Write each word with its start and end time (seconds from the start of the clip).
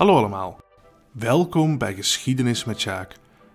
Hallo 0.00 0.16
allemaal. 0.16 0.60
Welkom 1.12 1.78
bij 1.78 1.94
Geschiedenis 1.94 2.64
met 2.64 2.80
Sjaak. 2.80 3.14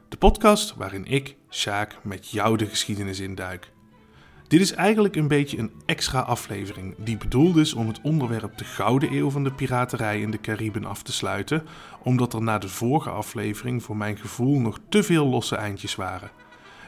De 0.09 0.17
podcast 0.17 0.75
waarin 0.75 1.05
ik, 1.05 1.35
Sjaak, 1.49 1.97
met 2.03 2.29
jou 2.29 2.57
de 2.57 2.65
geschiedenis 2.65 3.20
induik. 3.20 3.71
Dit 4.47 4.61
is 4.61 4.71
eigenlijk 4.71 5.16
een 5.16 5.27
beetje 5.27 5.57
een 5.57 5.71
extra 5.85 6.20
aflevering 6.20 6.95
die 6.97 7.17
bedoeld 7.17 7.55
is 7.55 7.73
om 7.73 7.88
het 7.88 8.02
onderwerp 8.02 8.57
de 8.57 8.63
Gouden 8.63 9.13
Eeuw 9.13 9.29
van 9.29 9.43
de 9.43 9.52
piraterij 9.52 10.21
in 10.21 10.31
de 10.31 10.41
Cariben 10.41 10.85
af 10.85 11.03
te 11.03 11.13
sluiten, 11.13 11.63
omdat 12.03 12.34
er 12.34 12.41
na 12.41 12.57
de 12.57 12.70
vorige 12.70 13.09
aflevering 13.09 13.84
voor 13.84 13.98
mijn 13.98 14.17
gevoel 14.17 14.59
nog 14.59 14.80
te 14.89 15.03
veel 15.03 15.25
losse 15.25 15.55
eindjes 15.55 15.95
waren. 15.95 16.31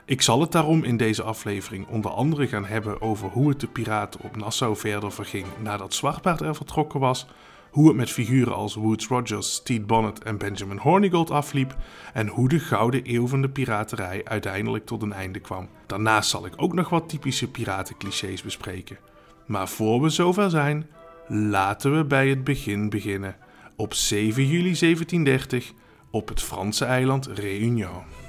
Ik 0.05 0.22
zal 0.22 0.42
het 0.42 0.52
daarom 0.52 0.84
in 0.84 0.98
deze 0.98 1.24
aflevering 1.24 1.88
onder 1.88 2.12
andere 2.12 2.48
gaan 2.48 2.66
hebben 2.66 3.02
over 3.02 3.30
hoe 3.30 3.50
het 3.50 3.60
de 3.60 3.68
piraten 3.68 4.22
op 4.24 4.36
Nassau 4.36 4.76
verder 4.76 5.12
verging 5.12 5.46
nadat 5.60 5.94
Zwartbaard 5.94 6.42
er 6.42 6.55
vertrokken 6.55 7.00
was, 7.00 7.28
hoe 7.77 7.88
het 7.88 7.95
met 7.95 8.12
figuren 8.12 8.55
als 8.55 8.76
Woods 8.76 9.08
Rogers, 9.08 9.54
Stede 9.54 9.86
Bonnet 9.86 10.23
en 10.23 10.38
Benjamin 10.38 10.77
Hornigold 10.77 11.31
afliep 11.31 11.76
en 12.13 12.27
hoe 12.27 12.50
de 12.50 12.59
gouden 12.59 13.02
eeuw 13.03 13.27
van 13.27 13.41
de 13.41 13.50
piraterij 13.50 14.22
uiteindelijk 14.23 14.86
tot 14.86 15.02
een 15.02 15.13
einde 15.13 15.40
kwam. 15.40 15.67
Daarnaast 15.86 16.30
zal 16.30 16.45
ik 16.45 16.53
ook 16.55 16.73
nog 16.73 16.90
wat 16.90 17.09
typische 17.09 17.52
piratenclichés 17.52 18.41
bespreken. 18.41 18.98
Maar 19.45 19.67
voor 19.67 20.02
we 20.02 20.09
zover 20.09 20.50
zijn, 20.50 20.88
laten 21.27 21.98
we 21.98 22.05
bij 22.05 22.30
het 22.30 22.44
begin 22.44 22.90
beginnen. 22.90 23.36
Op 23.76 23.94
7 23.94 24.48
juli 24.48 24.75
1730 24.80 25.73
op 26.12 26.28
het 26.28 26.41
Franse 26.41 26.86
eiland 26.86 27.28
Réunion. 27.28 28.27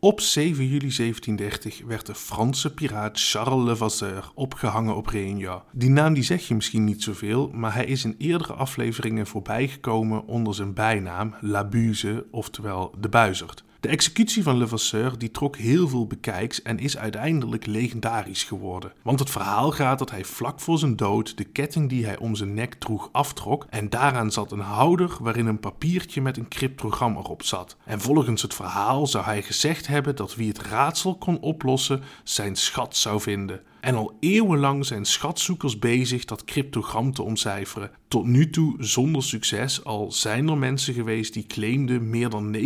Op 0.00 0.20
7 0.20 0.64
juli 0.64 0.78
1730 0.78 1.82
werd 1.86 2.06
de 2.06 2.14
Franse 2.14 2.74
piraat 2.74 3.20
Charles 3.20 3.64
Levasseur 3.64 4.30
opgehangen 4.34 4.96
op 4.96 5.06
Réunion. 5.06 5.62
Die 5.72 5.90
naam 5.90 6.14
die 6.14 6.22
zeg 6.22 6.48
je 6.48 6.54
misschien 6.54 6.84
niet 6.84 7.02
zoveel, 7.02 7.50
maar 7.52 7.74
hij 7.74 7.84
is 7.84 8.04
in 8.04 8.14
eerdere 8.18 8.52
afleveringen 8.52 9.26
voorbijgekomen 9.26 10.26
onder 10.26 10.54
zijn 10.54 10.74
bijnaam 10.74 11.34
La 11.40 11.64
Buse, 11.64 12.26
oftewel 12.30 12.94
de 13.00 13.08
Buizerd. 13.08 13.64
De 13.86 13.92
executie 13.92 14.42
van 14.42 14.56
Levasseur 14.56 15.18
die 15.18 15.30
trok 15.30 15.56
heel 15.56 15.88
veel 15.88 16.06
bekijks 16.06 16.62
en 16.62 16.78
is 16.78 16.96
uiteindelijk 16.96 17.66
legendarisch 17.66 18.44
geworden. 18.44 18.92
Want 19.02 19.18
het 19.18 19.30
verhaal 19.30 19.70
gaat 19.70 19.98
dat 19.98 20.10
hij 20.10 20.24
vlak 20.24 20.60
voor 20.60 20.78
zijn 20.78 20.96
dood 20.96 21.36
de 21.36 21.44
ketting 21.44 21.88
die 21.88 22.06
hij 22.06 22.18
om 22.18 22.34
zijn 22.34 22.54
nek 22.54 22.74
droeg 22.74 23.08
aftrok 23.12 23.66
en 23.70 23.90
daaraan 23.90 24.32
zat 24.32 24.52
een 24.52 24.60
houder 24.60 25.16
waarin 25.20 25.46
een 25.46 25.60
papiertje 25.60 26.20
met 26.20 26.36
een 26.36 26.48
cryptogram 26.48 27.16
erop 27.16 27.42
zat. 27.42 27.76
En 27.84 28.00
volgens 28.00 28.42
het 28.42 28.54
verhaal 28.54 29.06
zou 29.06 29.24
hij 29.24 29.42
gezegd 29.42 29.86
hebben 29.86 30.16
dat 30.16 30.34
wie 30.34 30.48
het 30.48 30.62
raadsel 30.62 31.16
kon 31.16 31.40
oplossen 31.40 32.02
zijn 32.24 32.56
schat 32.56 32.96
zou 32.96 33.20
vinden. 33.20 33.60
En 33.86 33.94
al 33.94 34.16
eeuwenlang 34.20 34.86
zijn 34.86 35.04
schatzoekers 35.04 35.78
bezig 35.78 36.24
dat 36.24 36.44
cryptogram 36.44 37.12
te 37.12 37.22
ontcijferen. 37.22 37.90
Tot 38.08 38.26
nu 38.26 38.50
toe 38.50 38.74
zonder 38.78 39.22
succes, 39.22 39.84
al 39.84 40.12
zijn 40.12 40.48
er 40.48 40.58
mensen 40.58 40.94
geweest 40.94 41.32
die 41.32 41.46
claimden 41.46 42.10
meer 42.10 42.28
dan 42.28 42.56
90% 42.56 42.60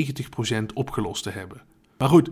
opgelost 0.75 1.23
te 1.23 1.31
hebben. 1.31 1.63
Maar 1.99 2.09
goed, 2.09 2.31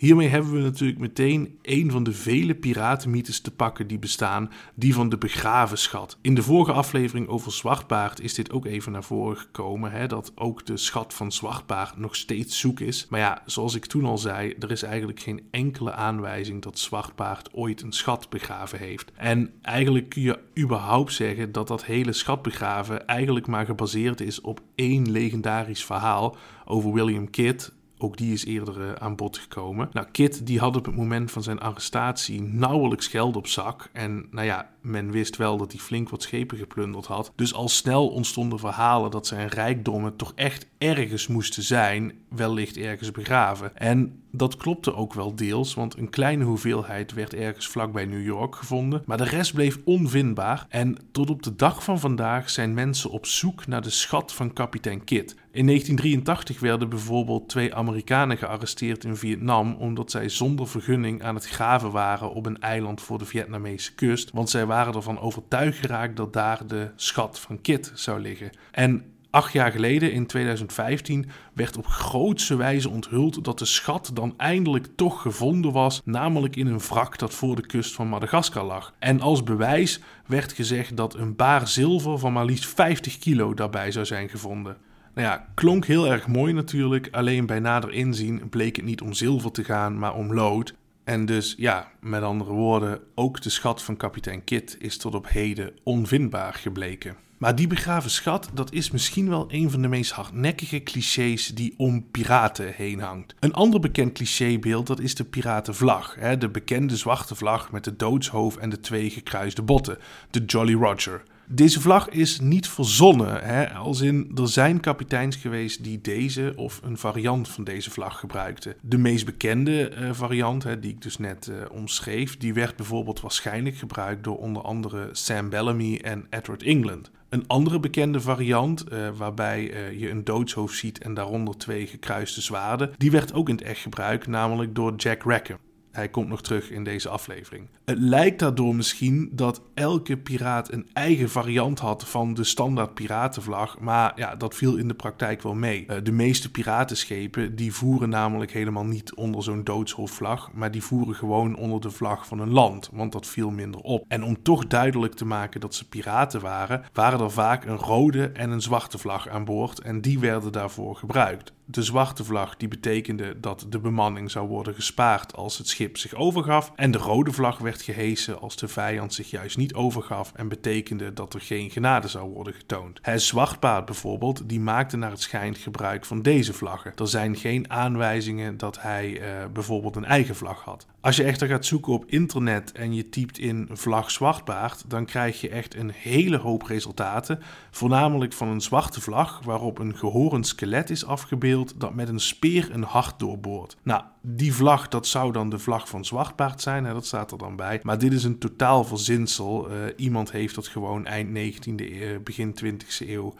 Hiermee 0.00 0.28
hebben 0.28 0.52
we 0.52 0.58
natuurlijk 0.58 0.98
meteen 0.98 1.58
een 1.62 1.90
van 1.90 2.02
de 2.02 2.12
vele 2.12 2.54
piratenmythes 2.54 3.40
te 3.40 3.50
pakken 3.50 3.86
die 3.86 3.98
bestaan, 3.98 4.50
die 4.74 4.94
van 4.94 5.08
de 5.08 5.18
begraven 5.18 5.78
schat. 5.78 6.18
In 6.20 6.34
de 6.34 6.42
vorige 6.42 6.72
aflevering 6.72 7.28
over 7.28 7.52
Zwartbaard 7.52 8.20
is 8.20 8.34
dit 8.34 8.52
ook 8.52 8.66
even 8.66 8.92
naar 8.92 9.04
voren 9.04 9.36
gekomen, 9.36 9.92
hè, 9.92 10.06
dat 10.06 10.32
ook 10.34 10.66
de 10.66 10.76
schat 10.76 11.14
van 11.14 11.32
Zwartbaard 11.32 11.96
nog 11.96 12.16
steeds 12.16 12.58
zoek 12.58 12.80
is. 12.80 13.06
Maar 13.10 13.20
ja, 13.20 13.42
zoals 13.46 13.74
ik 13.74 13.86
toen 13.86 14.04
al 14.04 14.18
zei, 14.18 14.54
er 14.58 14.70
is 14.70 14.82
eigenlijk 14.82 15.20
geen 15.20 15.42
enkele 15.50 15.92
aanwijzing 15.92 16.62
dat 16.62 16.78
Zwartbaard 16.78 17.54
ooit 17.54 17.82
een 17.82 17.92
schat 17.92 18.28
begraven 18.30 18.78
heeft. 18.78 19.12
En 19.16 19.52
eigenlijk 19.62 20.08
kun 20.08 20.22
je 20.22 20.38
überhaupt 20.58 21.12
zeggen 21.12 21.52
dat 21.52 21.68
dat 21.68 21.84
hele 21.84 22.12
schatbegraven 22.12 23.06
eigenlijk 23.06 23.46
maar 23.46 23.66
gebaseerd 23.66 24.20
is 24.20 24.40
op 24.40 24.60
één 24.74 25.10
legendarisch 25.10 25.84
verhaal 25.84 26.36
over 26.64 26.92
William 26.92 27.30
Kidd, 27.30 27.72
ook 28.00 28.16
die 28.16 28.32
is 28.32 28.44
eerder 28.44 28.80
uh, 28.80 28.92
aan 28.92 29.16
bod 29.16 29.38
gekomen. 29.38 29.88
Nou, 29.92 30.06
Kit 30.12 30.46
die 30.46 30.58
had 30.58 30.76
op 30.76 30.84
het 30.84 30.96
moment 30.96 31.30
van 31.30 31.42
zijn 31.42 31.60
arrestatie 31.60 32.42
nauwelijks 32.42 33.06
geld 33.06 33.36
op 33.36 33.46
zak. 33.46 33.88
En 33.92 34.26
nou 34.30 34.46
ja, 34.46 34.70
men 34.80 35.10
wist 35.10 35.36
wel 35.36 35.56
dat 35.56 35.72
hij 35.72 35.80
flink 35.80 36.08
wat 36.08 36.22
schepen 36.22 36.58
geplunderd 36.58 37.06
had. 37.06 37.32
Dus 37.36 37.54
al 37.54 37.68
snel 37.68 38.08
ontstonden 38.08 38.58
verhalen 38.58 39.10
dat 39.10 39.26
zijn 39.26 39.48
rijkdommen 39.48 40.16
toch 40.16 40.32
echt 40.34 40.66
ergens 40.78 41.26
moesten 41.26 41.62
zijn, 41.62 42.12
wellicht 42.28 42.76
ergens 42.76 43.10
begraven. 43.10 43.76
En 43.76 44.22
dat 44.32 44.56
klopte 44.56 44.94
ook 44.94 45.14
wel 45.14 45.34
deels, 45.34 45.74
want 45.74 45.96
een 45.96 46.10
kleine 46.10 46.44
hoeveelheid 46.44 47.12
werd 47.12 47.34
ergens 47.34 47.68
vlakbij 47.68 48.04
New 48.04 48.24
York 48.24 48.56
gevonden, 48.56 49.02
maar 49.06 49.16
de 49.16 49.24
rest 49.24 49.54
bleef 49.54 49.78
onvindbaar. 49.84 50.66
En 50.68 50.96
tot 51.12 51.30
op 51.30 51.42
de 51.42 51.56
dag 51.56 51.84
van 51.84 52.00
vandaag 52.00 52.50
zijn 52.50 52.74
mensen 52.74 53.10
op 53.10 53.26
zoek 53.26 53.66
naar 53.66 53.82
de 53.82 53.90
schat 53.90 54.32
van 54.32 54.52
kapitein 54.52 55.04
Kidd. 55.04 55.34
In 55.52 55.66
1983 55.66 56.60
werden 56.60 56.88
bijvoorbeeld 56.88 57.48
twee 57.48 57.74
Amerikanen 57.74 58.36
gearresteerd 58.36 59.04
in 59.04 59.16
Vietnam 59.16 59.74
omdat 59.74 60.10
zij 60.10 60.28
zonder 60.28 60.68
vergunning 60.68 61.22
aan 61.22 61.34
het 61.34 61.46
graven 61.46 61.90
waren 61.90 62.32
op 62.32 62.46
een 62.46 62.60
eiland 62.60 63.00
voor 63.00 63.18
de 63.18 63.24
Vietnamese 63.24 63.94
kust, 63.94 64.30
want 64.30 64.50
zij 64.50 64.66
waren 64.66 64.94
ervan 64.94 65.20
overtuigd 65.20 65.78
geraakt 65.78 66.16
dat 66.16 66.32
daar 66.32 66.66
de 66.66 66.90
schat 66.96 67.40
van 67.40 67.60
Kit 67.60 67.92
zou 67.94 68.20
liggen. 68.20 68.50
En 68.70 69.04
Acht 69.30 69.52
jaar 69.52 69.72
geleden, 69.72 70.12
in 70.12 70.26
2015, 70.26 71.30
werd 71.52 71.76
op 71.76 71.86
grootse 71.86 72.56
wijze 72.56 72.88
onthuld 72.88 73.44
dat 73.44 73.58
de 73.58 73.64
schat 73.64 74.10
dan 74.14 74.34
eindelijk 74.36 74.86
toch 74.96 75.22
gevonden 75.22 75.72
was, 75.72 76.00
namelijk 76.04 76.56
in 76.56 76.66
een 76.66 76.78
wrak 76.78 77.18
dat 77.18 77.34
voor 77.34 77.56
de 77.56 77.66
kust 77.66 77.94
van 77.94 78.08
Madagaskar 78.08 78.64
lag. 78.64 78.94
En 78.98 79.20
als 79.20 79.42
bewijs 79.42 80.00
werd 80.26 80.52
gezegd 80.52 80.96
dat 80.96 81.14
een 81.14 81.36
baar 81.36 81.68
zilver 81.68 82.18
van 82.18 82.32
maar 82.32 82.44
liefst 82.44 82.66
50 82.66 83.18
kilo 83.18 83.54
daarbij 83.54 83.90
zou 83.90 84.06
zijn 84.06 84.28
gevonden. 84.28 84.76
Nou 85.14 85.26
ja, 85.26 85.46
klonk 85.54 85.86
heel 85.86 86.06
erg 86.06 86.26
mooi 86.26 86.52
natuurlijk, 86.52 87.08
alleen 87.10 87.46
bij 87.46 87.60
nader 87.60 87.92
inzien 87.92 88.48
bleek 88.48 88.76
het 88.76 88.84
niet 88.84 89.00
om 89.00 89.12
zilver 89.12 89.52
te 89.52 89.64
gaan, 89.64 89.98
maar 89.98 90.14
om 90.14 90.34
lood. 90.34 90.74
En 91.04 91.26
dus 91.26 91.54
ja, 91.58 91.90
met 92.00 92.22
andere 92.22 92.52
woorden, 92.52 93.00
ook 93.14 93.42
de 93.42 93.50
schat 93.50 93.82
van 93.82 93.96
kapitein 93.96 94.44
Kidd 94.44 94.76
is 94.78 94.96
tot 94.96 95.14
op 95.14 95.28
heden 95.28 95.72
onvindbaar 95.82 96.54
gebleken. 96.54 97.16
Maar 97.40 97.56
die 97.56 97.66
begraven 97.66 98.10
schat, 98.10 98.50
dat 98.54 98.72
is 98.72 98.90
misschien 98.90 99.28
wel 99.28 99.44
een 99.48 99.70
van 99.70 99.82
de 99.82 99.88
meest 99.88 100.12
hardnekkige 100.12 100.82
clichés 100.82 101.46
die 101.46 101.74
om 101.76 102.10
piraten 102.10 102.72
heen 102.74 103.00
hangt. 103.00 103.34
Een 103.38 103.52
ander 103.52 103.80
bekend 103.80 104.12
clichébeeld, 104.12 104.86
dat 104.86 105.00
is 105.00 105.14
de 105.14 105.24
piratenvlag. 105.24 106.14
Hè? 106.18 106.38
De 106.38 106.48
bekende 106.48 106.96
zwarte 106.96 107.34
vlag 107.34 107.72
met 107.72 107.84
de 107.84 107.96
doodshoofd 107.96 108.58
en 108.58 108.70
de 108.70 108.80
twee 108.80 109.10
gekruiste 109.10 109.62
botten, 109.62 109.98
de 110.30 110.44
Jolly 110.44 110.74
Roger. 110.74 111.22
Deze 111.52 111.80
vlag 111.80 112.08
is 112.08 112.40
niet 112.40 112.68
verzonnen, 112.68 113.44
hè? 113.44 113.72
als 113.72 114.00
in 114.00 114.30
er 114.34 114.48
zijn 114.48 114.80
kapiteins 114.80 115.36
geweest 115.36 115.84
die 115.84 116.00
deze 116.00 116.52
of 116.56 116.80
een 116.82 116.98
variant 116.98 117.48
van 117.48 117.64
deze 117.64 117.90
vlag 117.90 118.18
gebruikten. 118.18 118.74
De 118.80 118.98
meest 118.98 119.24
bekende 119.24 119.90
uh, 119.90 120.12
variant, 120.12 120.62
hè, 120.62 120.80
die 120.80 120.90
ik 120.90 121.02
dus 121.02 121.18
net 121.18 121.46
uh, 121.50 121.56
omschreef, 121.72 122.36
die 122.36 122.54
werd 122.54 122.76
bijvoorbeeld 122.76 123.20
waarschijnlijk 123.20 123.76
gebruikt 123.76 124.24
door 124.24 124.38
onder 124.38 124.62
andere 124.62 125.08
Sam 125.12 125.48
Bellamy 125.48 126.00
en 126.02 126.26
Edward 126.30 126.62
England. 126.62 127.10
Een 127.28 127.46
andere 127.46 127.80
bekende 127.80 128.20
variant, 128.20 128.84
uh, 128.92 129.08
waarbij 129.16 129.62
je 129.98 130.10
een 130.10 130.24
doodshoofd 130.24 130.76
ziet 130.76 130.98
en 130.98 131.14
daaronder 131.14 131.56
twee 131.56 131.86
gekruiste 131.86 132.40
zwaarden, 132.40 132.90
die 132.96 133.10
werd 133.10 133.32
ook 133.32 133.48
in 133.48 133.54
het 133.54 133.64
echt 133.64 133.80
gebruikt, 133.80 134.26
namelijk 134.26 134.74
door 134.74 134.94
Jack 134.96 135.22
Rackham. 135.22 135.58
Hij 135.92 136.08
komt 136.08 136.28
nog 136.28 136.42
terug 136.42 136.70
in 136.70 136.84
deze 136.84 137.08
aflevering. 137.08 137.68
Het 137.90 137.98
lijkt 137.98 138.38
daardoor 138.38 138.74
misschien 138.74 139.30
dat 139.32 139.62
elke 139.74 140.16
piraat 140.16 140.72
een 140.72 140.88
eigen 140.92 141.30
variant 141.30 141.78
had 141.78 142.08
van 142.08 142.34
de 142.34 142.44
standaard 142.44 142.94
piratenvlag, 142.94 143.78
maar 143.78 144.12
ja, 144.16 144.36
dat 144.36 144.54
viel 144.54 144.76
in 144.76 144.88
de 144.88 144.94
praktijk 144.94 145.42
wel 145.42 145.54
mee. 145.54 145.86
Eh, 145.86 145.96
de 146.02 146.12
meeste 146.12 146.50
piratenschepen 146.50 147.56
die 147.56 147.74
voeren 147.74 148.08
namelijk 148.08 148.52
helemaal 148.52 148.84
niet 148.84 149.14
onder 149.14 149.42
zo'n 149.42 149.64
doodshoofdvlag, 149.64 150.50
maar 150.52 150.70
die 150.70 150.82
voeren 150.82 151.14
gewoon 151.14 151.56
onder 151.56 151.80
de 151.80 151.90
vlag 151.90 152.26
van 152.26 152.40
een 152.40 152.52
land, 152.52 152.90
want 152.92 153.12
dat 153.12 153.26
viel 153.26 153.50
minder 153.50 153.80
op. 153.80 154.04
En 154.08 154.24
om 154.24 154.42
toch 154.42 154.66
duidelijk 154.66 155.14
te 155.14 155.24
maken 155.24 155.60
dat 155.60 155.74
ze 155.74 155.88
piraten 155.88 156.40
waren, 156.40 156.82
waren 156.92 157.20
er 157.20 157.30
vaak 157.30 157.64
een 157.64 157.76
rode 157.76 158.26
en 158.26 158.50
een 158.50 158.62
zwarte 158.62 158.98
vlag 158.98 159.28
aan 159.28 159.44
boord 159.44 159.80
en 159.80 160.00
die 160.00 160.18
werden 160.18 160.52
daarvoor 160.52 160.96
gebruikt. 160.96 161.52
De 161.70 161.82
zwarte 161.82 162.24
vlag 162.24 162.56
die 162.56 162.68
betekende 162.68 163.40
dat 163.40 163.66
de 163.68 163.78
bemanning 163.78 164.30
zou 164.30 164.48
worden 164.48 164.74
gespaard 164.74 165.36
als 165.36 165.58
het 165.58 165.68
schip 165.68 165.96
zich 165.96 166.14
overgaf. 166.14 166.72
En 166.76 166.90
de 166.90 166.98
rode 166.98 167.32
vlag 167.32 167.58
werd 167.58 167.79
gehesen 167.82 168.40
als 168.40 168.56
de 168.56 168.68
vijand 168.68 169.14
zich 169.14 169.30
juist 169.30 169.56
niet 169.56 169.74
overgaf 169.74 170.32
en 170.34 170.48
betekende 170.48 171.12
dat 171.12 171.34
er 171.34 171.40
geen 171.40 171.70
genade 171.70 172.08
zou 172.08 172.30
worden 172.30 172.54
getoond. 172.54 172.98
Het 173.02 173.22
zwartpaard 173.22 173.84
bijvoorbeeld, 173.84 174.48
die 174.48 174.60
maakte 174.60 174.96
naar 174.96 175.10
het 175.10 175.20
schijnt 175.20 175.58
gebruik 175.58 176.04
van 176.04 176.22
deze 176.22 176.52
vlaggen. 176.52 176.92
Er 176.96 177.08
zijn 177.08 177.36
geen 177.36 177.70
aanwijzingen 177.70 178.56
dat 178.56 178.80
hij 178.80 179.10
uh, 179.10 179.46
bijvoorbeeld 179.52 179.96
een 179.96 180.04
eigen 180.04 180.36
vlag 180.36 180.64
had. 180.64 180.86
Als 181.00 181.16
je 181.16 181.24
echter 181.24 181.48
gaat 181.48 181.66
zoeken 181.66 181.92
op 181.92 182.04
internet 182.06 182.72
en 182.72 182.94
je 182.94 183.08
typt 183.08 183.38
in 183.38 183.68
vlag 183.72 184.10
zwartbaard, 184.10 184.84
dan 184.90 185.04
krijg 185.04 185.40
je 185.40 185.48
echt 185.48 185.74
een 185.74 185.90
hele 185.90 186.36
hoop 186.36 186.62
resultaten. 186.62 187.40
Voornamelijk 187.70 188.32
van 188.32 188.48
een 188.48 188.60
zwarte 188.60 189.00
vlag 189.00 189.40
waarop 189.44 189.78
een 189.78 189.96
gehorend 189.96 190.46
skelet 190.46 190.90
is 190.90 191.06
afgebeeld 191.06 191.80
dat 191.80 191.94
met 191.94 192.08
een 192.08 192.20
speer 192.20 192.68
een 192.72 192.82
hart 192.82 193.18
doorboort. 193.18 193.76
Nou, 193.82 194.02
die 194.20 194.54
vlag, 194.54 194.88
dat 194.88 195.06
zou 195.06 195.32
dan 195.32 195.50
de 195.50 195.58
vlag 195.58 195.88
van 195.88 196.04
Zwartbaard 196.04 196.60
zijn, 196.60 196.84
hè, 196.84 196.92
dat 196.92 197.06
staat 197.06 197.32
er 197.32 197.38
dan 197.38 197.56
bij. 197.56 197.80
Maar 197.82 197.98
dit 197.98 198.12
is 198.12 198.24
een 198.24 198.38
totaal 198.38 198.84
verzinsel. 198.84 199.70
Uh, 199.70 199.76
iemand 199.96 200.32
heeft 200.32 200.54
dat 200.54 200.66
gewoon 200.66 201.06
eind 201.06 201.28
19e 201.28 201.74
eeuw, 201.76 202.20
begin 202.20 202.54
20e 202.64 203.08
eeuw 203.08 203.34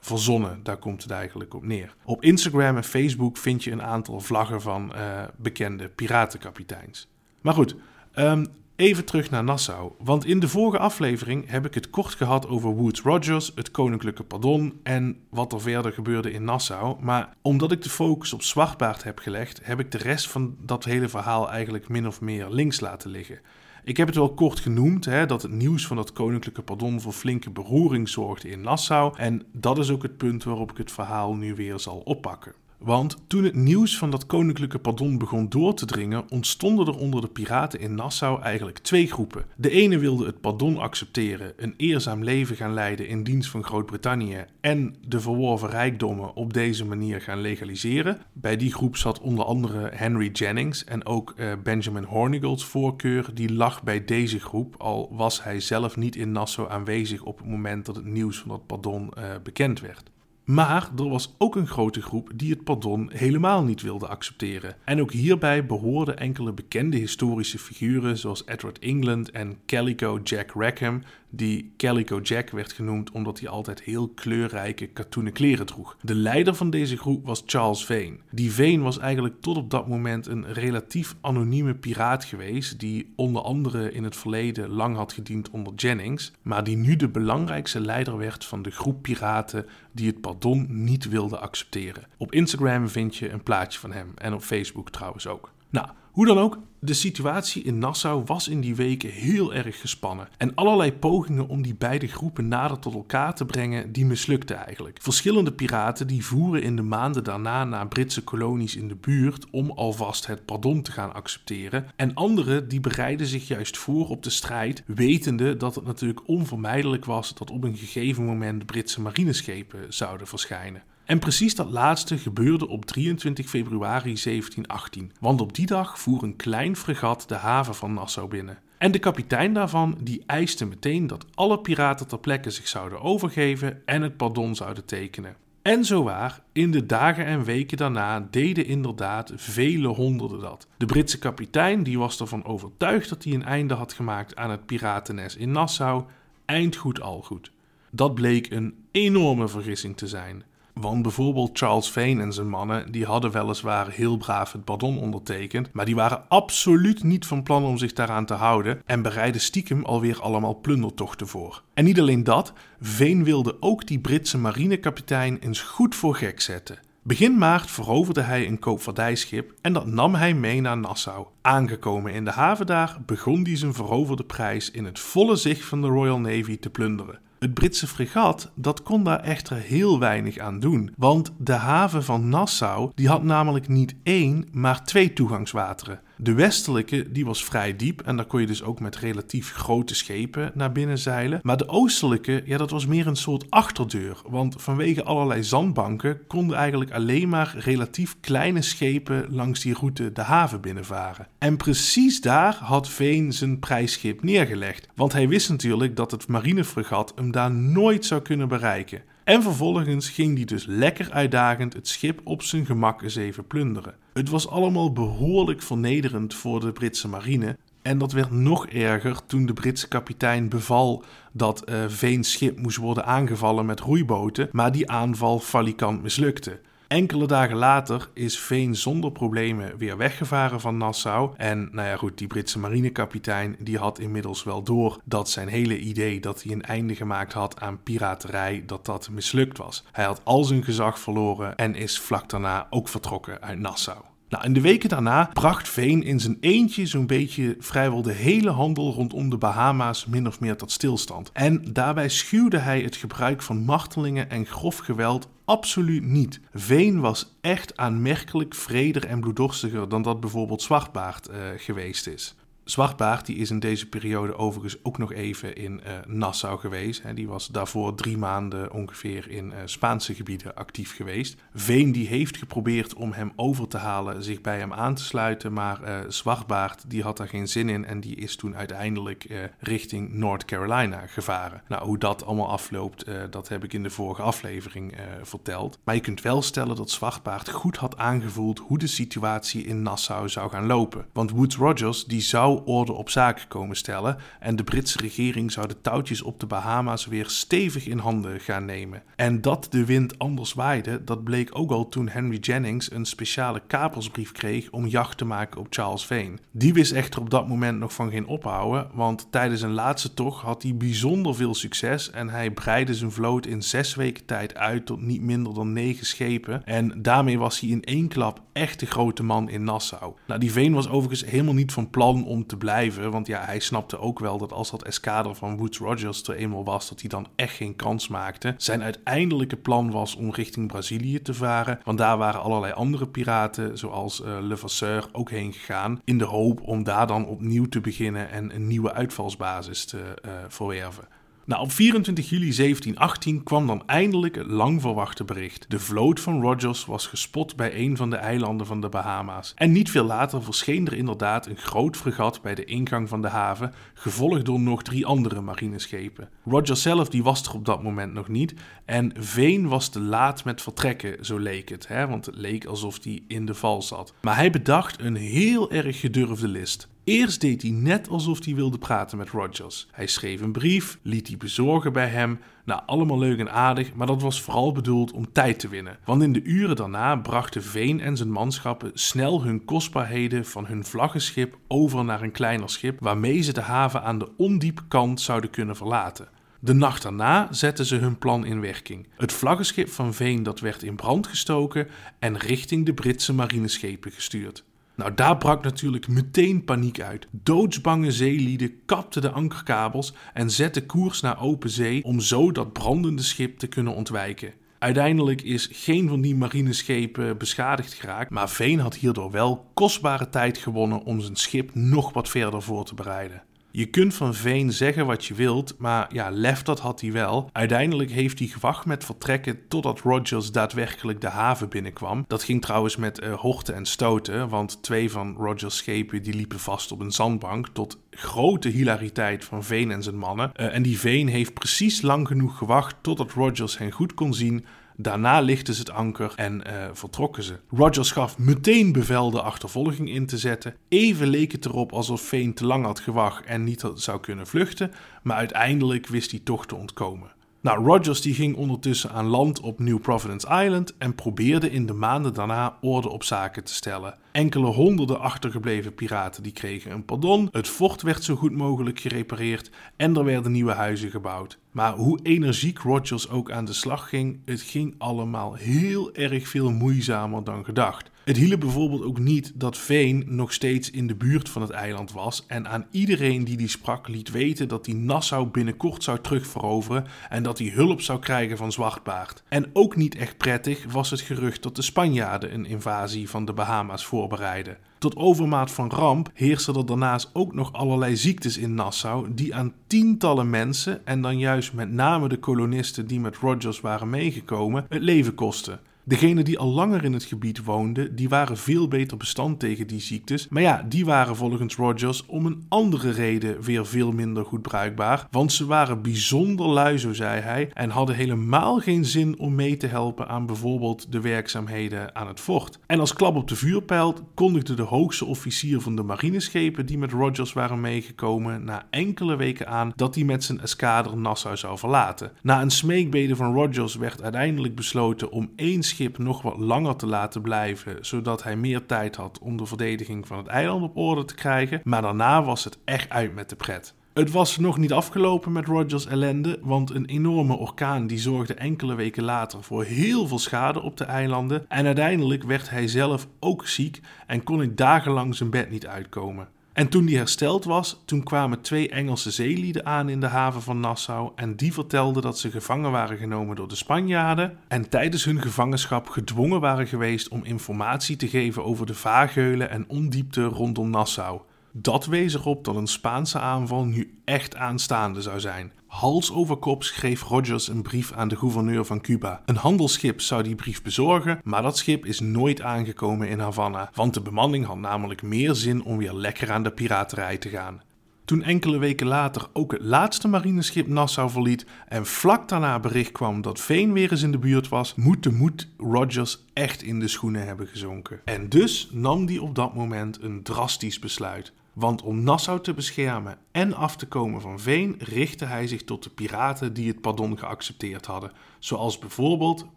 verzonnen. 0.00 0.60
Daar 0.62 0.76
komt 0.76 1.02
het 1.02 1.12
eigenlijk 1.12 1.54
op 1.54 1.64
neer. 1.64 1.94
Op 2.04 2.22
Instagram 2.22 2.76
en 2.76 2.84
Facebook 2.84 3.36
vind 3.36 3.64
je 3.64 3.70
een 3.70 3.82
aantal 3.82 4.20
vlaggen 4.20 4.62
van 4.62 4.92
bekende 5.36 5.88
piratenkapiteins. 5.88 7.08
Maar 7.40 7.54
goed, 7.54 7.76
um, 8.14 8.46
Even 8.76 9.04
terug 9.04 9.30
naar 9.30 9.44
Nassau, 9.44 9.92
want 9.98 10.24
in 10.24 10.40
de 10.40 10.48
vorige 10.48 10.78
aflevering 10.78 11.50
heb 11.50 11.66
ik 11.66 11.74
het 11.74 11.90
kort 11.90 12.14
gehad 12.14 12.48
over 12.48 12.70
Woods 12.70 13.00
Rogers, 13.00 13.52
het 13.54 13.70
koninklijke 13.70 14.22
pardon 14.22 14.80
en 14.82 15.16
wat 15.30 15.52
er 15.52 15.60
verder 15.60 15.92
gebeurde 15.92 16.32
in 16.32 16.44
Nassau. 16.44 16.96
Maar 17.00 17.36
omdat 17.42 17.72
ik 17.72 17.82
de 17.82 17.88
focus 17.88 18.32
op 18.32 18.42
Zwartbaard 18.42 19.02
heb 19.04 19.18
gelegd, 19.18 19.60
heb 19.62 19.80
ik 19.80 19.90
de 19.90 19.98
rest 19.98 20.28
van 20.28 20.56
dat 20.60 20.84
hele 20.84 21.08
verhaal 21.08 21.50
eigenlijk 21.50 21.88
min 21.88 22.06
of 22.06 22.20
meer 22.20 22.48
links 22.50 22.80
laten 22.80 23.10
liggen. 23.10 23.40
Ik 23.84 23.96
heb 23.96 24.06
het 24.06 24.16
wel 24.16 24.34
kort 24.34 24.60
genoemd, 24.60 25.04
hè, 25.04 25.26
dat 25.26 25.42
het 25.42 25.52
nieuws 25.52 25.86
van 25.86 25.96
dat 25.96 26.12
koninklijke 26.12 26.62
pardon 26.62 27.00
voor 27.00 27.12
flinke 27.12 27.50
beroering 27.50 28.08
zorgde 28.08 28.50
in 28.50 28.60
Nassau. 28.60 29.14
En 29.16 29.42
dat 29.52 29.78
is 29.78 29.90
ook 29.90 30.02
het 30.02 30.16
punt 30.16 30.44
waarop 30.44 30.70
ik 30.70 30.76
het 30.76 30.92
verhaal 30.92 31.34
nu 31.34 31.54
weer 31.54 31.78
zal 31.78 31.98
oppakken. 31.98 32.52
Want 32.78 33.16
toen 33.26 33.44
het 33.44 33.54
nieuws 33.54 33.98
van 33.98 34.10
dat 34.10 34.26
koninklijke 34.26 34.78
pardon 34.78 35.18
begon 35.18 35.48
door 35.48 35.74
te 35.74 35.86
dringen, 35.86 36.30
ontstonden 36.30 36.86
er 36.86 36.96
onder 36.96 37.20
de 37.20 37.28
piraten 37.28 37.80
in 37.80 37.94
Nassau 37.94 38.42
eigenlijk 38.42 38.78
twee 38.78 39.06
groepen. 39.06 39.44
De 39.56 39.70
ene 39.70 39.98
wilde 39.98 40.26
het 40.26 40.40
pardon 40.40 40.78
accepteren, 40.78 41.52
een 41.56 41.74
eerzaam 41.76 42.24
leven 42.24 42.56
gaan 42.56 42.74
leiden 42.74 43.08
in 43.08 43.22
dienst 43.22 43.50
van 43.50 43.64
Groot-Brittannië 43.64 44.44
en 44.60 44.94
de 45.06 45.20
verworven 45.20 45.68
rijkdommen 45.68 46.34
op 46.34 46.52
deze 46.52 46.84
manier 46.84 47.20
gaan 47.20 47.40
legaliseren. 47.40 48.20
Bij 48.32 48.56
die 48.56 48.72
groep 48.72 48.96
zat 48.96 49.20
onder 49.20 49.44
andere 49.44 49.90
Henry 49.94 50.30
Jennings 50.30 50.84
en 50.84 51.06
ook 51.06 51.34
uh, 51.36 51.52
Benjamin 51.62 52.04
Hornigals 52.04 52.64
voorkeur, 52.64 53.30
die 53.34 53.52
lag 53.52 53.82
bij 53.82 54.04
deze 54.04 54.40
groep, 54.40 54.74
al 54.78 55.08
was 55.12 55.42
hij 55.42 55.60
zelf 55.60 55.96
niet 55.96 56.16
in 56.16 56.32
Nassau 56.32 56.70
aanwezig 56.70 57.22
op 57.22 57.38
het 57.38 57.46
moment 57.46 57.86
dat 57.86 57.96
het 57.96 58.04
nieuws 58.04 58.38
van 58.38 58.48
dat 58.48 58.66
pardon 58.66 59.10
uh, 59.18 59.24
bekend 59.42 59.80
werd. 59.80 60.14
Maar 60.46 60.90
er 60.96 61.08
was 61.08 61.34
ook 61.38 61.56
een 61.56 61.66
grote 61.66 62.02
groep 62.02 62.30
die 62.34 62.50
het 62.50 62.64
pardon 62.64 63.10
helemaal 63.12 63.62
niet 63.62 63.82
wilde 63.82 64.06
accepteren. 64.06 64.76
En 64.84 65.00
ook 65.00 65.12
hierbij 65.12 65.66
behoorden 65.66 66.18
enkele 66.18 66.52
bekende 66.52 66.96
historische 66.96 67.58
figuren 67.58 68.18
zoals 68.18 68.46
Edward 68.46 68.78
England 68.78 69.30
en 69.30 69.56
Calico 69.66 70.20
Jack 70.24 70.52
Rackham, 70.54 71.02
die 71.30 71.72
Calico 71.76 72.20
Jack 72.20 72.50
werd 72.50 72.72
genoemd 72.72 73.10
omdat 73.10 73.40
hij 73.40 73.48
altijd 73.48 73.82
heel 73.82 74.08
kleurrijke 74.08 74.86
katoenen 74.86 75.32
kleren 75.32 75.66
droeg. 75.66 75.96
De 76.00 76.14
leider 76.14 76.54
van 76.54 76.70
deze 76.70 76.96
groep 76.96 77.26
was 77.26 77.42
Charles 77.46 77.86
Vane. 77.86 78.16
Die 78.30 78.52
Vane 78.52 78.78
was 78.78 78.98
eigenlijk 78.98 79.40
tot 79.40 79.56
op 79.56 79.70
dat 79.70 79.88
moment 79.88 80.26
een 80.26 80.52
relatief 80.52 81.14
anonieme 81.20 81.74
piraat 81.74 82.24
geweest, 82.24 82.80
die 82.80 83.12
onder 83.16 83.42
andere 83.42 83.92
in 83.92 84.04
het 84.04 84.16
verleden 84.16 84.68
lang 84.68 84.96
had 84.96 85.12
gediend 85.12 85.50
onder 85.50 85.74
Jennings, 85.74 86.32
maar 86.42 86.64
die 86.64 86.76
nu 86.76 86.96
de 86.96 87.08
belangrijkste 87.08 87.80
leider 87.80 88.16
werd 88.16 88.44
van 88.44 88.62
de 88.62 88.70
groep 88.70 89.02
piraten 89.02 89.66
die 89.92 90.06
het 90.06 90.20
pardon 90.20 90.66
niet 90.68 91.08
wilde 91.08 91.38
accepteren. 91.38 92.06
Op 92.16 92.32
Instagram 92.32 92.88
vind 92.88 93.16
je 93.16 93.30
een 93.30 93.42
plaatje 93.42 93.78
van 93.78 93.92
hem 93.92 94.12
en 94.14 94.34
op 94.34 94.42
Facebook 94.42 94.90
trouwens 94.90 95.26
ook. 95.26 95.52
Nou, 95.70 95.88
hoe 96.16 96.26
dan 96.26 96.38
ook, 96.38 96.58
de 96.80 96.94
situatie 96.94 97.62
in 97.62 97.78
Nassau 97.78 98.22
was 98.26 98.48
in 98.48 98.60
die 98.60 98.74
weken 98.74 99.10
heel 99.10 99.54
erg 99.54 99.80
gespannen. 99.80 100.28
En 100.36 100.54
allerlei 100.54 100.92
pogingen 100.92 101.48
om 101.48 101.62
die 101.62 101.74
beide 101.74 102.06
groepen 102.06 102.48
nader 102.48 102.78
tot 102.78 102.94
elkaar 102.94 103.34
te 103.34 103.44
brengen, 103.44 103.92
die 103.92 104.06
mislukten 104.06 104.56
eigenlijk. 104.56 104.98
Verschillende 105.02 105.52
piraten 105.52 106.06
die 106.06 106.24
voeren 106.24 106.62
in 106.62 106.76
de 106.76 106.82
maanden 106.82 107.24
daarna 107.24 107.64
naar 107.64 107.88
Britse 107.88 108.24
kolonies 108.24 108.76
in 108.76 108.88
de 108.88 108.94
buurt 108.94 109.50
om 109.50 109.70
alvast 109.70 110.26
het 110.26 110.44
pardon 110.44 110.82
te 110.82 110.92
gaan 110.92 111.14
accepteren. 111.14 111.86
En 111.96 112.14
anderen 112.14 112.68
die 112.68 112.80
bereiden 112.80 113.26
zich 113.26 113.48
juist 113.48 113.76
voor 113.76 114.08
op 114.08 114.22
de 114.22 114.30
strijd, 114.30 114.82
wetende 114.86 115.56
dat 115.56 115.74
het 115.74 115.84
natuurlijk 115.84 116.28
onvermijdelijk 116.28 117.04
was 117.04 117.34
dat 117.34 117.50
op 117.50 117.64
een 117.64 117.76
gegeven 117.76 118.24
moment 118.24 118.66
Britse 118.66 119.00
marineschepen 119.00 119.80
zouden 119.88 120.26
verschijnen. 120.26 120.82
En 121.06 121.18
precies 121.18 121.54
dat 121.54 121.70
laatste 121.70 122.18
gebeurde 122.18 122.68
op 122.68 122.84
23 122.84 123.48
februari 123.48 124.14
1718, 124.14 125.12
want 125.20 125.40
op 125.40 125.54
die 125.54 125.66
dag 125.66 126.00
voer 126.00 126.22
een 126.22 126.36
klein 126.36 126.76
fregat 126.76 127.24
de 127.28 127.34
haven 127.34 127.74
van 127.74 127.94
Nassau 127.94 128.28
binnen. 128.28 128.58
En 128.78 128.90
de 128.92 128.98
kapitein 128.98 129.52
daarvan 129.52 129.98
die 130.02 130.22
eiste 130.26 130.66
meteen 130.66 131.06
dat 131.06 131.26
alle 131.34 131.58
piraten 131.58 132.08
ter 132.08 132.18
plekke 132.18 132.50
zich 132.50 132.68
zouden 132.68 133.00
overgeven 133.00 133.82
en 133.84 134.02
het 134.02 134.16
pardon 134.16 134.54
zouden 134.54 134.84
tekenen. 134.84 135.36
En 135.62 135.84
zo 135.84 136.02
waar, 136.02 136.42
in 136.52 136.70
de 136.70 136.86
dagen 136.86 137.24
en 137.24 137.44
weken 137.44 137.76
daarna 137.76 138.28
deden 138.30 138.66
inderdaad 138.66 139.32
vele 139.36 139.88
honderden 139.88 140.40
dat. 140.40 140.66
De 140.76 140.86
Britse 140.86 141.18
kapitein 141.18 141.82
die 141.82 141.98
was 141.98 142.20
ervan 142.20 142.44
overtuigd 142.44 143.08
dat 143.08 143.24
hij 143.24 143.32
een 143.32 143.44
einde 143.44 143.74
had 143.74 143.92
gemaakt 143.92 144.36
aan 144.36 144.50
het 144.50 144.66
piratenes 144.66 145.36
in 145.36 145.50
Nassau. 145.50 146.04
Eind 146.44 146.76
goed 146.76 147.00
al 147.00 147.22
goed. 147.22 147.50
Dat 147.90 148.14
bleek 148.14 148.50
een 148.50 148.74
enorme 148.90 149.48
vergissing 149.48 149.96
te 149.96 150.06
zijn. 150.06 150.44
Want 150.80 151.02
bijvoorbeeld 151.02 151.58
Charles 151.58 151.90
Vane 151.90 152.22
en 152.22 152.32
zijn 152.32 152.48
mannen, 152.48 152.92
die 152.92 153.04
hadden 153.04 153.30
weliswaar 153.30 153.90
heel 153.90 154.16
braaf 154.16 154.52
het 154.52 154.64
pardon 154.64 154.98
ondertekend, 154.98 155.72
maar 155.72 155.84
die 155.84 155.94
waren 155.94 156.28
absoluut 156.28 157.02
niet 157.02 157.26
van 157.26 157.42
plan 157.42 157.64
om 157.64 157.78
zich 157.78 157.92
daaraan 157.92 158.26
te 158.26 158.34
houden 158.34 158.82
en 158.84 159.02
bereidden 159.02 159.40
stiekem 159.40 159.84
alweer 159.84 160.20
allemaal 160.20 160.60
plundertochten 160.60 161.26
voor. 161.28 161.62
En 161.74 161.84
niet 161.84 162.00
alleen 162.00 162.24
dat, 162.24 162.52
Vane 162.80 163.24
wilde 163.24 163.56
ook 163.60 163.86
die 163.86 163.98
Britse 163.98 164.38
marinekapitein 164.38 165.38
eens 165.38 165.60
goed 165.60 165.94
voor 165.94 166.14
gek 166.14 166.40
zetten. 166.40 166.78
Begin 167.02 167.38
maart 167.38 167.70
veroverde 167.70 168.20
hij 168.20 168.46
een 168.46 168.58
koopvaardijschip 168.58 169.54
en 169.60 169.72
dat 169.72 169.86
nam 169.86 170.14
hij 170.14 170.34
mee 170.34 170.60
naar 170.60 170.78
Nassau. 170.78 171.26
Aangekomen 171.42 172.12
in 172.12 172.24
de 172.24 172.30
haven 172.30 172.66
daar 172.66 172.98
begon 173.06 173.42
hij 173.42 173.56
zijn 173.56 173.74
veroverde 173.74 174.24
prijs 174.24 174.70
in 174.70 174.84
het 174.84 174.98
volle 174.98 175.36
zicht 175.36 175.64
van 175.64 175.80
de 175.80 175.86
Royal 175.86 176.20
Navy 176.20 176.58
te 176.58 176.70
plunderen. 176.70 177.18
Het 177.46 177.54
Britse 177.54 177.86
fregat 177.86 178.52
dat 178.54 178.82
kon 178.82 179.04
daar 179.04 179.20
echter 179.20 179.56
heel 179.56 179.98
weinig 179.98 180.38
aan 180.38 180.60
doen, 180.60 180.92
want 180.96 181.32
de 181.38 181.52
haven 181.52 182.04
van 182.04 182.28
Nassau 182.28 182.90
die 182.94 183.08
had 183.08 183.22
namelijk 183.22 183.68
niet 183.68 183.94
één, 184.02 184.48
maar 184.52 184.84
twee 184.84 185.12
toegangswateren. 185.12 186.00
De 186.18 186.34
westelijke 186.34 187.12
die 187.12 187.24
was 187.24 187.44
vrij 187.44 187.76
diep 187.76 188.00
en 188.00 188.16
daar 188.16 188.26
kon 188.26 188.40
je 188.40 188.46
dus 188.46 188.62
ook 188.62 188.80
met 188.80 188.96
relatief 188.96 189.52
grote 189.52 189.94
schepen 189.94 190.50
naar 190.54 190.72
binnen 190.72 190.98
zeilen. 190.98 191.40
Maar 191.42 191.56
de 191.56 191.68
oostelijke, 191.68 192.42
ja, 192.44 192.56
dat 192.56 192.70
was 192.70 192.86
meer 192.86 193.06
een 193.06 193.16
soort 193.16 193.50
achterdeur, 193.50 194.22
want 194.28 194.62
vanwege 194.62 195.02
allerlei 195.02 195.42
zandbanken 195.42 196.26
konden 196.26 196.56
eigenlijk 196.56 196.92
alleen 196.92 197.28
maar 197.28 197.54
relatief 197.58 198.16
kleine 198.20 198.62
schepen 198.62 199.26
langs 199.30 199.60
die 199.60 199.74
route 199.74 200.12
de 200.12 200.20
haven 200.20 200.60
binnenvaren. 200.60 201.26
En 201.38 201.56
precies 201.56 202.20
daar 202.20 202.54
had 202.54 202.88
Veen 202.88 203.32
zijn 203.32 203.58
prijsschip 203.58 204.22
neergelegd, 204.22 204.88
want 204.94 205.12
hij 205.12 205.28
wist 205.28 205.48
natuurlijk 205.50 205.96
dat 205.96 206.10
het 206.10 206.28
marinefregat 206.28 207.12
hem 207.14 207.30
daar 207.30 207.50
nooit 207.50 208.04
zou 208.04 208.22
kunnen 208.22 208.48
bereiken. 208.48 209.02
En 209.24 209.42
vervolgens 209.42 210.08
ging 210.08 210.36
hij 210.36 210.44
dus 210.44 210.66
lekker 210.66 211.10
uitdagend 211.10 211.72
het 211.72 211.88
schip 211.88 212.20
op 212.24 212.42
zijn 212.42 212.66
gemak 212.66 213.02
eens 213.02 213.16
even 213.16 213.46
plunderen. 213.46 213.94
Het 214.16 214.28
was 214.28 214.48
allemaal 214.48 214.92
behoorlijk 214.92 215.62
vernederend 215.62 216.34
voor 216.34 216.60
de 216.60 216.72
Britse 216.72 217.08
marine. 217.08 217.56
En 217.82 217.98
dat 217.98 218.12
werd 218.12 218.30
nog 218.30 218.66
erger 218.66 219.26
toen 219.26 219.46
de 219.46 219.52
Britse 219.52 219.88
kapitein 219.88 220.48
beval 220.48 221.04
dat 221.32 221.68
uh, 221.68 221.84
Veens 221.88 222.30
schip 222.30 222.58
moest 222.58 222.76
worden 222.76 223.04
aangevallen 223.04 223.66
met 223.66 223.80
roeiboten, 223.80 224.48
maar 224.52 224.72
die 224.72 224.90
aanval 224.90 225.40
falikant 225.40 226.02
mislukte. 226.02 226.60
Enkele 226.88 227.26
dagen 227.26 227.56
later 227.56 228.08
is 228.12 228.38
Veen 228.38 228.76
zonder 228.76 229.12
problemen 229.12 229.76
weer 229.78 229.96
weggevaren 229.96 230.60
van 230.60 230.76
Nassau. 230.76 231.30
En 231.36 231.68
nou 231.72 231.88
ja, 231.88 231.96
goed, 231.96 232.18
die 232.18 232.26
Britse 232.26 232.58
marinekapitein 232.58 233.56
die 233.58 233.78
had 233.78 233.98
inmiddels 233.98 234.44
wel 234.44 234.62
door 234.62 235.00
dat 235.04 235.30
zijn 235.30 235.48
hele 235.48 235.78
idee 235.78 236.20
dat 236.20 236.42
hij 236.42 236.52
een 236.52 236.62
einde 236.62 236.94
gemaakt 236.94 237.32
had 237.32 237.60
aan 237.60 237.82
piraterij, 237.82 238.62
dat 238.66 238.86
dat 238.86 239.08
mislukt 239.10 239.58
was. 239.58 239.84
Hij 239.92 240.04
had 240.04 240.20
al 240.24 240.44
zijn 240.44 240.64
gezag 240.64 240.98
verloren 240.98 241.56
en 241.56 241.74
is 241.74 241.98
vlak 241.98 242.28
daarna 242.28 242.66
ook 242.70 242.88
vertrokken 242.88 243.42
uit 243.42 243.58
Nassau. 243.58 243.98
Nou, 244.28 244.44
in 244.44 244.52
de 244.52 244.60
weken 244.60 244.88
daarna 244.88 245.30
bracht 245.32 245.68
Veen 245.68 246.02
in 246.02 246.20
zijn 246.20 246.36
eentje 246.40 246.86
zo'n 246.86 247.06
beetje 247.06 247.56
vrijwel 247.58 248.02
de 248.02 248.12
hele 248.12 248.50
handel 248.50 248.92
rondom 248.92 249.30
de 249.30 249.36
Bahama's 249.36 250.06
min 250.06 250.26
of 250.26 250.40
meer 250.40 250.56
tot 250.56 250.70
stilstand. 250.70 251.30
En 251.32 251.72
daarbij 251.72 252.08
schuwde 252.08 252.58
hij 252.58 252.80
het 252.80 252.96
gebruik 252.96 253.42
van 253.42 253.64
martelingen 253.64 254.30
en 254.30 254.46
grof 254.46 254.78
geweld 254.78 255.28
absoluut 255.46 256.04
niet. 256.04 256.40
Veen 256.52 257.00
was 257.00 257.36
echt 257.40 257.76
aanmerkelijk 257.76 258.54
vreder 258.54 259.06
en 259.06 259.20
bloeddorstiger 259.20 259.88
dan 259.88 260.02
dat 260.02 260.20
bijvoorbeeld 260.20 260.62
Zwartbaard 260.62 261.30
uh, 261.30 261.36
geweest 261.56 262.06
is. 262.06 262.35
Zwartbaard 262.66 263.26
die 263.26 263.36
is 263.36 263.50
in 263.50 263.58
deze 263.58 263.88
periode 263.88 264.36
overigens 264.36 264.84
ook 264.84 264.98
nog 264.98 265.12
even 265.12 265.56
in 265.56 265.72
uh, 265.86 265.92
Nassau 266.06 266.58
geweest. 266.58 267.02
Hè. 267.02 267.14
Die 267.14 267.28
was 267.28 267.46
daarvoor 267.46 267.94
drie 267.94 268.16
maanden 268.16 268.72
ongeveer 268.72 269.30
in 269.30 269.46
uh, 269.46 269.56
Spaanse 269.64 270.14
gebieden 270.14 270.54
actief 270.54 270.96
geweest. 270.96 271.36
Veen 271.54 271.92
die 271.92 272.06
heeft 272.06 272.36
geprobeerd 272.36 272.94
om 272.94 273.12
hem 273.12 273.32
over 273.36 273.68
te 273.68 273.76
halen, 273.76 274.22
zich 274.22 274.40
bij 274.40 274.58
hem 274.58 274.72
aan 274.72 274.94
te 274.94 275.04
sluiten. 275.04 275.52
Maar 275.52 275.80
uh, 275.82 275.98
Zwartbaard 276.08 276.90
die 276.90 277.02
had 277.02 277.16
daar 277.16 277.28
geen 277.28 277.48
zin 277.48 277.68
in 277.68 277.84
en 277.84 278.00
die 278.00 278.16
is 278.16 278.36
toen 278.36 278.56
uiteindelijk 278.56 279.50
richting 279.58 280.12
North 280.12 280.44
Carolina 280.44 281.06
gevaren. 281.06 281.62
Nou, 281.68 281.84
hoe 281.84 281.98
dat 281.98 282.24
allemaal 282.24 282.48
afloopt, 282.48 283.04
dat 283.30 283.48
heb 283.48 283.64
ik 283.64 283.72
in 283.72 283.82
de 283.82 283.90
vorige 283.90 284.22
aflevering 284.22 284.94
verteld. 285.22 285.78
Maar 285.84 285.94
je 285.94 286.00
kunt 286.00 286.22
wel 286.22 286.42
stellen 286.42 286.76
dat 286.76 286.90
Zwartbaard 286.90 287.50
goed 287.50 287.76
had 287.76 287.96
aangevoeld 287.96 288.58
hoe 288.58 288.78
de 288.78 288.86
situatie 288.86 289.66
in 289.66 289.82
Nassau 289.82 290.28
zou 290.28 290.50
gaan 290.50 290.66
lopen. 290.66 291.06
Want 291.12 291.30
Woods 291.30 291.56
Rogers 291.56 292.04
die 292.04 292.20
zou 292.20 292.55
orde 292.64 292.92
op 292.92 293.10
zaken 293.10 293.48
komen 293.48 293.76
stellen 293.76 294.16
en 294.40 294.56
de 294.56 294.64
Britse 294.64 294.98
regering 294.98 295.52
zou 295.52 295.66
de 295.66 295.80
touwtjes 295.80 296.22
op 296.22 296.40
de 296.40 296.46
Bahama's 296.46 297.06
weer 297.06 297.28
stevig 297.28 297.86
in 297.86 297.98
handen 297.98 298.40
gaan 298.40 298.64
nemen. 298.64 299.02
En 299.16 299.40
dat 299.40 299.66
de 299.70 299.84
wind 299.84 300.18
anders 300.18 300.52
waaide, 300.52 301.04
dat 301.04 301.24
bleek 301.24 301.48
ook 301.52 301.70
al 301.70 301.88
toen 301.88 302.08
Henry 302.08 302.38
Jennings 302.38 302.90
een 302.92 303.04
speciale 303.04 303.62
kapersbrief 303.66 304.32
kreeg 304.32 304.70
om 304.70 304.86
jacht 304.86 305.18
te 305.18 305.24
maken 305.24 305.60
op 305.60 305.66
Charles 305.70 306.06
Vane. 306.06 306.38
Die 306.50 306.72
wist 306.72 306.92
echter 306.92 307.20
op 307.20 307.30
dat 307.30 307.48
moment 307.48 307.78
nog 307.78 307.92
van 307.92 308.10
geen 308.10 308.26
ophouden, 308.26 308.88
want 308.92 309.26
tijdens 309.30 309.62
een 309.62 309.72
laatste 309.72 310.14
tocht 310.14 310.42
had 310.42 310.62
hij 310.62 310.76
bijzonder 310.76 311.34
veel 311.34 311.54
succes 311.54 312.10
en 312.10 312.28
hij 312.28 312.50
breidde 312.50 312.94
zijn 312.94 313.12
vloot 313.12 313.46
in 313.46 313.62
zes 313.62 313.94
weken 313.94 314.24
tijd 314.24 314.54
uit 314.54 314.86
tot 314.86 315.00
niet 315.00 315.22
minder 315.22 315.54
dan 315.54 315.72
negen 315.72 316.06
schepen. 316.06 316.64
En 316.64 317.02
daarmee 317.02 317.38
was 317.38 317.60
hij 317.60 317.68
in 317.68 317.84
één 317.84 318.08
klap 318.08 318.42
echt 318.52 318.80
de 318.80 318.86
grote 318.86 319.22
man 319.22 319.48
in 319.48 319.64
Nassau. 319.64 320.14
Nou, 320.26 320.40
die 320.40 320.52
Vane 320.52 320.70
was 320.70 320.88
overigens 320.88 321.30
helemaal 321.30 321.54
niet 321.54 321.72
van 321.72 321.90
plan 321.90 322.24
om 322.24 322.45
te 322.46 322.56
blijven. 322.56 323.10
Want 323.10 323.26
ja, 323.26 323.44
hij 323.44 323.58
snapte 323.58 323.98
ook 323.98 324.18
wel 324.18 324.38
dat 324.38 324.52
als 324.52 324.70
dat 324.70 324.82
eskader 324.82 325.34
van 325.34 325.56
Woods 325.56 325.78
Rogers 325.78 326.22
er 326.22 326.34
eenmaal 326.34 326.64
was, 326.64 326.88
dat 326.88 327.00
hij 327.00 327.08
dan 327.08 327.26
echt 327.36 327.54
geen 327.54 327.76
kans 327.76 328.08
maakte. 328.08 328.54
Zijn 328.56 328.82
uiteindelijke 328.82 329.56
plan 329.56 329.90
was 329.90 330.16
om 330.16 330.30
richting 330.30 330.68
Brazilië 330.68 331.22
te 331.22 331.34
varen. 331.34 331.80
Want 331.84 331.98
daar 331.98 332.18
waren 332.18 332.40
allerlei 332.40 332.72
andere 332.72 333.06
piraten, 333.06 333.78
zoals 333.78 334.20
uh, 334.20 334.36
Levasseur, 334.40 335.08
ook 335.12 335.30
heen 335.30 335.52
gegaan. 335.52 336.00
In 336.04 336.18
de 336.18 336.24
hoop 336.24 336.60
om 336.62 336.84
daar 336.84 337.06
dan 337.06 337.26
opnieuw 337.26 337.68
te 337.68 337.80
beginnen 337.80 338.30
en 338.30 338.54
een 338.54 338.66
nieuwe 338.66 338.92
uitvalsbasis 338.92 339.84
te 339.84 339.96
uh, 339.96 340.32
verwerven. 340.48 341.08
Nou, 341.46 341.62
op 341.62 341.72
24 341.72 342.28
juli 342.28 342.54
1718 342.54 343.42
kwam 343.42 343.66
dan 343.66 343.82
eindelijk 343.86 344.34
het 344.34 344.46
lang 344.46 344.80
verwachte 344.80 345.24
bericht. 345.24 345.64
De 345.68 345.78
vloot 345.78 346.20
van 346.20 346.40
Rogers 346.40 346.84
was 346.84 347.06
gespot 347.06 347.56
bij 347.56 347.74
een 347.74 347.96
van 347.96 348.10
de 348.10 348.16
eilanden 348.16 348.66
van 348.66 348.80
de 348.80 348.88
Bahama's. 348.88 349.52
En 349.56 349.72
niet 349.72 349.90
veel 349.90 350.04
later 350.04 350.42
verscheen 350.42 350.86
er 350.86 350.92
inderdaad 350.92 351.46
een 351.46 351.56
groot 351.56 351.96
fregat 351.96 352.42
bij 352.42 352.54
de 352.54 352.64
ingang 352.64 353.08
van 353.08 353.22
de 353.22 353.28
haven, 353.28 353.72
gevolgd 353.94 354.44
door 354.44 354.60
nog 354.60 354.82
drie 354.82 355.06
andere 355.06 355.40
marineschepen. 355.40 356.28
Rogers 356.44 356.82
zelf 356.82 357.08
die 357.08 357.22
was 357.22 357.42
er 357.42 357.54
op 357.54 357.64
dat 357.64 357.82
moment 357.82 358.12
nog 358.12 358.28
niet 358.28 358.54
en 358.84 359.12
Veen 359.18 359.68
was 359.68 359.88
te 359.88 360.00
laat 360.00 360.44
met 360.44 360.62
vertrekken, 360.62 361.24
zo 361.24 361.38
leek 361.38 361.68
het, 361.68 361.88
hè? 361.88 362.06
want 362.06 362.26
het 362.26 362.36
leek 362.36 362.64
alsof 362.64 363.04
hij 363.04 363.22
in 363.28 363.46
de 363.46 363.54
val 363.54 363.82
zat. 363.82 364.14
Maar 364.22 364.36
hij 364.36 364.50
bedacht 364.50 365.00
een 365.00 365.16
heel 365.16 365.70
erg 365.70 366.00
gedurfde 366.00 366.48
list. 366.48 366.88
Eerst 367.06 367.40
deed 367.40 367.62
hij 367.62 367.70
net 367.70 368.08
alsof 368.08 368.44
hij 368.44 368.54
wilde 368.54 368.78
praten 368.78 369.18
met 369.18 369.28
Rogers. 369.28 369.86
Hij 369.92 370.06
schreef 370.06 370.40
een 370.40 370.52
brief, 370.52 370.98
liet 371.02 371.26
die 371.26 371.36
bezorgen 371.36 371.92
bij 371.92 372.08
hem. 372.08 372.38
Nou, 372.64 372.82
allemaal 372.86 373.18
leuk 373.18 373.38
en 373.38 373.52
aardig, 373.52 373.94
maar 373.94 374.06
dat 374.06 374.22
was 374.22 374.42
vooral 374.42 374.72
bedoeld 374.72 375.12
om 375.12 375.32
tijd 375.32 375.58
te 375.58 375.68
winnen. 375.68 375.98
Want 376.04 376.22
in 376.22 376.32
de 376.32 376.42
uren 376.42 376.76
daarna 376.76 377.16
brachten 377.16 377.62
Veen 377.62 378.00
en 378.00 378.16
zijn 378.16 378.30
manschappen 378.30 378.90
snel 378.94 379.42
hun 379.42 379.64
kostbaarheden 379.64 380.44
van 380.44 380.66
hun 380.66 380.84
vlaggenschip 380.84 381.58
over 381.68 382.04
naar 382.04 382.22
een 382.22 382.32
kleiner 382.32 382.70
schip 382.70 383.00
waarmee 383.00 383.40
ze 383.40 383.52
de 383.52 383.60
haven 383.60 384.02
aan 384.02 384.18
de 384.18 384.28
ondiepe 384.36 384.82
kant 384.88 385.20
zouden 385.20 385.50
kunnen 385.50 385.76
verlaten. 385.76 386.28
De 386.60 386.74
nacht 386.74 387.02
daarna 387.02 387.48
zetten 387.50 387.84
ze 387.84 387.96
hun 387.96 388.18
plan 388.18 388.44
in 388.44 388.60
werking. 388.60 389.08
Het 389.16 389.32
vlaggenschip 389.32 389.88
van 389.88 390.14
Veen 390.14 390.42
dat 390.42 390.60
werd 390.60 390.82
in 390.82 390.96
brand 390.96 391.26
gestoken 391.26 391.88
en 392.18 392.38
richting 392.38 392.86
de 392.86 392.94
Britse 392.94 393.32
marineschepen 393.32 394.12
gestuurd. 394.12 394.64
Nou, 394.96 395.14
daar 395.14 395.36
brak 395.36 395.62
natuurlijk 395.62 396.08
meteen 396.08 396.64
paniek 396.64 397.00
uit. 397.00 397.26
Doodsbange 397.30 398.12
zeelieden 398.12 398.84
kapten 398.84 399.22
de 399.22 399.30
ankerkabels 399.30 400.14
en 400.34 400.50
zetten 400.50 400.86
koers 400.86 401.20
naar 401.20 401.40
open 401.40 401.70
zee 401.70 402.04
om 402.04 402.20
zo 402.20 402.52
dat 402.52 402.72
brandende 402.72 403.22
schip 403.22 403.58
te 403.58 403.66
kunnen 403.66 403.94
ontwijken. 403.94 404.52
Uiteindelijk 404.78 405.42
is 405.42 405.68
geen 405.72 406.08
van 406.08 406.20
die 406.20 406.34
marineschepen 406.34 407.38
beschadigd 407.38 407.94
geraakt, 407.94 408.30
maar 408.30 408.50
Veen 408.50 408.78
had 408.78 408.96
hierdoor 408.96 409.30
wel 409.30 409.70
kostbare 409.74 410.28
tijd 410.28 410.58
gewonnen 410.58 411.02
om 411.02 411.20
zijn 411.20 411.36
schip 411.36 411.74
nog 411.74 412.12
wat 412.12 412.28
verder 412.28 412.62
voor 412.62 412.84
te 412.84 412.94
bereiden. 412.94 413.42
Je 413.76 413.86
kunt 413.86 414.14
van 414.14 414.34
Veen 414.34 414.72
zeggen 414.72 415.06
wat 415.06 415.24
je 415.24 415.34
wilt, 415.34 415.74
maar 415.78 416.14
ja, 416.14 416.30
lef 416.30 416.62
dat 416.62 416.80
had 416.80 417.00
hij 417.00 417.12
wel. 417.12 417.50
Uiteindelijk 417.52 418.10
heeft 418.10 418.38
hij 418.38 418.48
gewacht 418.48 418.86
met 418.86 419.04
vertrekken 419.04 419.68
totdat 419.68 420.00
Rogers 420.00 420.52
daadwerkelijk 420.52 421.20
de 421.20 421.28
haven 421.28 421.68
binnenkwam. 421.68 422.24
Dat 422.26 422.42
ging 422.42 422.62
trouwens 422.62 422.96
met 422.96 423.22
uh, 423.22 423.32
horten 423.32 423.74
en 423.74 423.86
stoten, 423.86 424.48
want 424.48 424.82
twee 424.82 425.10
van 425.10 425.36
Rogers 425.38 425.76
schepen 425.76 426.22
die 426.22 426.34
liepen 426.34 426.58
vast 426.58 426.92
op 426.92 427.00
een 427.00 427.10
zandbank 427.10 427.68
tot 427.68 427.98
grote 428.10 428.68
hilariteit 428.68 429.44
van 429.44 429.64
Veen 429.64 429.90
en 429.90 430.02
zijn 430.02 430.18
mannen. 430.18 430.52
Uh, 430.56 430.74
en 430.74 430.82
die 430.82 430.98
Veen 430.98 431.28
heeft 431.28 431.54
precies 431.54 432.02
lang 432.02 432.26
genoeg 432.26 432.58
gewacht 432.58 432.96
totdat 433.00 433.32
Rogers 433.32 433.78
hen 433.78 433.92
goed 433.92 434.14
kon 434.14 434.34
zien 434.34 434.64
Daarna 434.96 435.40
lichtten 435.40 435.74
ze 435.74 435.80
het 435.80 435.90
anker 435.90 436.32
en 436.36 436.62
uh, 436.66 436.72
vertrokken 436.92 437.42
ze. 437.42 437.58
Rogers 437.70 438.10
gaf 438.10 438.38
meteen 438.38 438.92
bevel 438.92 439.30
de 439.30 439.42
achtervolging 439.42 440.10
in 440.10 440.26
te 440.26 440.38
zetten. 440.38 440.74
Even 440.88 441.28
leek 441.28 441.52
het 441.52 441.64
erop 441.64 441.92
alsof 441.92 442.28
Vane 442.28 442.54
te 442.54 442.66
lang 442.66 442.84
had 442.84 443.00
gewacht 443.00 443.44
en 443.44 443.64
niet 443.64 443.84
zou 443.94 444.20
kunnen 444.20 444.46
vluchten, 444.46 444.92
maar 445.22 445.36
uiteindelijk 445.36 446.06
wist 446.06 446.30
hij 446.30 446.40
toch 446.44 446.66
te 446.66 446.74
ontkomen. 446.74 447.34
Nou, 447.60 447.84
Rogers 447.84 448.20
die 448.20 448.34
ging 448.34 448.56
ondertussen 448.56 449.10
aan 449.10 449.26
land 449.26 449.60
op 449.60 449.78
New 449.78 450.00
Providence 450.00 450.64
Island 450.64 450.96
en 450.98 451.14
probeerde 451.14 451.70
in 451.70 451.86
de 451.86 451.92
maanden 451.92 452.34
daarna 452.34 452.76
orde 452.80 453.08
op 453.08 453.24
zaken 453.24 453.64
te 453.64 453.74
stellen. 453.74 454.18
Enkele 454.36 454.66
honderden 454.66 455.20
achtergebleven 455.20 455.94
piraten 455.94 456.42
die 456.42 456.52
kregen 456.52 456.90
een 456.90 457.04
pardon, 457.04 457.48
het 457.52 457.68
fort 457.68 458.02
werd 458.02 458.24
zo 458.24 458.36
goed 458.36 458.52
mogelijk 458.52 459.00
gerepareerd 459.00 459.70
en 459.96 460.16
er 460.16 460.24
werden 460.24 460.52
nieuwe 460.52 460.72
huizen 460.72 461.10
gebouwd. 461.10 461.58
Maar 461.70 461.92
hoe 461.92 462.20
energiek 462.22 462.78
Rogers 462.78 463.28
ook 463.28 463.50
aan 463.50 463.64
de 463.64 463.72
slag 463.72 464.08
ging, 464.08 464.40
het 464.44 464.60
ging 464.60 464.94
allemaal 464.98 465.54
heel 465.54 466.14
erg 466.14 466.48
veel 466.48 466.70
moeizamer 466.70 467.44
dan 467.44 467.64
gedacht. 467.64 468.10
Het 468.26 468.36
hielp 468.36 468.60
bijvoorbeeld 468.60 469.02
ook 469.02 469.18
niet 469.18 469.52
dat 469.54 469.78
Veen 469.78 470.24
nog 470.26 470.52
steeds 470.52 470.90
in 470.90 471.06
de 471.06 471.14
buurt 471.14 471.48
van 471.48 471.62
het 471.62 471.70
eiland 471.70 472.12
was 472.12 472.44
en 472.46 472.68
aan 472.68 472.86
iedereen 472.90 473.44
die 473.44 473.56
die 473.56 473.68
sprak 473.68 474.08
liet 474.08 474.30
weten 474.30 474.68
dat 474.68 474.86
hij 474.86 474.94
Nassau 474.94 475.46
binnenkort 475.46 476.02
zou 476.02 476.20
terugveroveren 476.20 477.06
en 477.28 477.42
dat 477.42 477.58
hij 477.58 477.68
hulp 477.68 478.00
zou 478.00 478.18
krijgen 478.18 478.56
van 478.56 478.72
Zwartbaard. 478.72 479.42
En 479.48 479.70
ook 479.72 479.96
niet 479.96 480.14
echt 480.14 480.36
prettig 480.36 480.92
was 480.92 481.10
het 481.10 481.20
gerucht 481.20 481.62
dat 481.62 481.76
de 481.76 481.82
Spanjaarden 481.82 482.54
een 482.54 482.66
invasie 482.66 483.30
van 483.30 483.44
de 483.44 483.52
Bahama's 483.52 484.04
voorbereidden. 484.04 484.78
Tot 484.98 485.16
overmaat 485.16 485.70
van 485.70 485.90
ramp 485.90 486.30
heersen 486.34 486.74
er 486.74 486.86
daarnaast 486.86 487.30
ook 487.32 487.54
nog 487.54 487.72
allerlei 487.72 488.16
ziektes 488.16 488.58
in 488.58 488.74
Nassau 488.74 489.34
die 489.34 489.54
aan 489.54 489.72
tientallen 489.86 490.50
mensen, 490.50 491.06
en 491.06 491.22
dan 491.22 491.38
juist 491.38 491.72
met 491.72 491.92
name 491.92 492.28
de 492.28 492.38
kolonisten 492.38 493.06
die 493.06 493.20
met 493.20 493.36
Rogers 493.36 493.80
waren 493.80 494.10
meegekomen, 494.10 494.86
het 494.88 495.02
leven 495.02 495.34
kosten. 495.34 495.80
Degenen 496.08 496.44
die 496.44 496.58
al 496.58 496.68
langer 496.68 497.04
in 497.04 497.12
het 497.12 497.24
gebied 497.24 497.64
woonden, 497.64 498.16
die 498.16 498.28
waren 498.28 498.56
veel 498.56 498.88
beter 498.88 499.16
bestand 499.16 499.60
tegen 499.60 499.86
die 499.86 500.00
ziektes. 500.00 500.48
Maar 500.48 500.62
ja, 500.62 500.84
die 500.88 501.04
waren 501.04 501.36
volgens 501.36 501.76
Rogers 501.76 502.26
om 502.26 502.46
een 502.46 502.64
andere 502.68 503.10
reden 503.10 503.62
weer 503.62 503.86
veel 503.86 504.12
minder 504.12 504.44
goed 504.44 504.62
bruikbaar. 504.62 505.26
Want 505.30 505.52
ze 505.52 505.66
waren 505.66 506.02
bijzonder 506.02 506.66
lui, 506.66 506.98
zo 506.98 507.12
zei 507.12 507.40
hij, 507.40 507.70
en 507.72 507.90
hadden 507.90 508.16
helemaal 508.16 508.78
geen 508.78 509.04
zin 509.04 509.38
om 509.38 509.54
mee 509.54 509.76
te 509.76 509.86
helpen 509.86 510.28
aan 510.28 510.46
bijvoorbeeld 510.46 511.12
de 511.12 511.20
werkzaamheden 511.20 512.14
aan 512.14 512.28
het 512.28 512.40
fort. 512.40 512.78
En 512.86 513.00
als 513.00 513.12
klap 513.12 513.36
op 513.36 513.48
de 513.48 513.56
vuurpijl 513.56 514.14
kondigde 514.34 514.74
de 514.74 514.82
hoogste 514.82 515.24
officier 515.24 515.80
van 515.80 515.96
de 515.96 516.02
marineschepen 516.02 516.86
die 516.86 516.98
met 516.98 517.12
Rogers 517.12 517.52
waren 517.52 517.80
meegekomen 517.80 518.64
na 518.64 518.86
enkele 518.90 519.36
weken 519.36 519.68
aan 519.68 519.92
dat 519.96 520.14
hij 520.14 520.24
met 520.24 520.44
zijn 520.44 520.60
eskader 520.60 521.16
Nassau 521.16 521.56
zou 521.56 521.78
verlaten. 521.78 522.32
Na 522.42 522.62
een 522.62 522.70
smeekbede 522.70 523.36
van 523.36 523.54
Rogers 523.54 523.94
werd 523.94 524.22
uiteindelijk 524.22 524.74
besloten 524.74 525.30
om 525.30 525.50
één 525.56 525.82
schip 525.96 526.18
nog 526.18 526.42
wat 526.42 526.58
langer 526.58 526.96
te 526.96 527.06
laten 527.06 527.42
blijven, 527.42 527.96
zodat 528.00 528.42
hij 528.42 528.56
meer 528.56 528.86
tijd 528.86 529.16
had 529.16 529.38
om 529.38 529.56
de 529.56 529.66
verdediging 529.66 530.26
van 530.26 530.36
het 530.36 530.46
eiland 530.46 530.82
op 530.82 530.96
orde 530.96 531.24
te 531.24 531.34
krijgen. 531.34 531.80
Maar 531.84 532.02
daarna 532.02 532.44
was 532.44 532.64
het 532.64 532.78
echt 532.84 533.10
uit 533.10 533.34
met 533.34 533.48
de 533.48 533.56
pret. 533.56 533.94
Het 534.14 534.30
was 534.30 534.56
nog 534.56 534.78
niet 534.78 534.92
afgelopen 534.92 535.52
met 535.52 535.66
Rogers 535.66 536.06
ellende, 536.06 536.58
want 536.62 536.90
een 536.90 537.06
enorme 537.06 537.56
orkaan 537.56 538.06
die 538.06 538.18
zorgde 538.18 538.54
enkele 538.54 538.94
weken 538.94 539.22
later 539.22 539.62
voor 539.62 539.84
heel 539.84 540.26
veel 540.26 540.38
schade 540.38 540.82
op 540.82 540.96
de 540.96 541.04
eilanden 541.04 541.64
en 541.68 541.86
uiteindelijk 541.86 542.42
werd 542.42 542.70
hij 542.70 542.88
zelf 542.88 543.26
ook 543.40 543.66
ziek 543.66 544.00
en 544.26 544.42
kon 544.42 544.58
hij 544.58 544.74
dagenlang 544.74 545.34
zijn 545.34 545.50
bed 545.50 545.70
niet 545.70 545.86
uitkomen. 545.86 546.48
En 546.76 546.88
toen 546.88 547.04
die 547.04 547.16
hersteld 547.16 547.64
was, 547.64 548.00
toen 548.04 548.22
kwamen 548.22 548.60
twee 548.60 548.88
Engelse 548.88 549.30
zeelieden 549.30 549.86
aan 549.86 550.08
in 550.08 550.20
de 550.20 550.26
haven 550.26 550.62
van 550.62 550.80
Nassau 550.80 551.30
en 551.36 551.54
die 551.54 551.72
vertelden 551.72 552.22
dat 552.22 552.38
ze 552.38 552.50
gevangen 552.50 552.90
waren 552.90 553.18
genomen 553.18 553.56
door 553.56 553.68
de 553.68 553.74
Spanjaarden 553.74 554.58
en 554.68 554.88
tijdens 554.88 555.24
hun 555.24 555.42
gevangenschap 555.42 556.08
gedwongen 556.08 556.60
waren 556.60 556.86
geweest 556.86 557.28
om 557.28 557.44
informatie 557.44 558.16
te 558.16 558.28
geven 558.28 558.64
over 558.64 558.86
de 558.86 558.94
vaargeulen 558.94 559.70
en 559.70 559.88
ondiepte 559.88 560.44
rondom 560.44 560.90
Nassau. 560.90 561.40
Dat 561.78 562.06
wees 562.06 562.34
erop 562.34 562.64
dat 562.64 562.76
een 562.76 562.86
Spaanse 562.86 563.38
aanval 563.38 563.84
nu 563.84 564.18
echt 564.24 564.56
aanstaande 564.56 565.22
zou 565.22 565.40
zijn. 565.40 565.72
Hals 565.86 566.32
over 566.32 566.56
kop 566.56 566.82
schreef 566.82 567.22
Rogers 567.22 567.68
een 567.68 567.82
brief 567.82 568.12
aan 568.12 568.28
de 568.28 568.36
gouverneur 568.36 568.84
van 568.84 569.00
Cuba. 569.00 569.42
Een 569.46 569.56
handelsschip 569.56 570.20
zou 570.20 570.42
die 570.42 570.54
brief 570.54 570.82
bezorgen, 570.82 571.40
maar 571.44 571.62
dat 571.62 571.76
schip 571.76 572.06
is 572.06 572.20
nooit 572.20 572.60
aangekomen 572.62 573.28
in 573.28 573.38
Havana, 573.38 573.90
want 573.94 574.14
de 574.14 574.20
bemanning 574.20 574.66
had 574.66 574.78
namelijk 574.78 575.22
meer 575.22 575.54
zin 575.54 575.84
om 575.84 575.98
weer 575.98 576.12
lekker 576.12 576.52
aan 576.52 576.62
de 576.62 576.70
piraterij 576.70 577.38
te 577.38 577.48
gaan. 577.48 577.82
Toen 578.24 578.42
enkele 578.42 578.78
weken 578.78 579.06
later 579.06 579.48
ook 579.52 579.72
het 579.72 579.82
laatste 579.82 580.28
marineschip 580.28 580.86
Nassau 580.86 581.30
verliet 581.30 581.66
en 581.88 582.06
vlak 582.06 582.48
daarna 582.48 582.80
bericht 582.80 583.12
kwam 583.12 583.42
dat 583.42 583.60
Veen 583.60 583.92
weer 583.92 584.10
eens 584.10 584.22
in 584.22 584.32
de 584.32 584.38
buurt 584.38 584.68
was, 584.68 584.94
moet 584.94 585.22
de 585.22 585.32
moed 585.32 585.68
Rogers 585.78 586.44
echt 586.52 586.82
in 586.82 587.00
de 587.00 587.08
schoenen 587.08 587.46
hebben 587.46 587.66
gezonken. 587.66 588.20
En 588.24 588.48
dus 588.48 588.88
nam 588.92 589.26
hij 589.26 589.38
op 589.38 589.54
dat 589.54 589.74
moment 589.74 590.22
een 590.22 590.42
drastisch 590.42 590.98
besluit. 590.98 591.52
Want 591.78 592.02
om 592.02 592.22
Nassau 592.22 592.60
te 592.60 592.74
beschermen 592.74 593.38
en 593.52 593.74
af 593.74 593.96
te 593.96 594.06
komen 594.06 594.40
van 594.40 594.60
Veen, 594.60 594.94
richtte 594.98 595.44
hij 595.44 595.66
zich 595.66 595.84
tot 595.84 596.02
de 596.02 596.10
piraten 596.10 596.74
die 596.74 596.88
het 596.88 597.00
pardon 597.00 597.38
geaccepteerd 597.38 598.06
hadden, 598.06 598.32
zoals 598.58 598.98
bijvoorbeeld 598.98 599.66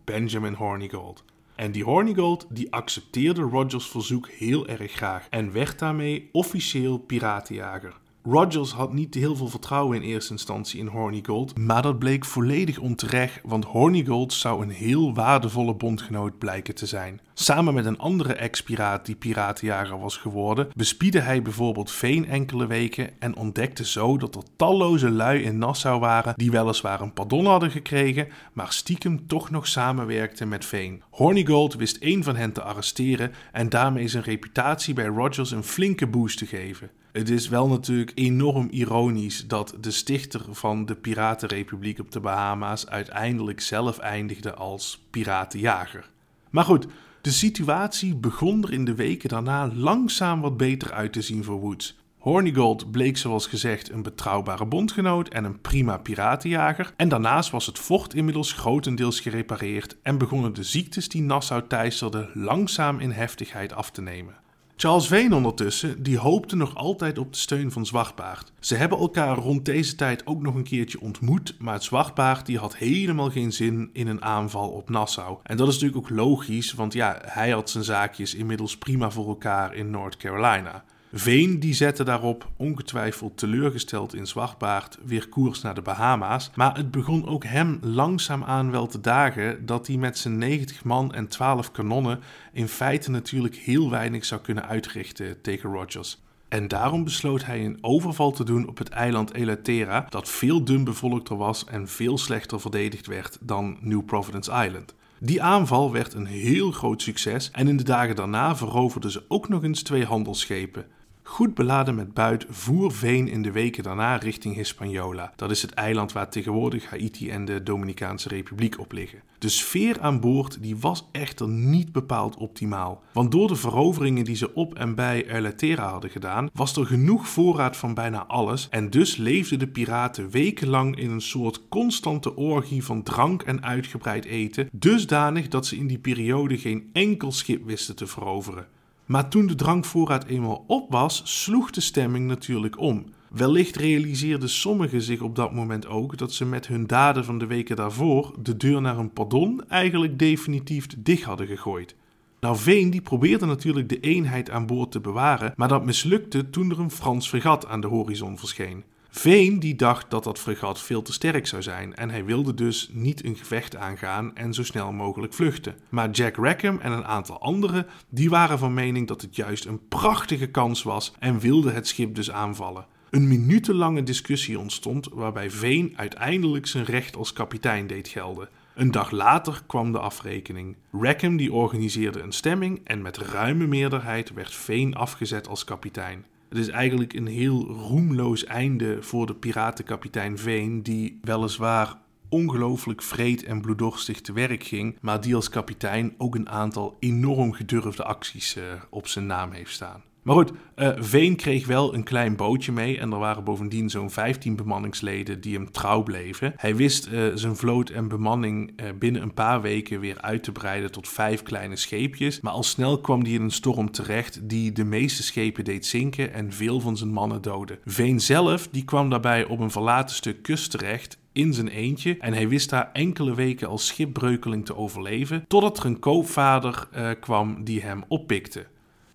Benjamin 0.03 0.53
Hornigold. 0.53 1.23
En 1.55 1.71
die 1.71 1.83
Hornigold 1.83 2.45
die 2.49 2.71
accepteerde 2.73 3.41
Rogers' 3.41 3.87
verzoek 3.89 4.27
heel 4.29 4.67
erg 4.67 4.91
graag 4.91 5.27
en 5.29 5.51
werd 5.51 5.79
daarmee 5.79 6.29
officieel 6.31 6.97
piratenjager. 6.97 7.99
Rogers 8.31 8.71
had 8.71 8.93
niet 8.93 9.13
heel 9.13 9.35
veel 9.35 9.47
vertrouwen 9.47 9.97
in 9.97 10.09
eerste 10.09 10.31
instantie 10.31 10.79
in 10.79 10.87
Hornigold, 10.87 11.57
maar 11.57 11.81
dat 11.81 11.99
bleek 11.99 12.25
volledig 12.25 12.79
onterecht, 12.79 13.39
want 13.43 13.65
Hornigold 13.65 14.33
zou 14.33 14.61
een 14.61 14.69
heel 14.69 15.13
waardevolle 15.13 15.75
bondgenoot 15.75 16.37
blijken 16.37 16.75
te 16.75 16.85
zijn. 16.85 17.21
Samen 17.33 17.73
met 17.73 17.85
een 17.85 17.97
andere 17.97 18.33
ex-piraat 18.33 19.05
die 19.05 19.15
piratenjager 19.15 19.99
was 19.99 20.17
geworden, 20.17 20.67
bespiedde 20.75 21.19
hij 21.19 21.41
bijvoorbeeld 21.41 21.91
Veen 21.91 22.27
enkele 22.27 22.67
weken 22.67 23.09
en 23.19 23.35
ontdekte 23.35 23.85
zo 23.85 24.17
dat 24.17 24.35
er 24.35 24.43
talloze 24.55 25.09
lui 25.09 25.41
in 25.41 25.57
Nassau 25.57 25.99
waren 25.99 26.33
die 26.37 26.51
weliswaar 26.51 27.01
een 27.01 27.13
pardon 27.13 27.45
hadden 27.45 27.71
gekregen, 27.71 28.27
maar 28.53 28.71
stiekem 28.71 29.27
toch 29.27 29.49
nog 29.49 29.67
samenwerkten 29.67 30.47
met 30.47 30.65
Veen. 30.65 31.03
Hornigold 31.09 31.73
wist 31.73 31.97
één 31.97 32.23
van 32.23 32.35
hen 32.35 32.51
te 32.51 32.61
arresteren 32.61 33.31
en 33.51 33.69
daarmee 33.69 34.07
zijn 34.07 34.23
reputatie 34.23 34.93
bij 34.93 35.05
Rogers 35.05 35.51
een 35.51 35.63
flinke 35.63 36.07
boost 36.07 36.37
te 36.37 36.45
geven. 36.45 36.89
Het 37.11 37.29
is 37.29 37.47
wel 37.47 37.67
natuurlijk 37.67 38.11
enorm 38.15 38.67
ironisch 38.71 39.47
dat 39.47 39.77
de 39.81 39.91
stichter 39.91 40.41
van 40.49 40.85
de 40.85 40.95
Piratenrepubliek 40.95 41.99
op 41.99 42.11
de 42.11 42.19
Bahama's 42.19 42.85
uiteindelijk 42.85 43.61
zelf 43.61 43.97
eindigde 43.97 44.53
als 44.53 45.05
piratenjager. 45.09 46.09
Maar 46.49 46.63
goed, 46.63 46.87
de 47.21 47.31
situatie 47.31 48.15
begon 48.15 48.63
er 48.63 48.73
in 48.73 48.85
de 48.85 48.95
weken 48.95 49.29
daarna 49.29 49.71
langzaam 49.73 50.41
wat 50.41 50.57
beter 50.57 50.93
uit 50.93 51.13
te 51.13 51.21
zien 51.21 51.43
voor 51.43 51.59
Woods. 51.59 51.97
Hornigold 52.17 52.91
bleek 52.91 53.17
zoals 53.17 53.47
gezegd 53.47 53.91
een 53.91 54.01
betrouwbare 54.01 54.65
bondgenoot 54.65 55.27
en 55.27 55.43
een 55.43 55.61
prima 55.61 55.97
piratenjager. 55.97 56.93
En 56.95 57.09
daarnaast 57.09 57.49
was 57.49 57.65
het 57.65 57.79
fort 57.79 58.13
inmiddels 58.13 58.53
grotendeels 58.53 59.19
gerepareerd 59.19 59.95
en 60.01 60.17
begonnen 60.17 60.53
de 60.53 60.63
ziektes 60.63 61.09
die 61.09 61.21
Nassau 61.21 61.67
teisterden 61.67 62.29
langzaam 62.33 62.99
in 62.99 63.11
heftigheid 63.11 63.73
af 63.73 63.91
te 63.91 64.01
nemen. 64.01 64.35
Charles 64.81 65.07
Vane 65.07 65.35
ondertussen, 65.35 66.03
die 66.03 66.17
hoopte 66.17 66.55
nog 66.55 66.75
altijd 66.75 67.17
op 67.17 67.33
de 67.33 67.39
steun 67.39 67.71
van 67.71 67.85
Zwartbaard. 67.85 68.51
Ze 68.59 68.75
hebben 68.75 68.97
elkaar 68.97 69.37
rond 69.37 69.65
deze 69.65 69.95
tijd 69.95 70.25
ook 70.25 70.41
nog 70.41 70.55
een 70.55 70.63
keertje 70.63 71.01
ontmoet, 71.01 71.55
maar 71.57 71.83
Zwartbaard 71.83 72.45
die 72.45 72.57
had 72.57 72.75
helemaal 72.75 73.29
geen 73.29 73.51
zin 73.51 73.89
in 73.93 74.07
een 74.07 74.23
aanval 74.23 74.69
op 74.69 74.89
Nassau. 74.89 75.37
En 75.43 75.57
dat 75.57 75.67
is 75.67 75.73
natuurlijk 75.73 76.03
ook 76.03 76.17
logisch, 76.17 76.73
want 76.73 76.93
ja, 76.93 77.17
hij 77.25 77.49
had 77.49 77.69
zijn 77.69 77.83
zaakjes 77.83 78.35
inmiddels 78.35 78.77
prima 78.77 79.11
voor 79.11 79.27
elkaar 79.27 79.73
in 79.73 79.89
North 79.89 80.17
Carolina. 80.17 80.83
Veen 81.13 81.59
die 81.59 81.73
zette 81.73 82.03
daarop, 82.03 82.47
ongetwijfeld 82.57 83.37
teleurgesteld 83.37 84.15
in 84.15 84.27
Zwartbaard, 84.27 84.97
weer 85.05 85.29
koers 85.29 85.61
naar 85.61 85.75
de 85.75 85.81
Bahama's. 85.81 86.51
Maar 86.55 86.77
het 86.77 86.91
begon 86.91 87.27
ook 87.27 87.43
hem 87.43 87.79
langzaamaan 87.81 88.71
wel 88.71 88.87
te 88.87 89.01
dagen 89.01 89.65
dat 89.65 89.87
hij 89.87 89.95
met 89.95 90.17
zijn 90.17 90.37
90 90.37 90.83
man 90.83 91.13
en 91.13 91.27
12 91.27 91.71
kanonnen 91.71 92.19
in 92.53 92.67
feite 92.67 93.11
natuurlijk 93.11 93.55
heel 93.55 93.89
weinig 93.89 94.25
zou 94.25 94.41
kunnen 94.41 94.67
uitrichten 94.67 95.41
tegen 95.41 95.71
Rogers. 95.71 96.21
En 96.47 96.67
daarom 96.67 97.03
besloot 97.03 97.45
hij 97.45 97.65
een 97.65 97.77
overval 97.81 98.31
te 98.31 98.43
doen 98.43 98.67
op 98.67 98.77
het 98.77 98.89
eiland 98.89 99.33
Elaterra, 99.33 100.05
dat 100.09 100.29
veel 100.29 100.63
dun 100.63 100.83
bevolkter 100.83 101.37
was 101.37 101.65
en 101.65 101.87
veel 101.87 102.17
slechter 102.17 102.61
verdedigd 102.61 103.07
werd 103.07 103.37
dan 103.41 103.77
New 103.81 104.05
Providence 104.05 104.65
Island. 104.65 104.95
Die 105.19 105.43
aanval 105.43 105.91
werd 105.91 106.13
een 106.13 106.25
heel 106.25 106.71
groot 106.71 107.01
succes 107.01 107.51
en 107.51 107.67
in 107.67 107.77
de 107.77 107.83
dagen 107.83 108.15
daarna 108.15 108.55
veroverden 108.55 109.11
ze 109.11 109.23
ook 109.27 109.49
nog 109.49 109.63
eens 109.63 109.81
twee 109.81 110.05
handelsschepen. 110.05 110.85
Goed 111.29 111.53
beladen 111.53 111.95
met 111.95 112.13
buit 112.13 112.45
voer 112.49 112.91
Veen 112.91 113.27
in 113.27 113.41
de 113.41 113.51
weken 113.51 113.83
daarna 113.83 114.15
richting 114.15 114.55
Hispaniola. 114.55 115.33
Dat 115.35 115.51
is 115.51 115.61
het 115.61 115.71
eiland 115.71 116.11
waar 116.11 116.29
tegenwoordig 116.29 116.89
Haiti 116.89 117.29
en 117.29 117.45
de 117.45 117.63
Dominicaanse 117.63 118.29
Republiek 118.29 118.79
op 118.79 118.91
liggen. 118.91 119.21
De 119.39 119.49
sfeer 119.49 119.99
aan 120.01 120.19
boord 120.19 120.61
die 120.61 120.77
was 120.77 121.07
echter 121.11 121.47
niet 121.47 121.91
bepaald 121.91 122.35
optimaal. 122.35 123.03
Want 123.13 123.31
door 123.31 123.47
de 123.47 123.55
veroveringen 123.55 124.23
die 124.23 124.35
ze 124.35 124.53
op 124.53 124.75
en 124.75 124.95
bij 124.95 125.53
Terra 125.55 125.89
hadden 125.89 126.09
gedaan, 126.09 126.49
was 126.53 126.75
er 126.75 126.85
genoeg 126.85 127.27
voorraad 127.27 127.77
van 127.77 127.93
bijna 127.93 128.25
alles. 128.25 128.69
En 128.69 128.89
dus 128.89 129.15
leefden 129.15 129.59
de 129.59 129.67
piraten 129.67 130.29
wekenlang 130.29 130.97
in 130.97 131.11
een 131.11 131.21
soort 131.21 131.67
constante 131.67 132.35
orgie 132.35 132.83
van 132.83 133.03
drank 133.03 133.41
en 133.41 133.63
uitgebreid 133.63 134.25
eten. 134.25 134.69
Dusdanig 134.71 135.47
dat 135.47 135.65
ze 135.65 135.77
in 135.77 135.87
die 135.87 135.99
periode 135.99 136.57
geen 136.57 136.89
enkel 136.93 137.31
schip 137.31 137.65
wisten 137.65 137.95
te 137.95 138.07
veroveren. 138.07 138.67
Maar 139.09 139.29
toen 139.29 139.47
de 139.47 139.55
drankvoorraad 139.55 140.25
eenmaal 140.25 140.63
op 140.67 140.91
was, 140.91 141.21
sloeg 141.25 141.71
de 141.71 141.81
stemming 141.81 142.27
natuurlijk 142.27 142.79
om. 142.79 143.05
Wellicht 143.29 143.75
realiseerden 143.75 144.49
sommigen 144.49 145.01
zich 145.01 145.21
op 145.21 145.35
dat 145.35 145.53
moment 145.53 145.87
ook 145.87 146.17
dat 146.17 146.33
ze 146.33 146.45
met 146.45 146.67
hun 146.67 146.87
daden 146.87 147.25
van 147.25 147.37
de 147.37 147.45
weken 147.45 147.75
daarvoor 147.75 148.33
de 148.41 148.57
deur 148.57 148.81
naar 148.81 148.97
een 148.97 149.13
pardon 149.13 149.63
eigenlijk 149.67 150.19
definitief 150.19 150.87
dicht 150.97 151.23
hadden 151.23 151.47
gegooid. 151.47 151.95
Nou, 152.39 152.57
Veen 152.57 152.89
die 152.89 153.01
probeerde 153.01 153.45
natuurlijk 153.45 153.89
de 153.89 153.99
eenheid 153.99 154.49
aan 154.49 154.65
boord 154.65 154.91
te 154.91 154.99
bewaren, 154.99 155.53
maar 155.55 155.67
dat 155.67 155.85
mislukte 155.85 156.49
toen 156.49 156.71
er 156.71 156.79
een 156.79 156.91
Frans 156.91 157.29
fregat 157.29 157.67
aan 157.67 157.81
de 157.81 157.87
horizon 157.87 158.37
verscheen. 158.37 158.83
Veen 159.11 159.59
die 159.59 159.75
dacht 159.75 160.11
dat 160.11 160.23
dat 160.23 160.39
fregat 160.39 160.81
veel 160.81 161.01
te 161.01 161.13
sterk 161.13 161.47
zou 161.47 161.61
zijn 161.61 161.95
en 161.95 162.09
hij 162.09 162.25
wilde 162.25 162.53
dus 162.53 162.89
niet 162.91 163.25
een 163.25 163.35
gevecht 163.35 163.75
aangaan 163.75 164.35
en 164.35 164.53
zo 164.53 164.63
snel 164.63 164.91
mogelijk 164.91 165.33
vluchten. 165.33 165.75
Maar 165.89 166.09
Jack 166.09 166.35
Rackham 166.35 166.79
en 166.79 166.91
een 166.91 167.05
aantal 167.05 167.41
anderen 167.41 167.87
die 168.09 168.29
waren 168.29 168.59
van 168.59 168.73
mening 168.73 169.07
dat 169.07 169.21
het 169.21 169.35
juist 169.35 169.65
een 169.65 169.87
prachtige 169.87 170.47
kans 170.47 170.83
was 170.83 171.13
en 171.19 171.39
wilden 171.39 171.73
het 171.73 171.87
schip 171.87 172.15
dus 172.15 172.31
aanvallen. 172.31 172.85
Een 173.09 173.27
minutenlange 173.27 174.03
discussie 174.03 174.59
ontstond 174.59 175.09
waarbij 175.13 175.51
Veen 175.51 175.93
uiteindelijk 175.95 176.67
zijn 176.67 176.85
recht 176.85 177.15
als 177.15 177.33
kapitein 177.33 177.87
deed 177.87 178.07
gelden. 178.07 178.49
Een 178.75 178.91
dag 178.91 179.11
later 179.11 179.61
kwam 179.67 179.91
de 179.91 179.99
afrekening. 179.99 180.75
Rackham 180.91 181.37
die 181.37 181.53
organiseerde 181.53 182.21
een 182.21 182.31
stemming 182.31 182.81
en 182.83 183.01
met 183.01 183.17
ruime 183.17 183.67
meerderheid 183.67 184.33
werd 184.33 184.53
Veen 184.53 184.95
afgezet 184.95 185.47
als 185.47 185.63
kapitein. 185.63 186.25
Het 186.49 186.57
is 186.57 186.67
eigenlijk 186.67 187.13
een 187.13 187.27
heel 187.27 187.67
roemloos 187.67 188.45
einde 188.45 189.03
voor 189.03 189.25
de 189.25 189.35
piratenkapitein 189.35 190.37
Veen, 190.37 190.83
die 190.83 191.19
weliswaar 191.21 191.97
ongelooflijk 192.29 193.01
vreed 193.01 193.43
en 193.43 193.61
bloeddorstig 193.61 194.21
te 194.21 194.33
werk 194.33 194.63
ging, 194.63 194.97
maar 195.01 195.21
die 195.21 195.35
als 195.35 195.49
kapitein 195.49 196.13
ook 196.17 196.35
een 196.35 196.49
aantal 196.49 196.97
enorm 196.99 197.53
gedurfde 197.53 198.03
acties 198.03 198.57
uh, 198.57 198.63
op 198.89 199.07
zijn 199.07 199.25
naam 199.25 199.51
heeft 199.51 199.71
staan. 199.73 200.03
Maar 200.21 200.35
goed, 200.35 200.51
uh, 200.75 200.89
Veen 200.97 201.35
kreeg 201.35 201.67
wel 201.67 201.93
een 201.93 202.03
klein 202.03 202.35
bootje 202.35 202.71
mee 202.71 202.99
en 202.99 203.11
er 203.11 203.19
waren 203.19 203.43
bovendien 203.43 203.89
zo'n 203.89 204.09
15 204.09 204.55
bemanningsleden 204.55 205.41
die 205.41 205.55
hem 205.55 205.71
trouw 205.71 206.03
bleven. 206.03 206.53
Hij 206.55 206.75
wist 206.75 207.07
uh, 207.07 207.31
zijn 207.33 207.55
vloot 207.55 207.89
en 207.89 208.07
bemanning 208.07 208.71
uh, 208.75 208.89
binnen 208.99 209.21
een 209.21 209.33
paar 209.33 209.61
weken 209.61 209.99
weer 209.99 210.21
uit 210.21 210.43
te 210.43 210.51
breiden 210.51 210.91
tot 210.91 211.07
vijf 211.07 211.43
kleine 211.43 211.75
scheepjes. 211.75 212.41
Maar 212.41 212.53
al 212.53 212.63
snel 212.63 213.01
kwam 213.01 213.21
hij 213.21 213.31
in 213.31 213.41
een 213.41 213.51
storm 213.51 213.91
terecht 213.91 214.49
die 214.49 214.71
de 214.71 214.83
meeste 214.83 215.23
schepen 215.23 215.63
deed 215.63 215.85
zinken 215.85 216.33
en 216.33 216.53
veel 216.53 216.79
van 216.79 216.97
zijn 216.97 217.13
mannen 217.13 217.41
doodde. 217.41 217.79
Veen 217.85 218.19
zelf 218.19 218.67
die 218.71 218.85
kwam 218.85 219.09
daarbij 219.09 219.45
op 219.45 219.59
een 219.59 219.71
verlaten 219.71 220.15
stuk 220.15 220.41
kust 220.41 220.71
terecht 220.71 221.17
in 221.31 221.53
zijn 221.53 221.67
eentje 221.67 222.17
en 222.19 222.33
hij 222.33 222.47
wist 222.47 222.69
daar 222.69 222.89
enkele 222.93 223.35
weken 223.35 223.67
als 223.67 223.87
schipbreukeling 223.87 224.65
te 224.65 224.75
overleven, 224.75 225.45
totdat 225.47 225.77
er 225.77 225.85
een 225.85 225.99
koopvader 225.99 226.87
kwam 227.19 227.63
die 227.63 227.81
hem 227.81 228.03
oppikte. 228.07 228.65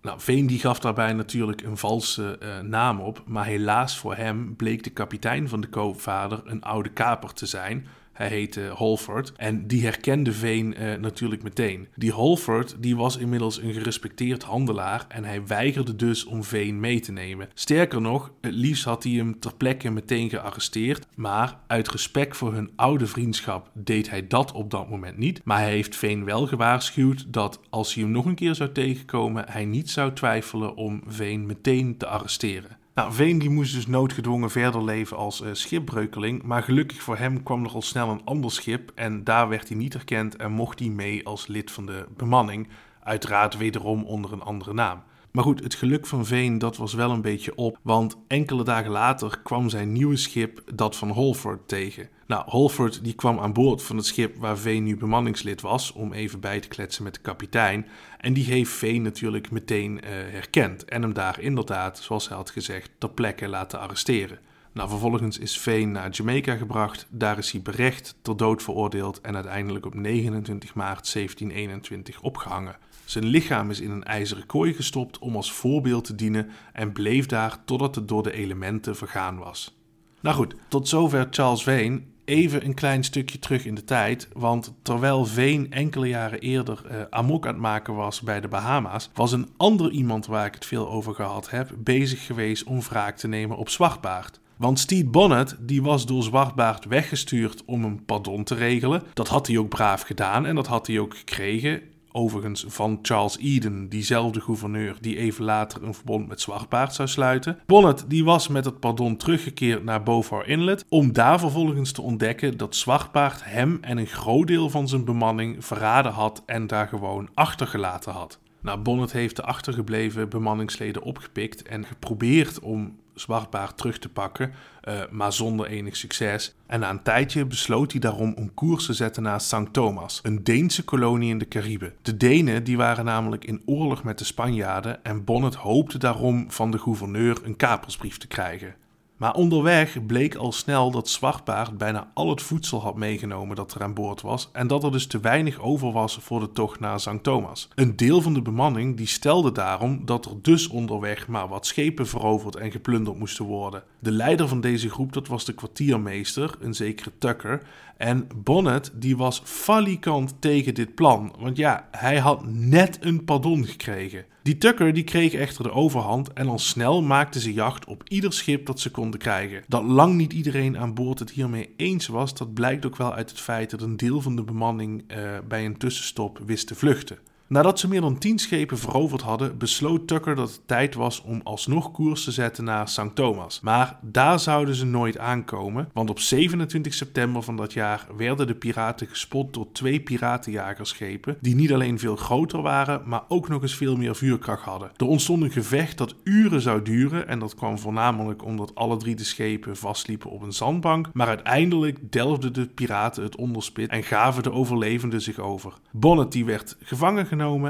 Nou, 0.05 0.19
Veen 0.19 0.47
die 0.47 0.59
gaf 0.59 0.79
daarbij 0.79 1.13
natuurlijk 1.13 1.61
een 1.61 1.77
valse 1.77 2.39
uh, 2.43 2.59
naam 2.59 2.99
op, 2.99 3.21
maar 3.25 3.45
helaas 3.45 3.97
voor 3.97 4.15
hem 4.15 4.55
bleek 4.55 4.83
de 4.83 4.89
kapitein 4.89 5.49
van 5.49 5.61
de 5.61 5.67
koopvader 5.67 6.41
een 6.45 6.63
oude 6.63 6.89
kaper 6.89 7.33
te 7.33 7.45
zijn, 7.45 7.87
hij 8.15 8.27
heette 8.27 8.71
Holford. 8.75 9.33
En 9.35 9.67
die 9.67 9.83
herkende 9.83 10.31
Veen 10.31 10.75
uh, 10.81 10.93
natuurlijk 10.95 11.43
meteen. 11.43 11.87
Die 11.95 12.11
Holford 12.11 12.75
die 12.79 12.95
was 12.95 13.17
inmiddels 13.17 13.61
een 13.61 13.73
gerespecteerd 13.73 14.43
handelaar 14.43 15.05
en 15.07 15.23
hij 15.23 15.45
weigerde 15.47 15.95
dus 15.95 16.25
om 16.25 16.43
Veen 16.43 16.79
mee 16.79 16.99
te 16.99 17.11
nemen. 17.11 17.49
Sterker 17.53 18.01
nog, 18.01 18.31
het 18.41 18.53
liefst 18.53 18.83
had 18.83 19.03
hij 19.03 19.11
hem 19.11 19.39
ter 19.39 19.55
plekke 19.55 19.89
meteen 19.89 20.29
gearresteerd. 20.29 21.07
Maar 21.15 21.57
uit 21.67 21.89
respect 21.89 22.37
voor 22.37 22.53
hun 22.53 22.71
oude 22.75 23.07
vriendschap 23.07 23.69
deed 23.73 24.09
hij 24.09 24.27
dat 24.27 24.51
op 24.51 24.71
dat 24.71 24.89
moment 24.89 25.17
niet. 25.17 25.41
Maar 25.43 25.59
hij 25.59 25.71
heeft 25.71 25.95
Veen 25.95 26.25
wel 26.25 26.47
gewaarschuwd 26.47 27.33
dat 27.33 27.59
als 27.69 27.93
hij 27.93 28.03
hem 28.03 28.11
nog 28.11 28.25
een 28.25 28.35
keer 28.35 28.55
zou 28.55 28.71
tegenkomen, 28.71 29.45
hij 29.49 29.65
niet 29.65 29.89
zou 29.89 30.13
twijfelen 30.13 30.75
om 30.75 31.03
Veen 31.07 31.45
meteen 31.45 31.97
te 31.97 32.07
arresteren. 32.07 32.77
Nou, 32.95 33.13
Veen 33.13 33.39
die 33.39 33.49
moest 33.49 33.73
dus 33.73 33.87
noodgedwongen 33.87 34.49
verder 34.49 34.83
leven 34.83 35.17
als 35.17 35.41
uh, 35.41 35.49
schipbreukeling, 35.51 36.43
maar 36.43 36.63
gelukkig 36.63 37.01
voor 37.01 37.17
hem 37.17 37.43
kwam 37.43 37.61
nogal 37.61 37.81
snel 37.81 38.09
een 38.09 38.25
ander 38.25 38.51
schip 38.51 38.91
en 38.93 39.23
daar 39.23 39.49
werd 39.49 39.67
hij 39.67 39.77
niet 39.77 39.93
erkend 39.93 40.35
en 40.35 40.51
mocht 40.51 40.79
hij 40.79 40.89
mee 40.89 41.25
als 41.25 41.47
lid 41.47 41.71
van 41.71 41.85
de 41.85 42.05
bemanning, 42.17 42.67
uiteraard 43.03 43.57
wederom 43.57 44.03
onder 44.03 44.33
een 44.33 44.41
andere 44.41 44.73
naam. 44.73 45.03
Maar 45.31 45.43
goed, 45.43 45.63
het 45.63 45.75
geluk 45.75 46.05
van 46.05 46.25
Veen 46.25 46.57
dat 46.57 46.77
was 46.77 46.93
wel 46.93 47.11
een 47.11 47.21
beetje 47.21 47.55
op, 47.55 47.77
want 47.81 48.17
enkele 48.27 48.63
dagen 48.63 48.91
later 48.91 49.39
kwam 49.43 49.69
zijn 49.69 49.91
nieuwe 49.91 50.17
schip, 50.17 50.61
dat 50.73 50.95
van 50.95 51.09
Holford, 51.09 51.67
tegen. 51.67 52.09
Nou, 52.27 52.49
Holford 52.49 53.03
die 53.03 53.13
kwam 53.13 53.39
aan 53.39 53.53
boord 53.53 53.83
van 53.83 53.97
het 53.97 54.05
schip 54.05 54.37
waar 54.37 54.57
Veen 54.57 54.83
nu 54.83 54.97
bemanningslid 54.97 55.61
was, 55.61 55.91
om 55.91 56.13
even 56.13 56.39
bij 56.39 56.59
te 56.59 56.67
kletsen 56.67 57.03
met 57.03 57.13
de 57.13 57.19
kapitein. 57.19 57.87
En 58.19 58.33
die 58.33 58.43
heeft 58.43 58.71
Veen 58.71 59.01
natuurlijk 59.01 59.51
meteen 59.51 59.91
uh, 59.91 60.09
herkend 60.09 60.85
en 60.85 61.01
hem 61.01 61.13
daar 61.13 61.39
inderdaad, 61.39 61.99
zoals 61.99 62.27
hij 62.27 62.37
had 62.37 62.49
gezegd, 62.49 62.91
ter 62.97 63.09
plekke 63.09 63.47
laten 63.47 63.79
arresteren. 63.79 64.39
Nou, 64.71 64.89
vervolgens 64.89 65.37
is 65.37 65.57
Veen 65.57 65.91
naar 65.91 66.09
Jamaica 66.09 66.55
gebracht, 66.55 67.07
daar 67.09 67.37
is 67.37 67.51
hij 67.51 67.61
berecht, 67.61 68.15
ter 68.21 68.37
dood 68.37 68.63
veroordeeld 68.63 69.21
en 69.21 69.35
uiteindelijk 69.35 69.85
op 69.85 69.93
29 69.93 70.73
maart 70.73 71.13
1721 71.13 72.21
opgehangen. 72.21 72.77
Zijn 73.05 73.25
lichaam 73.25 73.69
is 73.69 73.79
in 73.79 73.91
een 73.91 74.03
ijzeren 74.03 74.45
kooi 74.45 74.73
gestopt 74.73 75.19
om 75.19 75.35
als 75.35 75.51
voorbeeld 75.51 76.03
te 76.03 76.15
dienen 76.15 76.49
en 76.73 76.91
bleef 76.91 77.25
daar 77.25 77.65
totdat 77.65 77.95
het 77.95 78.07
door 78.07 78.23
de 78.23 78.31
elementen 78.31 78.95
vergaan 78.95 79.37
was. 79.37 79.77
Nou 80.21 80.35
goed, 80.35 80.55
tot 80.67 80.87
zover 80.87 81.27
Charles 81.31 81.63
Vane. 81.63 82.01
Even 82.25 82.65
een 82.65 82.73
klein 82.73 83.03
stukje 83.03 83.39
terug 83.39 83.65
in 83.65 83.75
de 83.75 83.83
tijd, 83.83 84.27
want 84.33 84.73
terwijl 84.81 85.25
Veen 85.25 85.71
enkele 85.71 86.07
jaren 86.07 86.39
eerder 86.39 86.81
uh, 86.91 87.01
amok 87.09 87.45
aan 87.45 87.53
het 87.53 87.61
maken 87.61 87.95
was 87.95 88.21
bij 88.21 88.41
de 88.41 88.47
Bahama's, 88.47 89.09
was 89.13 89.31
een 89.31 89.49
ander 89.57 89.91
iemand 89.91 90.25
waar 90.25 90.45
ik 90.45 90.53
het 90.53 90.65
veel 90.65 90.89
over 90.89 91.15
gehad 91.15 91.49
heb 91.49 91.71
bezig 91.77 92.25
geweest 92.25 92.63
om 92.63 92.81
wraak 92.81 93.17
te 93.17 93.27
nemen 93.27 93.57
op 93.57 93.69
Zwartbaard. 93.69 94.39
Want 94.57 94.79
Steve 94.79 95.05
Bonnet 95.05 95.55
die 95.59 95.81
was 95.81 96.05
door 96.05 96.23
Zwartbaard 96.23 96.85
weggestuurd 96.85 97.65
om 97.65 97.83
een 97.83 98.05
pardon 98.05 98.43
te 98.43 98.55
regelen. 98.55 99.03
Dat 99.13 99.27
had 99.27 99.47
hij 99.47 99.57
ook 99.57 99.69
braaf 99.69 100.01
gedaan 100.01 100.45
en 100.45 100.55
dat 100.55 100.67
had 100.67 100.87
hij 100.87 100.99
ook 100.99 101.17
gekregen 101.17 101.81
overigens 102.15 102.65
van 102.67 102.99
Charles 103.01 103.37
Eden, 103.37 103.89
diezelfde 103.89 104.41
gouverneur 104.41 104.97
die 105.01 105.17
even 105.17 105.43
later 105.43 105.83
een 105.83 105.93
verbond 105.93 106.27
met 106.27 106.41
Zwartbaard 106.41 106.93
zou 106.93 107.07
sluiten. 107.07 107.59
Bonnet 107.65 108.05
die 108.07 108.23
was 108.23 108.47
met 108.47 108.65
het 108.65 108.79
pardon 108.79 109.17
teruggekeerd 109.17 109.83
naar 109.83 110.03
Beaufort 110.03 110.47
Inlet 110.47 110.85
om 110.89 111.13
daar 111.13 111.39
vervolgens 111.39 111.91
te 111.91 112.01
ontdekken 112.01 112.57
dat 112.57 112.75
Zwartbaard 112.75 113.43
hem 113.43 113.77
en 113.81 113.97
een 113.97 114.07
groot 114.07 114.47
deel 114.47 114.69
van 114.69 114.87
zijn 114.87 115.05
bemanning 115.05 115.65
verraden 115.65 116.11
had 116.11 116.43
en 116.45 116.67
daar 116.67 116.87
gewoon 116.87 117.29
achtergelaten 117.33 118.11
had. 118.11 118.39
Nou, 118.61 118.79
Bonnet 118.79 119.11
heeft 119.11 119.35
de 119.35 119.43
achtergebleven 119.43 120.29
bemanningsleden 120.29 121.01
opgepikt 121.01 121.63
en 121.63 121.85
geprobeerd 121.85 122.59
om 122.59 122.95
Zwartbaard 123.15 123.77
terug 123.77 123.99
te 123.99 124.09
pakken, 124.09 124.53
uh, 124.83 125.01
maar 125.09 125.33
zonder 125.33 125.65
enig 125.65 125.95
succes. 125.95 126.55
En 126.65 126.79
na 126.79 126.89
een 126.89 127.03
tijdje 127.03 127.45
besloot 127.45 127.91
hij 127.91 128.01
daarom 128.01 128.33
om 128.37 128.53
koers 128.53 128.85
te 128.85 128.93
zetten 128.93 129.23
naar 129.23 129.41
St. 129.41 129.73
Thomas, 129.73 130.19
een 130.23 130.43
Deense 130.43 130.83
kolonie 130.83 131.29
in 131.29 131.37
de 131.37 131.47
Cariben. 131.47 131.93
De 132.01 132.17
Denen 132.17 132.63
die 132.63 132.77
waren 132.77 133.05
namelijk 133.05 133.45
in 133.45 133.61
oorlog 133.65 134.03
met 134.03 134.17
de 134.17 134.25
Spanjaarden 134.25 135.03
en 135.03 135.23
Bonnet 135.23 135.55
hoopte 135.55 135.97
daarom 135.97 136.51
van 136.51 136.71
de 136.71 136.79
gouverneur 136.79 137.39
een 137.43 137.55
kapersbrief 137.55 138.17
te 138.17 138.27
krijgen. 138.27 138.75
Maar 139.17 139.33
onderweg 139.33 140.05
bleek 140.05 140.35
al 140.35 140.51
snel 140.51 140.91
dat 140.91 141.09
Zwartbaard 141.09 141.77
bijna 141.77 142.11
al 142.13 142.29
het 142.29 142.41
voedsel 142.41 142.81
had 142.81 142.95
meegenomen 142.95 143.55
dat 143.55 143.73
er 143.73 143.83
aan 143.83 143.93
boord 143.93 144.21
was 144.21 144.49
en 144.51 144.67
dat 144.67 144.83
er 144.83 144.91
dus 144.91 145.07
te 145.07 145.19
weinig 145.19 145.59
over 145.59 145.91
was 145.91 146.17
voor 146.21 146.39
de 146.39 146.51
tocht 146.51 146.79
naar 146.79 146.99
St. 146.99 147.23
Thomas. 147.23 147.67
Een 147.75 147.95
deel 147.95 148.21
van 148.21 148.33
de 148.33 148.41
bemanning 148.41 148.97
die 148.97 149.07
stelde 149.07 149.51
daarom 149.51 150.05
dat 150.05 150.25
er 150.25 150.41
dus 150.41 150.67
onderweg 150.67 151.27
maar 151.27 151.47
wat 151.47 151.65
schepen 151.65 152.07
veroverd 152.07 152.55
en 152.55 152.71
geplunderd 152.71 153.17
moesten 153.17 153.45
worden. 153.45 153.83
De 153.99 154.11
leider 154.11 154.47
van 154.47 154.61
deze 154.61 154.89
groep 154.89 155.13
dat 155.13 155.27
was 155.27 155.45
de 155.45 155.53
kwartiermeester, 155.53 156.55
een 156.59 156.73
zekere 156.73 157.11
Tucker, 157.17 157.61
en 157.97 158.27
Bonnet 158.35 158.91
die 158.93 159.17
was 159.17 159.41
falikant 159.43 160.35
tegen 160.39 160.73
dit 160.73 160.95
plan, 160.95 161.33
want 161.39 161.57
ja, 161.57 161.87
hij 161.91 162.19
had 162.19 162.45
net 162.45 162.97
een 163.01 163.23
pardon 163.23 163.65
gekregen. 163.65 164.25
Die 164.43 164.57
Tucker 164.57 164.93
die 164.93 165.03
kreeg 165.03 165.33
echter 165.33 165.63
de 165.63 165.71
overhand 165.71 166.33
en 166.33 166.47
al 166.47 166.59
snel 166.59 167.01
maakten 167.01 167.41
ze 167.41 167.53
jacht 167.53 167.85
op 167.85 168.03
ieder 168.07 168.33
schip 168.33 168.65
dat 168.65 168.79
ze 168.79 168.91
konden 168.91 169.19
krijgen. 169.19 169.63
Dat 169.67 169.83
lang 169.83 170.15
niet 170.15 170.33
iedereen 170.33 170.77
aan 170.77 170.93
boord 170.93 171.19
het 171.19 171.31
hiermee 171.31 171.73
eens 171.77 172.07
was, 172.07 172.33
dat 172.33 172.53
blijkt 172.53 172.85
ook 172.85 172.95
wel 172.95 173.13
uit 173.13 173.29
het 173.29 173.39
feit 173.39 173.69
dat 173.69 173.81
een 173.81 173.97
deel 173.97 174.21
van 174.21 174.35
de 174.35 174.43
bemanning 174.43 175.03
uh, 175.07 175.17
bij 175.47 175.65
een 175.65 175.77
tussenstop 175.77 176.39
wist 176.45 176.67
te 176.67 176.75
vluchten. 176.75 177.17
Nadat 177.47 177.79
ze 177.79 177.87
meer 177.87 178.01
dan 178.01 178.17
10 178.17 178.39
schepen 178.39 178.77
veroverd 178.77 179.21
hadden, 179.21 179.57
besloot 179.57 180.07
Tucker 180.07 180.35
dat 180.35 180.49
het 180.49 180.61
tijd 180.65 180.95
was 180.95 181.21
om 181.21 181.41
alsnog 181.43 181.91
koers 181.91 182.23
te 182.23 182.31
zetten 182.31 182.63
naar 182.63 182.87
St. 182.87 183.15
Thomas. 183.15 183.59
Maar 183.59 183.97
daar 184.01 184.39
zouden 184.39 184.75
ze 184.75 184.85
nooit 184.85 185.17
aankomen, 185.17 185.89
want 185.93 186.09
op 186.09 186.19
27 186.19 186.93
september 186.93 187.43
van 187.43 187.57
dat 187.57 187.73
jaar 187.73 188.07
werden 188.17 188.47
de 188.47 188.55
piraten 188.55 189.07
gespot 189.07 189.53
door 189.53 189.71
twee 189.71 189.99
piratenjagersschepen, 189.99 191.37
die 191.41 191.55
niet 191.55 191.73
alleen 191.73 191.99
veel 191.99 192.15
groter 192.15 192.61
waren, 192.61 193.01
maar 193.05 193.23
ook 193.27 193.47
nog 193.47 193.61
eens 193.61 193.75
veel 193.75 193.95
meer 193.95 194.15
vuurkracht 194.15 194.63
hadden. 194.63 194.91
Er 194.97 195.05
ontstond 195.05 195.43
een 195.43 195.51
gevecht 195.51 195.97
dat 195.97 196.15
uren 196.23 196.61
zou 196.61 196.81
duren 196.81 197.27
en 197.27 197.39
dat 197.39 197.55
kwam 197.55 197.79
voornamelijk 197.79 198.43
omdat 198.43 198.75
alle 198.75 198.97
drie 198.97 199.15
de 199.15 199.23
schepen 199.23 199.77
vastliepen 199.77 200.29
op 200.29 200.41
een 200.41 200.53
zandbank, 200.53 201.09
maar 201.13 201.27
uiteindelijk 201.27 202.11
delfden 202.11 202.53
de 202.53 202.67
piraten 202.67 203.23
het 203.23 203.35
onderspit 203.35 203.89
en 203.89 204.03
gaven 204.03 204.43
de 204.43 204.51
overlevenden 204.51 205.21
zich 205.21 205.39
over. 205.39 205.73
Bonnet 205.91 206.43
werd 206.45 206.77
gevangen 206.79 207.27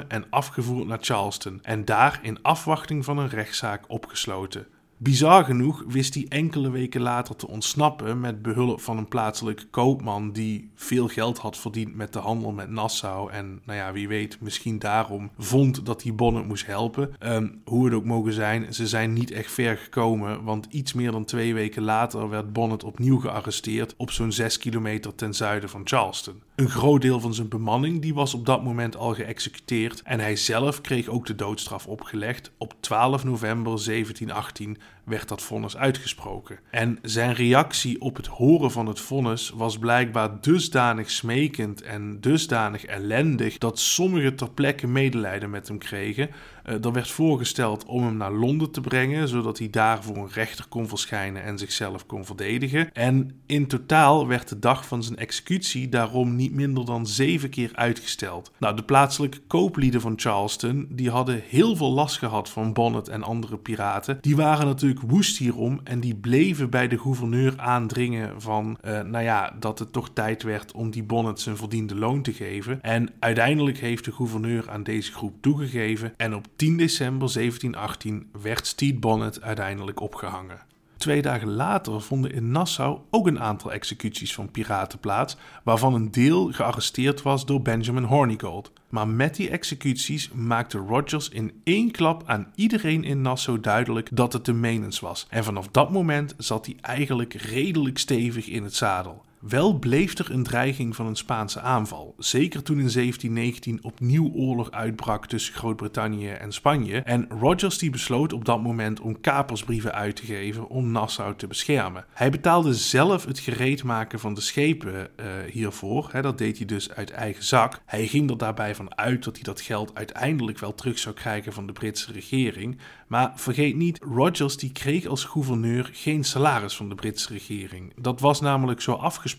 en 0.08 0.26
afgevoerd 0.30 0.88
naar 0.88 0.98
Charleston 1.02 1.60
en 1.62 1.86
daar 1.86 2.20
in 2.22 2.42
afwachting 2.42 3.06
van 3.06 3.18
een 3.18 3.30
rechtszaak 3.30 3.84
opgesloten. 3.88 4.68
Bizar 4.98 5.44
genoeg 5.44 5.84
wist 5.88 6.14
hij 6.14 6.26
enkele 6.30 6.70
weken 6.70 7.02
later 7.02 7.36
te 7.36 7.48
ontsnappen 7.48 8.20
met 8.20 8.42
behulp 8.42 8.82
van 8.82 8.98
een 8.98 9.08
plaatselijke 9.08 9.66
koopman 9.66 10.32
die 10.32 10.72
veel 10.76 11.08
geld 11.08 11.38
had 11.38 11.58
verdiend 11.58 11.96
met 11.96 12.14
de 12.14 12.20
handel 12.20 12.52
met 12.52 12.70
Nassau. 12.70 13.32
En 13.32 13.62
nou 13.66 13.78
ja, 13.80 13.92
wie 13.92 14.08
weet, 14.08 14.42
misschien 14.42 14.80
daarom 14.80 15.32
vond 15.38 15.86
dat 15.86 16.04
hij 16.04 16.16
Bonnet 16.16 16.48
moest 16.48 16.66
helpen. 16.66 17.14
Ehm, 17.20 17.48
hoe 17.66 17.86
het 17.86 17.94
ook 17.94 18.06
mogen 18.06 18.34
zijn, 18.34 18.74
ze 18.74 18.88
zijn 18.88 19.14
niet 19.14 19.32
echt 19.32 19.52
ver 19.52 19.78
gekomen, 19.78 20.44
want 20.44 20.68
iets 20.70 20.94
meer 20.94 21.12
dan 21.12 21.26
twee 21.26 21.54
weken 21.54 21.84
later 21.84 22.30
werd 22.30 22.54
Bonnet 22.54 22.84
opnieuw 22.84 23.20
gearresteerd 23.20 23.94
op 23.98 24.12
zo'n 24.12 24.32
6 24.32 24.58
kilometer 24.58 25.16
ten 25.16 25.34
zuiden 25.34 25.70
van 25.70 25.82
Charleston. 25.84 26.42
Een 26.56 26.70
groot 26.70 27.02
deel 27.02 27.20
van 27.20 27.34
zijn 27.34 27.48
bemanning 27.48 28.02
die 28.02 28.14
was 28.14 28.34
op 28.34 28.46
dat 28.46 28.64
moment 28.64 28.96
al 28.96 29.14
geëxecuteerd. 29.14 30.02
En 30.02 30.20
hij 30.20 30.36
zelf 30.36 30.82
kreeg 30.82 31.08
ook 31.08 31.26
de 31.26 31.36
doodstraf 31.36 31.88
opgelegd 31.88 32.52
op 32.58 32.74
12 32.80 33.24
november 33.24 33.86
1718 33.86 34.78
werd 35.06 35.28
dat 35.28 35.42
vonnis 35.42 35.78
uitgesproken. 35.78 36.60
En 36.72 37.00
zijn 37.02 37.34
reactie 37.34 38.02
op 38.02 38.16
het 38.16 38.28
horen 38.28 38.72
van 38.72 38.86
het 38.86 39.00
vonnis 39.00 39.50
was 39.50 39.78
blijkbaar 39.78 40.42
dusdanig 40.42 41.12
smekend 41.12 41.82
en 41.82 42.18
dusdanig 42.22 42.86
ellendig 42.86 43.58
dat 43.58 43.80
sommigen 43.80 44.36
ter 44.36 44.52
plekke 44.52 44.88
medelijden 44.88 45.50
met 45.50 45.68
hem 45.68 45.78
kregen. 45.78 46.30
Uh, 46.66 46.86
er 46.86 46.92
werd 46.92 47.12
voorgesteld 47.12 47.86
om 47.86 48.04
hem 48.04 48.18
naar 48.18 48.32
Londen 48.32 48.72
te 48.72 48.82
brengen, 48.82 49.28
zodat 49.28 49.58
hij 49.58 49.70
daar 49.70 50.04
voor 50.04 50.18
een 50.18 50.32
rechter 50.32 50.66
kon 50.70 50.88
verschijnen 50.88 51.44
en 51.44 51.58
zichzelf 51.58 52.06
kon 52.06 52.26
verdedigen. 52.26 52.92
En 52.94 53.42
in 53.46 53.68
totaal 53.68 54.28
werd 54.28 54.50
de 54.50 54.60
dag 54.60 54.88
van 54.88 55.04
zijn 55.04 55.18
executie 55.18 55.90
daarom 55.90 56.36
niet 56.36 56.54
minder 56.54 56.86
dan 56.86 57.08
zeven 57.08 57.50
keer 57.50 57.72
uitgesteld. 57.74 58.52
Nou, 58.58 58.76
de 58.76 58.84
plaatselijke 58.84 59.40
kooplieden 59.48 60.02
van 60.02 60.14
Charleston, 60.16 60.88
die 60.90 61.10
hadden 61.10 61.44
heel 61.48 61.76
veel 61.76 61.92
last 61.92 62.18
gehad 62.18 62.50
van 62.50 62.74
Bonnet 62.74 63.08
en 63.08 63.24
andere 63.24 63.58
piraten. 63.58 64.18
Die 64.22 64.36
waren 64.36 64.66
natuurlijk 64.66 64.95
woest 65.00 65.38
hierom 65.38 65.80
en 65.84 66.00
die 66.00 66.16
bleven 66.16 66.70
bij 66.70 66.88
de 66.88 67.00
gouverneur 67.00 67.54
aandringen 67.58 68.42
van, 68.42 68.78
uh, 68.86 69.02
nou 69.02 69.24
ja, 69.24 69.56
dat 69.60 69.80
het 69.80 69.92
toch 69.92 70.10
tijd 70.14 70.44
werd 70.44 70.72
om 70.72 70.92
die 70.92 71.04
Bonnet 71.04 71.40
zijn 71.40 71.58
verdiende 71.58 71.96
loon 71.96 72.22
te 72.22 72.34
geven. 72.34 72.82
En 72.82 73.10
uiteindelijk 73.20 73.78
heeft 73.78 74.06
de 74.06 74.12
gouverneur 74.12 74.70
aan 74.70 74.84
deze 74.84 75.12
groep 75.12 75.34
toegegeven 75.42 76.14
en 76.18 76.36
op 76.36 76.48
10 76.56 76.78
december 76.78 77.34
1718 77.34 78.30
werd 78.42 78.68
Stede 78.68 79.00
Bonnet 79.00 79.42
uiteindelijk 79.42 80.00
opgehangen. 80.00 80.60
Twee 80.98 81.22
dagen 81.22 81.52
later 81.52 82.02
vonden 82.02 82.32
in 82.32 82.52
Nassau 82.52 83.00
ook 83.10 83.28
een 83.28 83.40
aantal 83.40 83.72
executies 83.72 84.34
van 84.34 84.52
piraten 84.52 85.00
plaats, 85.00 85.38
waarvan 85.64 85.94
een 85.94 86.12
deel 86.12 86.52
gearresteerd 86.52 87.22
was 87.22 87.46
door 87.46 87.62
Benjamin 87.62 88.04
Hornigold. 88.04 88.72
Maar 88.96 89.08
met 89.08 89.36
die 89.36 89.50
executies 89.50 90.30
maakte 90.34 90.78
Rogers 90.78 91.30
in 91.30 91.62
één 91.64 91.92
klap 91.92 92.24
aan 92.26 92.52
iedereen 92.56 93.04
in 93.04 93.22
Nassau 93.22 93.60
duidelijk 93.60 94.10
dat 94.12 94.34
het 94.34 94.46
de 94.46 94.54
menens 94.54 95.00
was. 95.00 95.28
En 95.30 95.44
vanaf 95.44 95.68
dat 95.68 95.92
moment 95.92 96.34
zat 96.38 96.66
hij 96.66 96.76
eigenlijk 96.82 97.34
redelijk 97.34 97.98
stevig 97.98 98.48
in 98.48 98.64
het 98.64 98.76
zadel. 98.76 99.26
Wel 99.40 99.80
bleef 99.80 100.18
er 100.18 100.32
een 100.32 100.44
dreiging 100.44 100.96
van 100.96 101.06
een 101.06 101.16
Spaanse 101.16 101.60
aanval. 101.60 102.16
Zeker 102.18 102.64
toen 102.64 102.80
in 102.80 102.92
1719 102.94 103.80
opnieuw 103.84 104.32
oorlog 104.34 104.72
uitbrak 104.72 105.28
tussen 105.28 105.54
Groot-Brittannië 105.54 106.30
en 106.30 106.52
Spanje. 106.52 107.00
En 107.00 107.28
Rogers 107.30 107.78
die 107.78 107.90
besloot 107.90 108.34
op 108.34 108.46
dat 108.46 108.62
moment 108.62 109.00
om 109.00 109.22
kapersbrieven 109.22 109.94
uit 109.94 110.16
te 110.16 110.26
geven 110.26 110.68
om 110.68 110.92
Nassau 110.92 111.36
te 111.36 111.48
beschermen. 111.48 112.06
Hij 112.14 112.30
betaalde 112.30 112.74
zelf 112.74 113.26
het 113.26 113.40
gereedmaken 113.40 114.20
van 114.20 114.34
de 114.34 114.42
schepen 114.42 114.94
uh, 114.94 115.26
hiervoor. 115.52 116.10
Hè, 116.12 116.22
dat 116.22 116.38
deed 116.38 116.58
hij 116.58 116.66
dus 116.66 116.92
uit 116.92 117.12
eigen 117.12 117.44
zak. 117.44 117.82
Hij 117.86 118.08
ging 118.08 118.30
er 118.30 118.38
daarbij 118.38 118.76
van 118.76 118.98
uit 118.98 119.24
dat 119.24 119.36
hij 119.36 119.44
dat 119.44 119.62
geld 119.62 119.96
uiteindelijk 119.96 120.60
wel 120.60 120.76
terug 120.76 121.00
zou 121.00 121.16
krijgen 121.16 121.54
van 121.54 121.68
de 121.68 121.74
Britse 121.74 122.12
regering. 122.12 122.78
Maar 123.08 123.32
vergeet 123.36 123.76
niet, 123.76 124.00
Rogers 124.02 124.58
die 124.58 124.72
kreeg 124.72 125.06
als 125.06 125.24
gouverneur 125.24 125.90
geen 125.94 126.24
salaris 126.24 126.76
van 126.76 126.90
de 126.90 126.96
Britse 126.96 127.34
regering. 127.34 127.94
Dat 128.02 128.20
was 128.20 128.42
namelijk 128.42 128.82
zo 128.82 128.92
afgesproken 128.92 129.34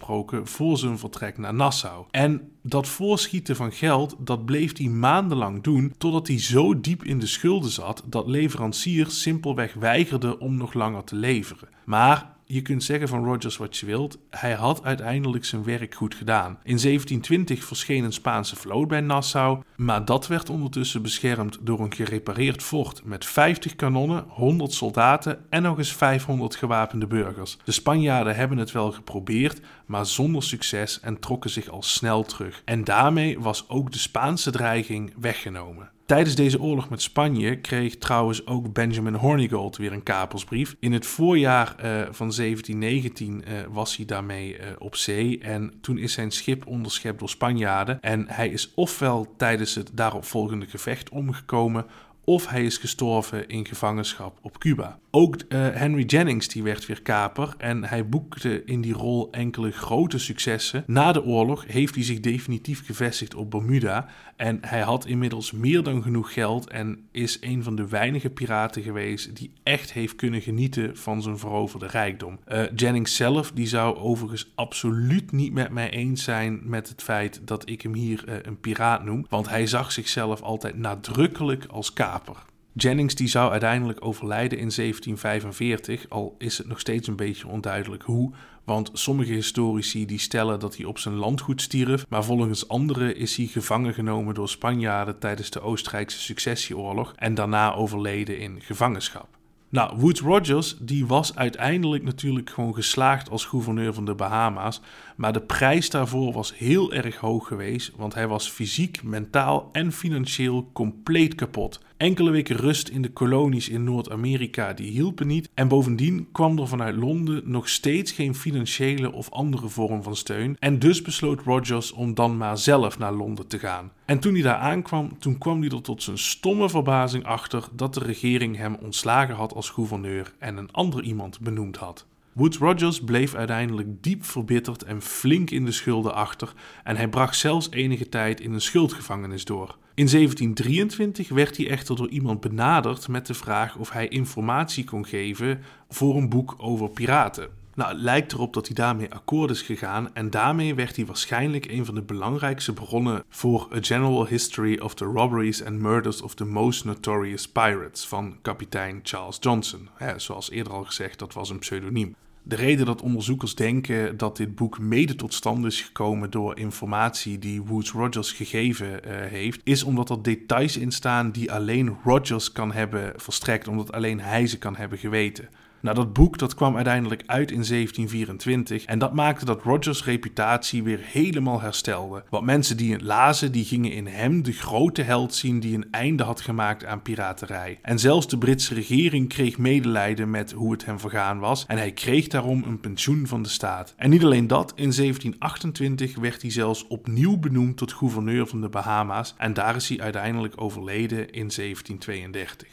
voor 0.44 0.78
zijn 0.78 0.98
vertrek 0.98 1.38
naar 1.38 1.54
Nassau. 1.54 2.04
En 2.10 2.50
dat 2.62 2.88
voorschieten 2.88 3.56
van 3.56 3.72
geld, 3.72 4.16
dat 4.18 4.44
bleef 4.44 4.78
hij 4.78 4.86
maandenlang 4.86 5.62
doen, 5.62 5.94
totdat 5.98 6.26
hij 6.26 6.40
zo 6.40 6.80
diep 6.80 7.04
in 7.04 7.18
de 7.18 7.26
schulden 7.26 7.70
zat 7.70 8.02
dat 8.06 8.26
leveranciers 8.26 9.22
simpelweg 9.22 9.74
weigerden 9.74 10.40
om 10.40 10.56
nog 10.56 10.74
langer 10.74 11.04
te 11.04 11.16
leveren. 11.16 11.68
Maar 11.84 12.36
je 12.48 12.62
kunt 12.62 12.84
zeggen 12.84 13.08
van 13.08 13.24
Rogers 13.24 13.56
wat 13.56 13.76
je 13.76 13.86
wilt, 13.86 14.18
hij 14.30 14.52
had 14.52 14.84
uiteindelijk 14.84 15.44
zijn 15.44 15.64
werk 15.64 15.94
goed 15.94 16.14
gedaan. 16.14 16.50
In 16.50 16.78
1720 16.78 17.64
verscheen 17.64 18.04
een 18.04 18.12
Spaanse 18.12 18.56
vloot 18.56 18.88
bij 18.88 19.00
Nassau, 19.00 19.62
maar 19.76 20.04
dat 20.04 20.26
werd 20.26 20.50
ondertussen 20.50 21.02
beschermd 21.02 21.58
door 21.60 21.80
een 21.80 21.94
gerepareerd 21.94 22.62
fort 22.62 23.04
met 23.04 23.26
50 23.26 23.76
kanonnen, 23.76 24.24
100 24.28 24.72
soldaten 24.72 25.38
en 25.50 25.62
nog 25.62 25.78
eens 25.78 25.92
500 25.92 26.56
gewapende 26.56 27.06
burgers. 27.06 27.58
De 27.64 27.72
Spanjaarden 27.72 28.36
hebben 28.36 28.58
het 28.58 28.72
wel 28.72 28.92
geprobeerd, 28.92 29.60
maar 29.86 30.06
zonder 30.06 30.42
succes 30.42 31.00
en 31.00 31.20
trokken 31.20 31.50
zich 31.50 31.68
al 31.68 31.82
snel 31.82 32.22
terug. 32.22 32.62
En 32.64 32.84
daarmee 32.84 33.40
was 33.40 33.68
ook 33.68 33.92
de 33.92 33.98
Spaanse 33.98 34.50
dreiging 34.50 35.12
weggenomen. 35.20 35.90
Tijdens 36.06 36.34
deze 36.34 36.60
oorlog 36.60 36.88
met 36.88 37.02
Spanje 37.02 37.60
kreeg 37.60 37.96
trouwens 37.96 38.46
ook 38.46 38.72
Benjamin 38.72 39.14
Hornigold 39.14 39.76
weer 39.76 39.92
een 39.92 40.02
kapelsbrief. 40.02 40.76
In 40.80 40.92
het 40.92 41.06
voorjaar 41.06 41.68
uh, 41.68 41.84
van 42.10 42.32
1719 42.36 43.42
uh, 43.46 43.58
eh, 43.58 43.66
was 43.70 43.96
hij 43.96 44.06
daarmee 44.06 44.58
uh, 44.58 44.66
op 44.78 44.96
zee 44.96 45.38
en 45.38 45.72
toen 45.80 45.98
is 45.98 46.12
zijn 46.12 46.30
schip 46.30 46.66
onderschept 46.66 47.18
door 47.18 47.28
Spanjaarden. 47.28 48.02
En 48.02 48.24
hij 48.28 48.48
is 48.48 48.72
ofwel 48.74 49.34
tijdens 49.36 49.74
het 49.74 49.90
daaropvolgende 49.92 50.66
gevecht 50.66 51.08
omgekomen 51.08 51.86
of 52.24 52.48
hij 52.48 52.64
is 52.64 52.76
gestorven 52.78 53.48
in 53.48 53.66
gevangenschap 53.66 54.38
op 54.42 54.58
Cuba. 54.58 54.98
Ook 55.16 55.36
uh, 55.36 55.68
Henry 55.72 56.04
Jennings 56.04 56.48
die 56.48 56.62
werd 56.62 56.86
weer 56.86 57.02
kaper 57.02 57.54
en 57.58 57.84
hij 57.84 58.08
boekte 58.08 58.64
in 58.64 58.80
die 58.80 58.92
rol 58.92 59.28
enkele 59.30 59.70
grote 59.70 60.18
successen. 60.18 60.84
Na 60.86 61.12
de 61.12 61.24
oorlog 61.24 61.64
heeft 61.66 61.94
hij 61.94 62.04
zich 62.04 62.20
definitief 62.20 62.86
gevestigd 62.86 63.34
op 63.34 63.50
Bermuda 63.50 64.08
en 64.36 64.58
hij 64.60 64.80
had 64.80 65.06
inmiddels 65.06 65.52
meer 65.52 65.82
dan 65.82 66.02
genoeg 66.02 66.32
geld 66.32 66.70
en 66.70 67.08
is 67.12 67.38
een 67.40 67.62
van 67.62 67.76
de 67.76 67.88
weinige 67.88 68.30
piraten 68.30 68.82
geweest 68.82 69.36
die 69.36 69.52
echt 69.62 69.92
heeft 69.92 70.16
kunnen 70.16 70.40
genieten 70.40 70.96
van 70.96 71.22
zijn 71.22 71.38
veroverde 71.38 71.86
rijkdom. 71.86 72.38
Uh, 72.48 72.62
Jennings 72.74 73.16
zelf 73.16 73.52
die 73.52 73.66
zou 73.66 73.96
overigens 73.96 74.52
absoluut 74.54 75.32
niet 75.32 75.52
met 75.52 75.70
mij 75.70 75.90
eens 75.90 76.24
zijn 76.24 76.60
met 76.64 76.88
het 76.88 77.02
feit 77.02 77.40
dat 77.44 77.68
ik 77.68 77.82
hem 77.82 77.94
hier 77.94 78.24
uh, 78.28 78.34
een 78.42 78.60
piraat 78.60 79.04
noem, 79.04 79.26
want 79.28 79.48
hij 79.48 79.66
zag 79.66 79.92
zichzelf 79.92 80.42
altijd 80.42 80.78
nadrukkelijk 80.78 81.64
als 81.64 81.92
kaper. 81.92 82.36
Jennings 82.78 83.14
die 83.14 83.28
zou 83.28 83.50
uiteindelijk 83.50 84.04
overlijden 84.04 84.58
in 84.58 84.70
1745, 84.74 86.08
al 86.08 86.34
is 86.38 86.58
het 86.58 86.66
nog 86.66 86.80
steeds 86.80 87.08
een 87.08 87.16
beetje 87.16 87.48
onduidelijk 87.48 88.02
hoe, 88.02 88.32
want 88.64 88.90
sommige 88.92 89.32
historici 89.32 90.06
die 90.06 90.18
stellen 90.18 90.60
dat 90.60 90.76
hij 90.76 90.86
op 90.86 90.98
zijn 90.98 91.14
landgoed 91.14 91.62
stierf, 91.62 92.04
maar 92.08 92.24
volgens 92.24 92.68
anderen 92.68 93.16
is 93.16 93.36
hij 93.36 93.46
gevangen 93.46 93.94
genomen 93.94 94.34
door 94.34 94.48
Spanjaarden 94.48 95.18
tijdens 95.18 95.50
de 95.50 95.60
Oostenrijkse 95.60 96.20
successieoorlog 96.20 97.12
en 97.16 97.34
daarna 97.34 97.74
overleden 97.74 98.38
in 98.38 98.60
gevangenschap. 98.60 99.28
Nou, 99.68 99.98
Woods 99.98 100.20
Rogers 100.20 100.76
die 100.80 101.06
was 101.06 101.36
uiteindelijk 101.36 102.02
natuurlijk 102.02 102.50
gewoon 102.50 102.74
geslaagd 102.74 103.30
als 103.30 103.44
gouverneur 103.44 103.94
van 103.94 104.04
de 104.04 104.14
Bahama's, 104.14 104.80
maar 105.16 105.32
de 105.32 105.42
prijs 105.42 105.90
daarvoor 105.90 106.32
was 106.32 106.58
heel 106.58 106.92
erg 106.92 107.16
hoog 107.16 107.46
geweest, 107.46 107.92
want 107.96 108.14
hij 108.14 108.28
was 108.28 108.50
fysiek, 108.50 109.02
mentaal 109.02 109.68
en 109.72 109.92
financieel 109.92 110.70
compleet 110.72 111.34
kapot. 111.34 111.80
Enkele 111.96 112.30
weken 112.30 112.56
rust 112.56 112.88
in 112.88 113.02
de 113.02 113.10
kolonies 113.10 113.68
in 113.68 113.84
Noord-Amerika 113.84 114.72
die 114.72 114.90
hielpen 114.90 115.26
niet. 115.26 115.48
En 115.54 115.68
bovendien 115.68 116.28
kwam 116.32 116.58
er 116.58 116.68
vanuit 116.68 116.96
Londen 116.96 117.42
nog 117.44 117.68
steeds 117.68 118.12
geen 118.12 118.34
financiële 118.34 119.12
of 119.12 119.30
andere 119.30 119.68
vorm 119.68 120.02
van 120.02 120.16
steun. 120.16 120.56
En 120.58 120.78
dus 120.78 121.02
besloot 121.02 121.40
Rogers 121.40 121.92
om 121.92 122.14
dan 122.14 122.36
maar 122.36 122.58
zelf 122.58 122.98
naar 122.98 123.12
Londen 123.12 123.46
te 123.46 123.58
gaan. 123.58 123.92
En 124.04 124.18
toen 124.18 124.32
hij 124.32 124.42
daar 124.42 124.56
aankwam, 124.56 125.18
toen 125.18 125.38
kwam 125.38 125.60
hij 125.60 125.70
er 125.70 125.82
tot 125.82 126.02
zijn 126.02 126.18
stomme 126.18 126.68
verbazing 126.68 127.24
achter 127.24 127.68
dat 127.72 127.94
de 127.94 128.00
regering 128.00 128.56
hem 128.56 128.74
ontslagen 128.74 129.34
had 129.34 129.54
als 129.54 129.70
gouverneur 129.70 130.34
en 130.38 130.56
een 130.56 130.72
ander 130.72 131.02
iemand 131.02 131.40
benoemd 131.40 131.76
had. 131.76 132.06
Woods 132.32 132.58
Rogers 132.58 133.00
bleef 133.00 133.34
uiteindelijk 133.34 133.88
diep 134.02 134.24
verbitterd 134.24 134.82
en 134.82 135.02
flink 135.02 135.50
in 135.50 135.64
de 135.64 135.72
schulden 135.72 136.14
achter 136.14 136.52
en 136.84 136.96
hij 136.96 137.08
bracht 137.08 137.36
zelfs 137.36 137.70
enige 137.70 138.08
tijd 138.08 138.40
in 138.40 138.52
een 138.52 138.60
schuldgevangenis 138.60 139.44
door. 139.44 139.76
In 139.96 140.06
1723 140.06 141.28
werd 141.28 141.56
hij 141.56 141.70
echter 141.70 141.96
door 141.96 142.08
iemand 142.08 142.40
benaderd 142.40 143.08
met 143.08 143.26
de 143.26 143.34
vraag 143.34 143.76
of 143.76 143.90
hij 143.90 144.08
informatie 144.08 144.84
kon 144.84 145.06
geven 145.06 145.62
voor 145.88 146.16
een 146.16 146.28
boek 146.28 146.54
over 146.58 146.88
piraten. 146.88 147.48
Nou, 147.74 147.92
het 147.92 148.00
lijkt 148.00 148.32
erop 148.32 148.54
dat 148.54 148.66
hij 148.66 148.74
daarmee 148.74 149.12
akkoord 149.12 149.50
is 149.50 149.62
gegaan 149.62 150.14
en 150.14 150.30
daarmee 150.30 150.74
werd 150.74 150.96
hij 150.96 151.06
waarschijnlijk 151.06 151.66
een 151.66 151.84
van 151.84 151.94
de 151.94 152.02
belangrijkste 152.02 152.72
bronnen 152.72 153.24
voor 153.28 153.68
A 153.74 153.78
General 153.80 154.26
History 154.26 154.78
of 154.78 154.94
the 154.94 155.04
Robberies 155.04 155.64
and 155.64 155.78
Murders 155.78 156.22
of 156.22 156.34
the 156.34 156.44
Most 156.44 156.84
Notorious 156.84 157.48
Pirates 157.48 158.06
van 158.06 158.36
kapitein 158.42 159.00
Charles 159.02 159.38
Johnson. 159.40 159.88
zoals 160.16 160.50
eerder 160.50 160.72
al 160.72 160.84
gezegd, 160.84 161.18
dat 161.18 161.32
was 161.32 161.50
een 161.50 161.58
pseudoniem. 161.58 162.14
De 162.48 162.56
reden 162.56 162.86
dat 162.86 163.02
onderzoekers 163.02 163.54
denken 163.54 164.16
dat 164.16 164.36
dit 164.36 164.54
boek 164.54 164.78
mede 164.78 165.14
tot 165.14 165.34
stand 165.34 165.64
is 165.64 165.80
gekomen 165.80 166.30
door 166.30 166.58
informatie 166.58 167.38
die 167.38 167.62
Woods 167.62 167.90
Rogers 167.90 168.32
gegeven 168.32 168.86
uh, 168.86 169.00
heeft, 169.14 169.60
is 169.64 169.82
omdat 169.82 170.10
er 170.10 170.22
details 170.22 170.76
in 170.76 170.92
staan 170.92 171.30
die 171.30 171.52
alleen 171.52 171.96
Rogers 172.04 172.52
kan 172.52 172.72
hebben 172.72 173.12
verstrekt, 173.16 173.68
omdat 173.68 173.92
alleen 173.92 174.20
hij 174.20 174.46
ze 174.46 174.58
kan 174.58 174.76
hebben 174.76 174.98
geweten. 174.98 175.48
Nou, 175.80 175.96
dat 175.96 176.12
boek 176.12 176.38
dat 176.38 176.54
kwam 176.54 176.74
uiteindelijk 176.74 177.22
uit 177.26 177.50
in 177.50 177.64
1724 177.68 178.84
en 178.84 178.98
dat 178.98 179.14
maakte 179.14 179.44
dat 179.44 179.62
Rogers' 179.62 180.04
reputatie 180.04 180.82
weer 180.82 181.00
helemaal 181.02 181.60
herstelde. 181.60 182.24
Want 182.30 182.44
mensen 182.44 182.76
die 182.76 182.92
het 182.92 183.02
lazen, 183.02 183.52
die 183.52 183.64
gingen 183.64 183.92
in 183.92 184.06
hem 184.06 184.42
de 184.42 184.52
grote 184.52 185.02
held 185.02 185.34
zien 185.34 185.60
die 185.60 185.74
een 185.74 185.90
einde 185.90 186.22
had 186.22 186.40
gemaakt 186.40 186.84
aan 186.84 187.02
piraterij. 187.02 187.78
En 187.82 187.98
zelfs 187.98 188.28
de 188.28 188.38
Britse 188.38 188.74
regering 188.74 189.28
kreeg 189.28 189.58
medelijden 189.58 190.30
met 190.30 190.52
hoe 190.52 190.72
het 190.72 190.84
hem 190.84 191.00
vergaan 191.00 191.38
was 191.38 191.66
en 191.66 191.76
hij 191.76 191.92
kreeg 191.92 192.28
daarom 192.28 192.62
een 192.62 192.80
pensioen 192.80 193.26
van 193.26 193.42
de 193.42 193.48
staat. 193.48 193.94
En 193.96 194.10
niet 194.10 194.24
alleen 194.24 194.46
dat, 194.46 194.70
in 194.70 194.92
1728 194.92 196.16
werd 196.16 196.42
hij 196.42 196.50
zelfs 196.50 196.86
opnieuw 196.86 197.36
benoemd 197.36 197.76
tot 197.76 197.92
gouverneur 197.92 198.46
van 198.46 198.60
de 198.60 198.68
Bahama's 198.68 199.34
en 199.36 199.54
daar 199.54 199.76
is 199.76 199.88
hij 199.88 200.00
uiteindelijk 200.00 200.60
overleden 200.60 201.18
in 201.18 201.50
1732. 201.56 202.68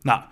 Nou, 0.00 0.22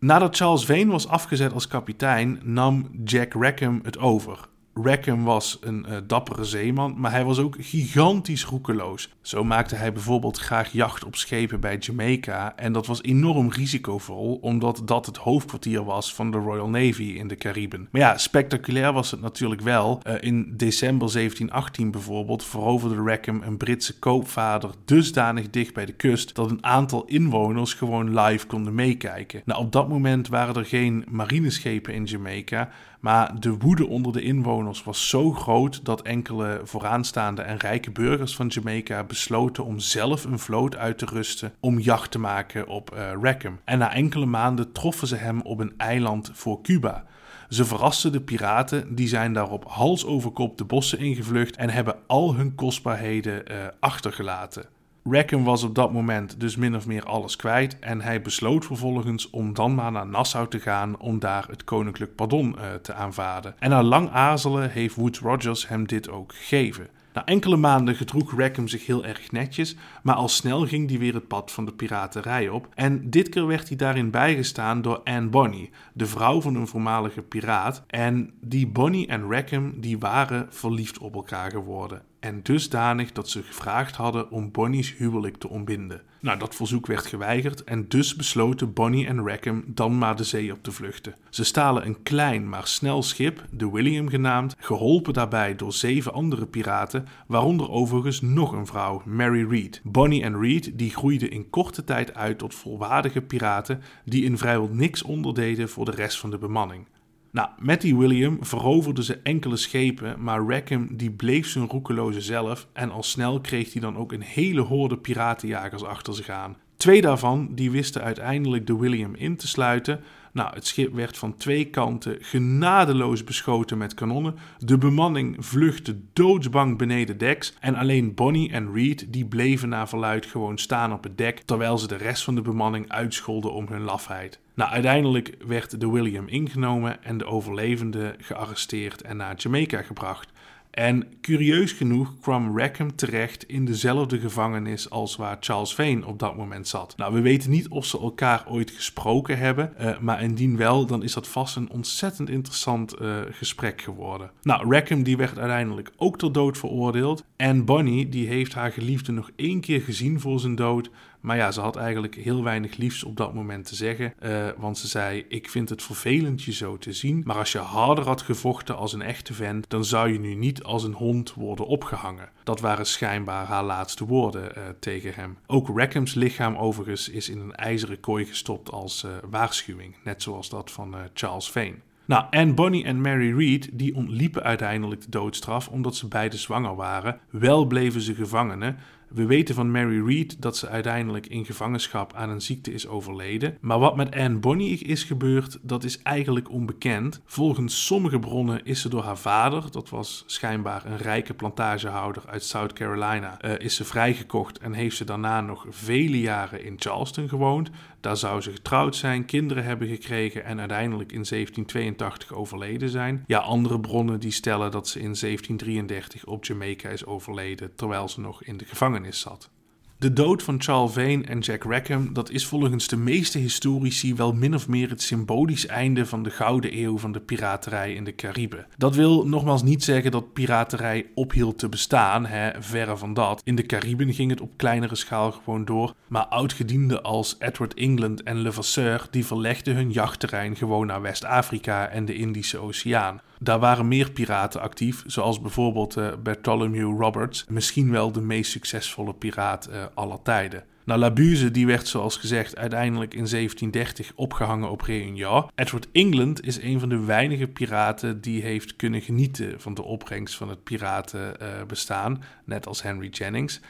Nadat 0.00 0.36
Charles 0.36 0.64
Vane 0.64 0.86
was 0.86 1.08
afgezet 1.08 1.52
als 1.52 1.68
kapitein, 1.68 2.40
nam 2.42 2.88
Jack 3.04 3.34
Rackham 3.34 3.80
het 3.82 3.98
over. 3.98 4.48
Rackham 4.82 5.24
was 5.24 5.58
een 5.60 5.86
uh, 5.88 5.96
dappere 6.06 6.44
zeeman, 6.44 6.94
maar 6.96 7.10
hij 7.10 7.24
was 7.24 7.38
ook 7.38 7.56
gigantisch 7.58 8.44
roekeloos. 8.44 9.12
Zo 9.20 9.44
maakte 9.44 9.74
hij 9.74 9.92
bijvoorbeeld 9.92 10.38
graag 10.38 10.72
jacht 10.72 11.04
op 11.04 11.16
schepen 11.16 11.60
bij 11.60 11.76
Jamaica 11.76 12.56
en 12.56 12.72
dat 12.72 12.86
was 12.86 13.02
enorm 13.02 13.50
risicovol, 13.50 14.38
omdat 14.40 14.82
dat 14.84 15.06
het 15.06 15.16
hoofdkwartier 15.16 15.84
was 15.84 16.14
van 16.14 16.30
de 16.30 16.38
Royal 16.38 16.68
Navy 16.68 17.02
in 17.02 17.28
de 17.28 17.36
Cariben. 17.36 17.88
Maar 17.90 18.00
ja, 18.00 18.18
spectaculair 18.18 18.92
was 18.92 19.10
het 19.10 19.20
natuurlijk 19.20 19.60
wel. 19.60 20.00
Uh, 20.06 20.14
in 20.20 20.56
december 20.56 21.12
1718 21.12 21.90
bijvoorbeeld 21.90 22.44
veroverde 22.44 23.02
Rackham 23.02 23.42
een 23.42 23.56
Britse 23.56 23.98
koopvader 23.98 24.70
dusdanig 24.84 25.50
dicht 25.50 25.74
bij 25.74 25.86
de 25.86 25.92
kust 25.92 26.34
dat 26.34 26.50
een 26.50 26.64
aantal 26.64 27.04
inwoners 27.04 27.74
gewoon 27.74 28.20
live 28.20 28.46
konden 28.46 28.74
meekijken. 28.74 29.42
Nou, 29.44 29.60
op 29.60 29.72
dat 29.72 29.88
moment 29.88 30.28
waren 30.28 30.54
er 30.54 30.64
geen 30.64 31.04
marineschepen 31.08 31.94
in 31.94 32.04
Jamaica, 32.04 32.70
maar 33.00 33.40
de 33.40 33.56
woede 33.56 33.86
onder 33.86 34.12
de 34.12 34.22
inwoners 34.22 34.84
was 34.84 35.08
zo 35.08 35.32
groot 35.32 35.84
dat 35.84 36.02
enkele 36.02 36.60
vooraanstaande 36.64 37.42
en 37.42 37.56
rijke 37.56 37.90
burgers 37.90 38.36
van 38.36 38.46
Jamaica 38.46 39.04
besloten 39.04 39.64
om 39.64 39.78
zelf 39.78 40.24
een 40.24 40.38
vloot 40.38 40.76
uit 40.76 40.98
te 40.98 41.06
rusten 41.06 41.52
om 41.60 41.78
jacht 41.78 42.10
te 42.10 42.18
maken 42.18 42.66
op 42.66 42.94
uh, 42.94 43.10
Rackham. 43.22 43.60
En 43.64 43.78
na 43.78 43.94
enkele 43.94 44.26
maanden 44.26 44.72
troffen 44.72 45.08
ze 45.08 45.16
hem 45.16 45.40
op 45.40 45.58
een 45.58 45.74
eiland 45.76 46.30
voor 46.34 46.62
Cuba. 46.62 47.04
Ze 47.48 47.64
verrasten 47.64 48.12
de 48.12 48.20
piraten, 48.20 48.94
die 48.94 49.08
zijn 49.08 49.32
daarop 49.32 49.64
hals 49.68 50.06
over 50.06 50.30
kop 50.30 50.58
de 50.58 50.64
bossen 50.64 50.98
ingevlucht 50.98 51.56
en 51.56 51.70
hebben 51.70 51.96
al 52.06 52.34
hun 52.34 52.54
kostbaarheden 52.54 53.52
uh, 53.52 53.56
achtergelaten. 53.80 54.64
Rackham 55.10 55.44
was 55.44 55.62
op 55.62 55.74
dat 55.74 55.92
moment 55.92 56.40
dus 56.40 56.56
min 56.56 56.76
of 56.76 56.86
meer 56.86 57.04
alles 57.04 57.36
kwijt 57.36 57.78
en 57.78 58.00
hij 58.00 58.22
besloot 58.22 58.64
vervolgens 58.64 59.30
om 59.30 59.54
dan 59.54 59.74
maar 59.74 59.92
naar 59.92 60.06
Nassau 60.06 60.48
te 60.48 60.60
gaan 60.60 60.98
om 60.98 61.18
daar 61.18 61.46
het 61.48 61.64
koninklijk 61.64 62.14
pardon 62.14 62.54
uh, 62.58 62.74
te 62.74 62.92
aanvaarden. 62.92 63.54
En 63.58 63.70
na 63.70 63.82
lang 63.82 64.10
aarzelen 64.10 64.70
heeft 64.70 64.94
Woods 64.94 65.18
Rogers 65.18 65.68
hem 65.68 65.86
dit 65.86 66.10
ook 66.10 66.34
gegeven. 66.34 66.88
Na 67.12 67.24
enkele 67.24 67.56
maanden 67.56 67.94
gedroeg 67.94 68.38
Rackham 68.38 68.68
zich 68.68 68.86
heel 68.86 69.04
erg 69.04 69.32
netjes, 69.32 69.76
maar 70.02 70.14
al 70.14 70.28
snel 70.28 70.66
ging 70.66 70.88
hij 70.88 70.98
weer 70.98 71.14
het 71.14 71.28
pad 71.28 71.52
van 71.52 71.64
de 71.64 71.72
piraterij 71.72 72.48
op. 72.48 72.68
En 72.74 73.10
dit 73.10 73.28
keer 73.28 73.46
werd 73.46 73.68
hij 73.68 73.76
daarin 73.76 74.10
bijgestaan 74.10 74.82
door 74.82 75.00
Anne 75.04 75.28
Bonny, 75.28 75.70
de 75.92 76.06
vrouw 76.06 76.40
van 76.40 76.54
een 76.54 76.66
voormalige 76.66 77.22
piraat. 77.22 77.84
En 77.86 78.32
die 78.40 78.66
Bonny 78.66 79.06
en 79.08 79.30
Rackham 79.30 79.80
die 79.80 79.98
waren 79.98 80.46
verliefd 80.50 80.98
op 80.98 81.14
elkaar 81.14 81.50
geworden 81.50 82.02
en 82.20 82.42
dusdanig 82.42 83.12
dat 83.12 83.28
ze 83.28 83.42
gevraagd 83.42 83.96
hadden 83.96 84.30
om 84.30 84.50
Bonnie's 84.50 84.94
huwelijk 84.96 85.36
te 85.36 85.48
ontbinden. 85.48 86.02
Nou, 86.20 86.38
dat 86.38 86.54
verzoek 86.54 86.86
werd 86.86 87.06
geweigerd 87.06 87.64
en 87.64 87.88
dus 87.88 88.16
besloten 88.16 88.72
Bonnie 88.72 89.06
en 89.06 89.26
Rackham 89.28 89.64
dan 89.66 89.98
maar 89.98 90.16
de 90.16 90.24
zee 90.24 90.52
op 90.52 90.62
te 90.62 90.72
vluchten. 90.72 91.14
Ze 91.30 91.44
stalen 91.44 91.86
een 91.86 92.02
klein 92.02 92.48
maar 92.48 92.66
snel 92.66 93.02
schip, 93.02 93.44
de 93.50 93.70
William 93.70 94.08
genaamd, 94.08 94.56
geholpen 94.58 95.12
daarbij 95.12 95.56
door 95.56 95.72
zeven 95.72 96.12
andere 96.12 96.46
piraten, 96.46 97.06
waaronder 97.26 97.70
overigens 97.70 98.20
nog 98.20 98.52
een 98.52 98.66
vrouw, 98.66 99.02
Mary 99.04 99.48
Reed. 99.48 99.80
Bonnie 99.84 100.22
en 100.22 100.40
Reed 100.40 100.78
die 100.78 100.90
groeiden 100.90 101.30
in 101.30 101.50
korte 101.50 101.84
tijd 101.84 102.14
uit 102.14 102.38
tot 102.38 102.54
volwaardige 102.54 103.20
piraten 103.20 103.82
die 104.04 104.24
in 104.24 104.38
vrijwel 104.38 104.68
niks 104.72 105.02
onderdeden 105.02 105.68
voor 105.68 105.84
de 105.84 105.90
rest 105.90 106.18
van 106.18 106.30
de 106.30 106.38
bemanning. 106.38 106.86
Nou, 107.30 107.48
met 107.58 107.80
die 107.80 107.96
William 107.96 108.38
veroverden 108.40 109.04
ze 109.04 109.20
enkele 109.22 109.56
schepen, 109.56 110.22
maar 110.22 110.46
Rackham 110.46 110.96
die 110.96 111.10
bleef 111.10 111.48
zijn 111.48 111.66
roekeloze 111.66 112.20
zelf 112.20 112.66
en 112.72 112.90
al 112.90 113.02
snel 113.02 113.40
kreeg 113.40 113.72
hij 113.72 113.82
dan 113.82 113.96
ook 113.96 114.12
een 114.12 114.22
hele 114.22 114.60
horde 114.60 114.96
piratenjagers 114.96 115.82
achter 115.82 116.14
zich 116.14 116.28
aan. 116.28 116.56
Twee 116.76 117.00
daarvan 117.00 117.48
die 117.50 117.70
wisten 117.70 118.02
uiteindelijk 118.02 118.66
de 118.66 118.76
William 118.76 119.14
in 119.14 119.36
te 119.36 119.48
sluiten. 119.48 120.00
Nou, 120.38 120.54
het 120.54 120.66
schip 120.66 120.94
werd 120.94 121.18
van 121.18 121.36
twee 121.36 121.64
kanten 121.64 122.16
genadeloos 122.20 123.24
beschoten 123.24 123.78
met 123.78 123.94
kanonnen. 123.94 124.36
De 124.58 124.78
bemanning 124.78 125.36
vluchtte 125.38 125.98
doodsbang 126.12 126.78
beneden 126.78 127.18
deks. 127.18 127.54
En 127.60 127.74
alleen 127.74 128.14
Bonnie 128.14 128.50
en 128.50 128.72
Reed 128.72 129.12
die 129.12 129.26
bleven 129.26 129.68
naar 129.68 129.88
verluid 129.88 130.26
gewoon 130.26 130.58
staan 130.58 130.92
op 130.92 131.02
het 131.02 131.18
dek. 131.18 131.40
Terwijl 131.40 131.78
ze 131.78 131.86
de 131.86 131.96
rest 131.96 132.24
van 132.24 132.34
de 132.34 132.42
bemanning 132.42 132.88
uitscholden 132.88 133.52
om 133.52 133.66
hun 133.68 133.82
lafheid. 133.82 134.40
Nou, 134.54 134.70
uiteindelijk 134.70 135.34
werd 135.46 135.80
de 135.80 135.90
William 135.90 136.28
ingenomen 136.28 137.04
en 137.04 137.18
de 137.18 137.24
overlevenden 137.24 138.14
gearresteerd 138.18 139.02
en 139.02 139.16
naar 139.16 139.34
Jamaica 139.36 139.82
gebracht. 139.82 140.32
En 140.78 141.04
curieus 141.20 141.72
genoeg 141.72 142.20
kwam 142.20 142.58
Rackham 142.58 142.96
terecht 142.96 143.44
in 143.44 143.64
dezelfde 143.64 144.18
gevangenis 144.18 144.90
als 144.90 145.16
waar 145.16 145.36
Charles 145.40 145.74
Vane 145.74 146.06
op 146.06 146.18
dat 146.18 146.36
moment 146.36 146.68
zat. 146.68 146.94
Nou, 146.96 147.14
we 147.14 147.20
weten 147.20 147.50
niet 147.50 147.68
of 147.68 147.86
ze 147.86 147.98
elkaar 147.98 148.44
ooit 148.48 148.70
gesproken 148.70 149.38
hebben, 149.38 149.72
uh, 149.80 149.98
maar 149.98 150.22
indien 150.22 150.56
wel, 150.56 150.86
dan 150.86 151.02
is 151.02 151.12
dat 151.12 151.28
vast 151.28 151.56
een 151.56 151.70
ontzettend 151.70 152.30
interessant 152.30 153.00
uh, 153.00 153.16
gesprek 153.30 153.82
geworden. 153.82 154.30
Nou, 154.42 154.72
Rackham 154.74 155.02
die 155.02 155.16
werd 155.16 155.38
uiteindelijk 155.38 155.90
ook 155.96 156.18
tot 156.18 156.34
dood 156.34 156.58
veroordeeld. 156.58 157.24
En 157.36 157.64
Bonnie 157.64 158.08
die 158.08 158.28
heeft 158.28 158.54
haar 158.54 158.72
geliefde 158.72 159.12
nog 159.12 159.30
één 159.36 159.60
keer 159.60 159.80
gezien 159.80 160.20
voor 160.20 160.40
zijn 160.40 160.54
dood, 160.54 160.90
maar 161.20 161.36
ja, 161.36 161.50
ze 161.50 161.60
had 161.60 161.76
eigenlijk 161.76 162.14
heel 162.14 162.42
weinig 162.42 162.76
liefs 162.76 163.04
op 163.04 163.16
dat 163.16 163.34
moment 163.34 163.66
te 163.66 163.74
zeggen. 163.74 164.14
Uh, 164.22 164.48
want 164.56 164.78
ze 164.78 164.86
zei: 164.86 165.24
Ik 165.28 165.50
vind 165.50 165.68
het 165.68 165.82
vervelend 165.82 166.42
je 166.42 166.52
zo 166.52 166.78
te 166.78 166.92
zien. 166.92 167.22
Maar 167.24 167.36
als 167.36 167.52
je 167.52 167.58
harder 167.58 168.04
had 168.04 168.22
gevochten 168.22 168.76
als 168.76 168.92
een 168.92 169.02
echte 169.02 169.34
vent, 169.34 169.70
dan 169.70 169.84
zou 169.84 170.12
je 170.12 170.20
nu 170.20 170.34
niet 170.34 170.62
als 170.62 170.84
een 170.84 170.92
hond 170.92 171.34
worden 171.34 171.66
opgehangen. 171.66 172.28
Dat 172.44 172.60
waren 172.60 172.86
schijnbaar 172.86 173.46
haar 173.46 173.64
laatste 173.64 174.06
woorden 174.06 174.52
uh, 174.58 174.64
tegen 174.80 175.14
hem. 175.14 175.38
Ook 175.46 175.78
Rackham's 175.78 176.14
lichaam, 176.14 176.56
overigens, 176.56 177.08
is 177.08 177.28
in 177.28 177.40
een 177.40 177.54
ijzeren 177.54 178.00
kooi 178.00 178.24
gestopt 178.24 178.70
als 178.70 179.04
uh, 179.04 179.10
waarschuwing. 179.30 179.96
Net 180.04 180.22
zoals 180.22 180.48
dat 180.48 180.70
van 180.70 180.94
Charles 181.14 181.50
Vane. 181.50 181.76
Nou, 182.08 182.24
en 182.30 182.54
Bonnie 182.54 182.84
en 182.84 183.00
Mary 183.00 183.36
Reed 183.36 183.68
die 183.72 183.94
ontliepen 183.94 184.42
uiteindelijk 184.42 185.00
de 185.00 185.10
doodstraf 185.10 185.68
omdat 185.68 185.96
ze 185.96 186.08
beide 186.08 186.36
zwanger 186.36 186.74
waren. 186.76 187.20
Wel 187.30 187.64
bleven 187.66 188.00
ze 188.00 188.14
gevangenen, 188.14 188.78
we 189.08 189.26
weten 189.26 189.54
van 189.54 189.70
Mary 189.70 190.06
Reed 190.06 190.42
dat 190.42 190.56
ze 190.56 190.68
uiteindelijk 190.68 191.26
in 191.26 191.44
gevangenschap 191.44 192.12
aan 192.14 192.30
een 192.30 192.40
ziekte 192.40 192.72
is 192.72 192.88
overleden. 192.88 193.58
Maar 193.60 193.78
wat 193.78 193.96
met 193.96 194.14
Anne 194.14 194.38
Bonny 194.38 194.72
is 194.72 195.04
gebeurd, 195.04 195.58
dat 195.62 195.84
is 195.84 196.02
eigenlijk 196.02 196.50
onbekend. 196.50 197.20
Volgens 197.24 197.86
sommige 197.86 198.18
bronnen 198.18 198.64
is 198.64 198.80
ze 198.80 198.88
door 198.88 199.02
haar 199.02 199.18
vader, 199.18 199.70
dat 199.70 199.88
was 199.88 200.24
schijnbaar 200.26 200.84
een 200.86 200.96
rijke 200.96 201.34
plantagehouder 201.34 202.22
uit 202.26 202.44
South 202.44 202.72
Carolina, 202.72 203.38
uh, 203.44 203.58
is 203.58 203.74
ze 203.74 203.84
vrijgekocht 203.84 204.58
en 204.58 204.72
heeft 204.72 204.96
ze 204.96 205.04
daarna 205.04 205.40
nog 205.40 205.66
vele 205.68 206.20
jaren 206.20 206.64
in 206.64 206.74
Charleston 206.78 207.28
gewoond. 207.28 207.70
Daar 208.00 208.16
zou 208.16 208.40
ze 208.40 208.50
getrouwd 208.50 208.96
zijn, 208.96 209.24
kinderen 209.24 209.64
hebben 209.64 209.88
gekregen 209.88 210.44
en 210.44 210.58
uiteindelijk 210.58 211.12
in 211.12 211.24
1782 211.28 212.32
overleden 212.32 212.88
zijn. 212.88 213.24
Ja, 213.26 213.38
andere 213.38 213.80
bronnen 213.80 214.20
die 214.20 214.30
stellen 214.30 214.70
dat 214.70 214.88
ze 214.88 214.98
in 214.98 215.14
1733 215.20 216.26
op 216.26 216.44
Jamaica 216.44 216.88
is 216.88 217.06
overleden 217.06 217.74
terwijl 217.74 218.08
ze 218.08 218.20
nog 218.20 218.42
in 218.42 218.56
de 218.56 218.64
gevangenis 218.64 219.20
zat. 219.20 219.50
De 219.98 220.12
dood 220.12 220.42
van 220.42 220.62
Charles 220.62 220.92
Vane 220.92 221.24
en 221.24 221.38
Jack 221.38 221.64
Rackham, 221.64 222.12
dat 222.12 222.30
is 222.30 222.46
volgens 222.46 222.88
de 222.88 222.96
meeste 222.96 223.38
historici 223.38 224.14
wel 224.14 224.32
min 224.32 224.54
of 224.54 224.68
meer 224.68 224.88
het 224.88 225.02
symbolisch 225.02 225.66
einde 225.66 226.06
van 226.06 226.22
de 226.22 226.30
gouden 226.30 226.78
eeuw 226.78 226.98
van 226.98 227.12
de 227.12 227.20
piraterij 227.20 227.94
in 227.94 228.04
de 228.04 228.14
Cariben. 228.14 228.66
Dat 228.76 228.94
wil 228.94 229.26
nogmaals 229.26 229.62
niet 229.62 229.84
zeggen 229.84 230.10
dat 230.10 230.32
piraterij 230.32 231.06
ophield 231.14 231.58
te 231.58 231.68
bestaan, 231.68 232.26
hè, 232.26 232.62
verre 232.62 232.96
van 232.96 233.14
dat. 233.14 233.40
In 233.44 233.54
de 233.54 233.66
Cariben 233.66 234.14
ging 234.14 234.30
het 234.30 234.40
op 234.40 234.56
kleinere 234.56 234.94
schaal 234.94 235.32
gewoon 235.32 235.64
door, 235.64 235.94
maar 236.08 236.26
oudgedienden 236.26 237.02
als 237.02 237.36
Edward 237.38 237.74
England 237.74 238.22
en 238.22 238.36
Levasseur 238.36 239.06
die 239.10 239.26
verlegden 239.26 239.74
hun 239.74 239.90
jachtterrein 239.90 240.56
gewoon 240.56 240.86
naar 240.86 241.02
West-Afrika 241.02 241.88
en 241.88 242.04
de 242.04 242.14
Indische 242.14 242.58
Oceaan. 242.58 243.20
Daar 243.40 243.58
waren 243.58 243.88
meer 243.88 244.10
piraten 244.10 244.60
actief, 244.60 245.02
zoals 245.06 245.40
bijvoorbeeld 245.40 245.96
uh, 245.96 246.08
Bartholomew 246.22 247.00
Roberts, 247.00 247.44
misschien 247.48 247.90
wel 247.90 248.12
de 248.12 248.20
meest 248.20 248.50
succesvolle 248.50 249.14
piraat 249.14 249.68
uh, 249.70 249.84
aller 249.94 250.22
tijden. 250.22 250.64
Nou, 250.84 251.00
Labuse 251.00 251.50
die 251.50 251.66
werd 251.66 251.88
zoals 251.88 252.16
gezegd 252.16 252.56
uiteindelijk 252.56 253.14
in 253.14 253.26
1730 253.30 254.12
opgehangen 254.14 254.70
op 254.70 254.80
Réunion. 254.80 255.44
Edward 255.54 255.88
England 255.92 256.46
is 256.46 256.62
een 256.62 256.80
van 256.80 256.88
de 256.88 257.04
weinige 257.04 257.46
piraten 257.46 258.20
die 258.20 258.42
heeft 258.42 258.76
kunnen 258.76 259.00
genieten 259.00 259.60
van 259.60 259.74
de 259.74 259.82
opbrengst 259.82 260.36
van 260.36 260.48
het 260.48 260.64
piratenbestaan, 260.64 262.12
uh, 262.12 262.18
net 262.44 262.66
als 262.66 262.82
Henry 262.82 263.08
Jennings. 263.08 263.60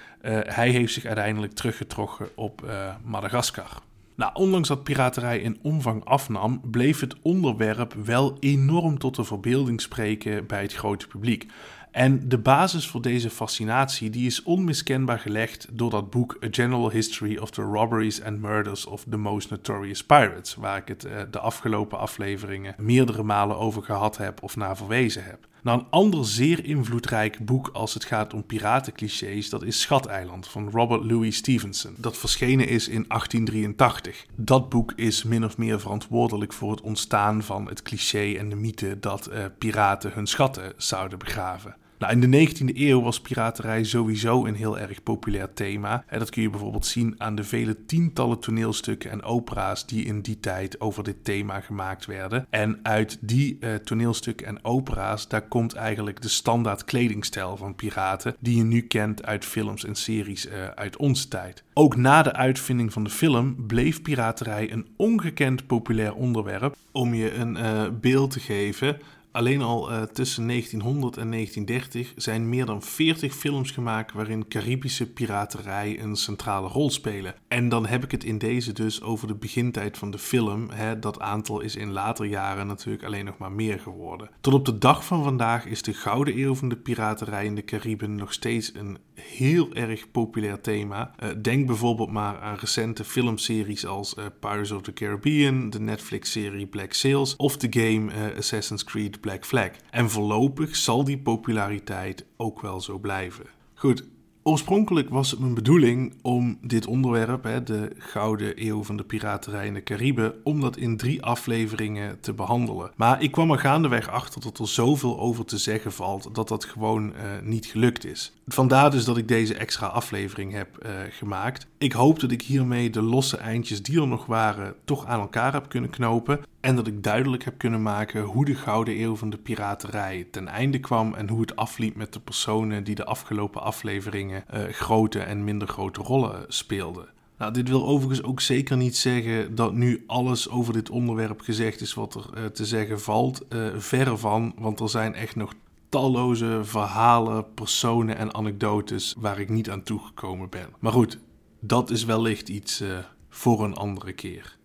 hij 0.42 0.70
heeft 0.70 0.92
zich 0.92 1.04
uiteindelijk 1.04 1.52
teruggetrokken 1.52 2.28
op 2.34 2.62
Madagaskar. 3.04 3.82
Nou, 4.18 4.30
ondanks 4.34 4.68
dat 4.68 4.84
piraterij 4.84 5.38
in 5.38 5.58
omvang 5.62 6.04
afnam, 6.04 6.60
bleef 6.70 7.00
het 7.00 7.14
onderwerp 7.22 7.94
wel 8.04 8.36
enorm 8.40 8.98
tot 8.98 9.16
de 9.16 9.24
verbeelding 9.24 9.80
spreken 9.80 10.46
bij 10.46 10.62
het 10.62 10.74
grote 10.74 11.06
publiek. 11.06 11.46
En 11.90 12.28
de 12.28 12.38
basis 12.38 12.86
voor 12.86 13.02
deze 13.02 13.30
fascinatie 13.30 14.10
die 14.10 14.26
is 14.26 14.42
onmiskenbaar 14.42 15.18
gelegd 15.18 15.68
door 15.72 15.90
dat 15.90 16.10
boek 16.10 16.36
A 16.44 16.48
General 16.50 16.90
History 16.90 17.36
of 17.36 17.50
the 17.50 17.62
Robberies 17.62 18.22
and 18.22 18.40
Murders 18.40 18.86
of 18.86 19.04
the 19.10 19.16
Most 19.16 19.50
Notorious 19.50 20.04
Pirates, 20.04 20.54
waar 20.54 20.76
ik 20.76 20.88
het 20.88 21.04
uh, 21.04 21.12
de 21.30 21.38
afgelopen 21.38 21.98
afleveringen 21.98 22.74
meerdere 22.78 23.22
malen 23.22 23.58
over 23.58 23.82
gehad 23.82 24.16
heb 24.16 24.42
of 24.42 24.56
naar 24.56 24.76
verwezen 24.76 25.24
heb. 25.24 25.46
Nou, 25.62 25.78
een 25.78 25.86
ander 25.90 26.26
zeer 26.26 26.64
invloedrijk 26.64 27.44
boek 27.44 27.68
als 27.72 27.94
het 27.94 28.04
gaat 28.04 28.34
om 28.34 28.46
piratenclichés, 28.46 29.50
dat 29.50 29.62
is 29.62 29.80
Schateiland 29.80 30.48
van 30.48 30.70
Robert 30.70 31.04
Louis 31.04 31.36
Stevenson. 31.36 31.94
Dat 31.96 32.16
verschenen 32.16 32.68
is 32.68 32.88
in 32.88 33.04
1883. 33.08 34.26
Dat 34.36 34.68
boek 34.68 34.92
is 34.96 35.22
min 35.22 35.44
of 35.44 35.58
meer 35.58 35.80
verantwoordelijk 35.80 36.52
voor 36.52 36.70
het 36.70 36.80
ontstaan 36.80 37.42
van 37.42 37.68
het 37.68 37.82
cliché 37.82 38.34
en 38.34 38.48
de 38.48 38.56
mythe 38.56 38.98
dat 39.00 39.30
uh, 39.32 39.44
piraten 39.58 40.12
hun 40.12 40.26
schatten 40.26 40.72
zouden 40.76 41.18
begraven. 41.18 41.76
Nou, 41.98 42.12
in 42.12 42.30
de 42.30 42.48
19e 42.48 42.76
eeuw 42.76 43.02
was 43.02 43.20
piraterij 43.20 43.84
sowieso 43.84 44.46
een 44.46 44.54
heel 44.54 44.78
erg 44.78 45.02
populair 45.02 45.52
thema. 45.52 46.04
En 46.06 46.18
dat 46.18 46.30
kun 46.30 46.42
je 46.42 46.50
bijvoorbeeld 46.50 46.86
zien 46.86 47.14
aan 47.18 47.34
de 47.34 47.44
vele 47.44 47.84
tientallen 47.84 48.38
toneelstukken 48.38 49.10
en 49.10 49.22
opera's 49.22 49.86
die 49.86 50.04
in 50.04 50.20
die 50.20 50.40
tijd 50.40 50.80
over 50.80 51.04
dit 51.04 51.24
thema 51.24 51.60
gemaakt 51.60 52.06
werden. 52.06 52.46
En 52.50 52.78
uit 52.82 53.18
die 53.20 53.56
uh, 53.60 53.74
toneelstukken 53.74 54.46
en 54.46 54.64
opera's, 54.64 55.28
daar 55.28 55.48
komt 55.48 55.74
eigenlijk 55.74 56.22
de 56.22 56.28
standaard 56.28 56.84
kledingstijl 56.84 57.56
van 57.56 57.74
piraten, 57.74 58.36
die 58.40 58.56
je 58.56 58.62
nu 58.62 58.80
kent 58.80 59.24
uit 59.24 59.44
films 59.44 59.84
en 59.84 59.94
series 59.94 60.46
uh, 60.46 60.52
uit 60.74 60.96
onze 60.96 61.28
tijd. 61.28 61.62
Ook 61.72 61.96
na 61.96 62.22
de 62.22 62.32
uitvinding 62.32 62.92
van 62.92 63.04
de 63.04 63.10
film 63.10 63.66
bleef 63.66 64.02
piraterij 64.02 64.72
een 64.72 64.86
ongekend 64.96 65.66
populair 65.66 66.14
onderwerp. 66.14 66.76
Om 66.92 67.14
je 67.14 67.34
een 67.34 67.56
uh, 67.56 67.82
beeld 68.00 68.30
te 68.30 68.40
geven, 68.40 68.98
Alleen 69.38 69.62
al 69.62 69.92
uh, 69.92 70.02
tussen 70.02 70.46
1900 70.46 71.16
en 71.16 71.30
1930 71.30 72.12
zijn 72.16 72.48
meer 72.48 72.66
dan 72.66 72.82
40 72.82 73.34
films 73.34 73.70
gemaakt 73.70 74.12
waarin 74.12 74.48
Caribische 74.48 75.12
piraterij 75.12 76.00
een 76.00 76.16
centrale 76.16 76.68
rol 76.68 76.90
spelen. 76.90 77.34
En 77.48 77.68
dan 77.68 77.86
heb 77.86 78.04
ik 78.04 78.10
het 78.10 78.24
in 78.24 78.38
deze 78.38 78.72
dus 78.72 79.02
over 79.02 79.26
de 79.26 79.34
begintijd 79.34 79.98
van 79.98 80.10
de 80.10 80.18
film. 80.18 80.70
Hè. 80.70 80.98
Dat 80.98 81.20
aantal 81.20 81.60
is 81.60 81.76
in 81.76 81.92
later 81.92 82.26
jaren 82.26 82.66
natuurlijk 82.66 83.04
alleen 83.04 83.24
nog 83.24 83.38
maar 83.38 83.52
meer 83.52 83.78
geworden. 83.78 84.30
Tot 84.40 84.54
op 84.54 84.64
de 84.64 84.78
dag 84.78 85.04
van 85.04 85.22
vandaag 85.22 85.66
is 85.66 85.82
de 85.82 85.94
gouden 85.94 86.38
eeuw 86.38 86.54
van 86.54 86.68
de 86.68 86.76
piraterij 86.76 87.44
in 87.44 87.54
de 87.54 87.64
Cariben 87.64 88.14
nog 88.14 88.32
steeds 88.32 88.74
een 88.74 88.98
heel 89.20 89.74
erg 89.74 90.10
populair 90.10 90.60
thema. 90.60 91.14
Uh, 91.22 91.28
denk 91.42 91.66
bijvoorbeeld 91.66 92.10
maar 92.10 92.40
aan 92.40 92.56
recente 92.56 93.04
filmseries 93.04 93.86
als 93.86 94.14
uh, 94.18 94.24
Pirates 94.40 94.70
of 94.70 94.82
the 94.82 94.92
Caribbean, 94.92 95.70
de 95.70 95.80
Netflix-serie 95.80 96.66
Black 96.66 96.92
Sails 96.92 97.36
of 97.36 97.56
de 97.56 97.80
game 97.80 98.12
uh, 98.12 98.36
Assassin's 98.36 98.84
Creed 98.84 99.20
Black 99.20 99.46
Flag. 99.46 99.70
En 99.90 100.10
voorlopig 100.10 100.76
zal 100.76 101.04
die 101.04 101.18
populariteit 101.18 102.26
ook 102.36 102.60
wel 102.60 102.80
zo 102.80 102.98
blijven. 102.98 103.44
Goed, 103.74 104.04
Oorspronkelijk 104.48 105.08
was 105.08 105.30
het 105.30 105.40
mijn 105.40 105.54
bedoeling 105.54 106.14
om 106.22 106.58
dit 106.62 106.86
onderwerp, 106.86 107.44
hè, 107.44 107.62
de 107.62 107.92
Gouden 107.98 108.66
Eeuw 108.66 108.82
van 108.82 108.96
de 108.96 109.04
Piraterij 109.04 109.66
in 109.66 109.74
de 109.74 109.82
Cariben, 109.82 110.34
om 110.44 110.60
dat 110.60 110.76
in 110.76 110.96
drie 110.96 111.22
afleveringen 111.22 112.20
te 112.20 112.32
behandelen. 112.32 112.90
Maar 112.96 113.22
ik 113.22 113.30
kwam 113.30 113.50
er 113.50 113.58
gaandeweg 113.58 114.10
achter 114.10 114.40
dat 114.40 114.58
er 114.58 114.68
zoveel 114.68 115.18
over 115.18 115.44
te 115.44 115.58
zeggen 115.58 115.92
valt 115.92 116.34
dat 116.34 116.48
dat 116.48 116.64
gewoon 116.64 117.06
uh, 117.08 117.14
niet 117.42 117.66
gelukt 117.66 118.04
is. 118.04 118.32
Vandaar 118.46 118.90
dus 118.90 119.04
dat 119.04 119.16
ik 119.16 119.28
deze 119.28 119.54
extra 119.54 119.86
aflevering 119.86 120.52
heb 120.52 120.68
uh, 120.82 120.90
gemaakt. 121.10 121.66
Ik 121.78 121.92
hoop 121.92 122.20
dat 122.20 122.30
ik 122.30 122.42
hiermee 122.42 122.90
de 122.90 123.02
losse 123.02 123.36
eindjes 123.36 123.82
die 123.82 124.00
er 124.00 124.08
nog 124.08 124.26
waren 124.26 124.74
toch 124.84 125.06
aan 125.06 125.20
elkaar 125.20 125.52
heb 125.52 125.68
kunnen 125.68 125.90
knopen. 125.90 126.40
En 126.60 126.76
dat 126.76 126.86
ik 126.86 127.02
duidelijk 127.02 127.44
heb 127.44 127.58
kunnen 127.58 127.82
maken 127.82 128.22
hoe 128.22 128.44
de 128.44 128.54
Gouden 128.54 129.00
Eeuw 129.00 129.16
van 129.16 129.30
de 129.30 129.38
piraterij 129.38 130.28
ten 130.30 130.48
einde 130.48 130.78
kwam 130.78 131.14
en 131.14 131.28
hoe 131.28 131.40
het 131.40 131.56
afliep 131.56 131.96
met 131.96 132.12
de 132.12 132.20
personen 132.20 132.84
die 132.84 132.94
de 132.94 133.04
afgelopen 133.04 133.62
afleveringen 133.62 134.44
uh, 134.54 134.62
grote 134.62 135.20
en 135.20 135.44
minder 135.44 135.68
grote 135.68 136.00
rollen 136.02 136.44
speelden. 136.48 137.08
Nou, 137.38 137.52
dit 137.52 137.68
wil 137.68 137.86
overigens 137.86 138.22
ook 138.22 138.40
zeker 138.40 138.76
niet 138.76 138.96
zeggen 138.96 139.54
dat 139.54 139.72
nu 139.72 140.04
alles 140.06 140.48
over 140.48 140.72
dit 140.72 140.90
onderwerp 140.90 141.40
gezegd 141.40 141.80
is 141.80 141.94
wat 141.94 142.14
er 142.14 142.24
uh, 142.36 142.44
te 142.44 142.66
zeggen 142.66 143.00
valt. 143.00 143.46
Uh, 143.48 143.76
verre 143.76 144.16
van, 144.16 144.54
want 144.56 144.80
er 144.80 144.88
zijn 144.88 145.14
echt 145.14 145.36
nog 145.36 145.54
talloze 145.88 146.60
verhalen, 146.62 147.54
personen 147.54 148.16
en 148.16 148.34
anekdotes 148.34 149.14
waar 149.18 149.40
ik 149.40 149.48
niet 149.48 149.70
aan 149.70 149.82
toegekomen 149.82 150.48
ben. 150.48 150.68
Maar 150.78 150.92
goed, 150.92 151.18
dat 151.60 151.90
is 151.90 152.04
wellicht 152.04 152.48
iets 152.48 152.82
voor 153.28 153.64
een 153.64 153.74
andere 153.74 154.12
keer. 154.12 154.56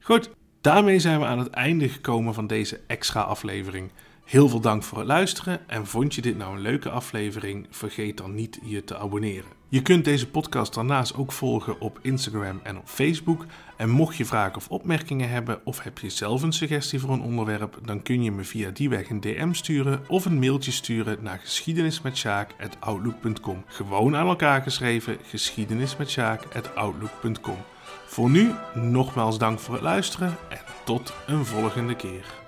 Goed, 0.00 0.30
daarmee 0.60 0.98
zijn 0.98 1.18
we 1.18 1.26
aan 1.26 1.38
het 1.38 1.50
einde 1.50 1.88
gekomen 1.88 2.34
van 2.34 2.46
deze 2.46 2.80
extra 2.86 3.20
aflevering. 3.20 3.90
Heel 4.24 4.48
veel 4.48 4.60
dank 4.60 4.82
voor 4.82 4.98
het 4.98 5.06
luisteren 5.06 5.68
en 5.68 5.86
vond 5.86 6.14
je 6.14 6.22
dit 6.22 6.36
nou 6.36 6.54
een 6.54 6.62
leuke 6.62 6.90
aflevering? 6.90 7.66
Vergeet 7.70 8.16
dan 8.16 8.34
niet 8.34 8.58
je 8.62 8.84
te 8.84 8.98
abonneren. 8.98 9.50
Je 9.68 9.82
kunt 9.82 10.04
deze 10.04 10.28
podcast 10.28 10.74
daarnaast 10.74 11.16
ook 11.16 11.32
volgen 11.32 11.80
op 11.80 11.98
Instagram 12.02 12.60
en 12.62 12.76
op 12.76 12.88
Facebook. 12.88 13.46
En 13.76 13.90
mocht 13.90 14.16
je 14.16 14.24
vragen 14.24 14.56
of 14.56 14.68
opmerkingen 14.68 15.30
hebben 15.30 15.60
of 15.64 15.82
heb 15.82 15.98
je 15.98 16.10
zelf 16.10 16.42
een 16.42 16.52
suggestie 16.52 16.98
voor 16.98 17.10
een 17.10 17.22
onderwerp, 17.22 17.78
dan 17.84 18.02
kun 18.02 18.22
je 18.22 18.32
me 18.32 18.44
via 18.44 18.70
die 18.70 18.88
weg 18.88 19.10
een 19.10 19.20
DM 19.20 19.52
sturen 19.52 20.02
of 20.08 20.24
een 20.24 20.38
mailtje 20.38 20.70
sturen 20.70 21.18
naar 21.20 21.38
geschiedenismetsjaak.outlook.com. 21.38 23.64
Gewoon 23.66 24.16
aan 24.16 24.28
elkaar 24.28 24.62
geschreven 24.62 25.18
geschiedenismetsjaak.outlook.com. 25.22 27.56
Voor 28.10 28.30
nu 28.30 28.50
nogmaals 28.74 29.38
dank 29.38 29.58
voor 29.58 29.74
het 29.74 29.82
luisteren 29.82 30.36
en 30.48 30.58
tot 30.84 31.12
een 31.26 31.44
volgende 31.44 31.96
keer. 31.96 32.39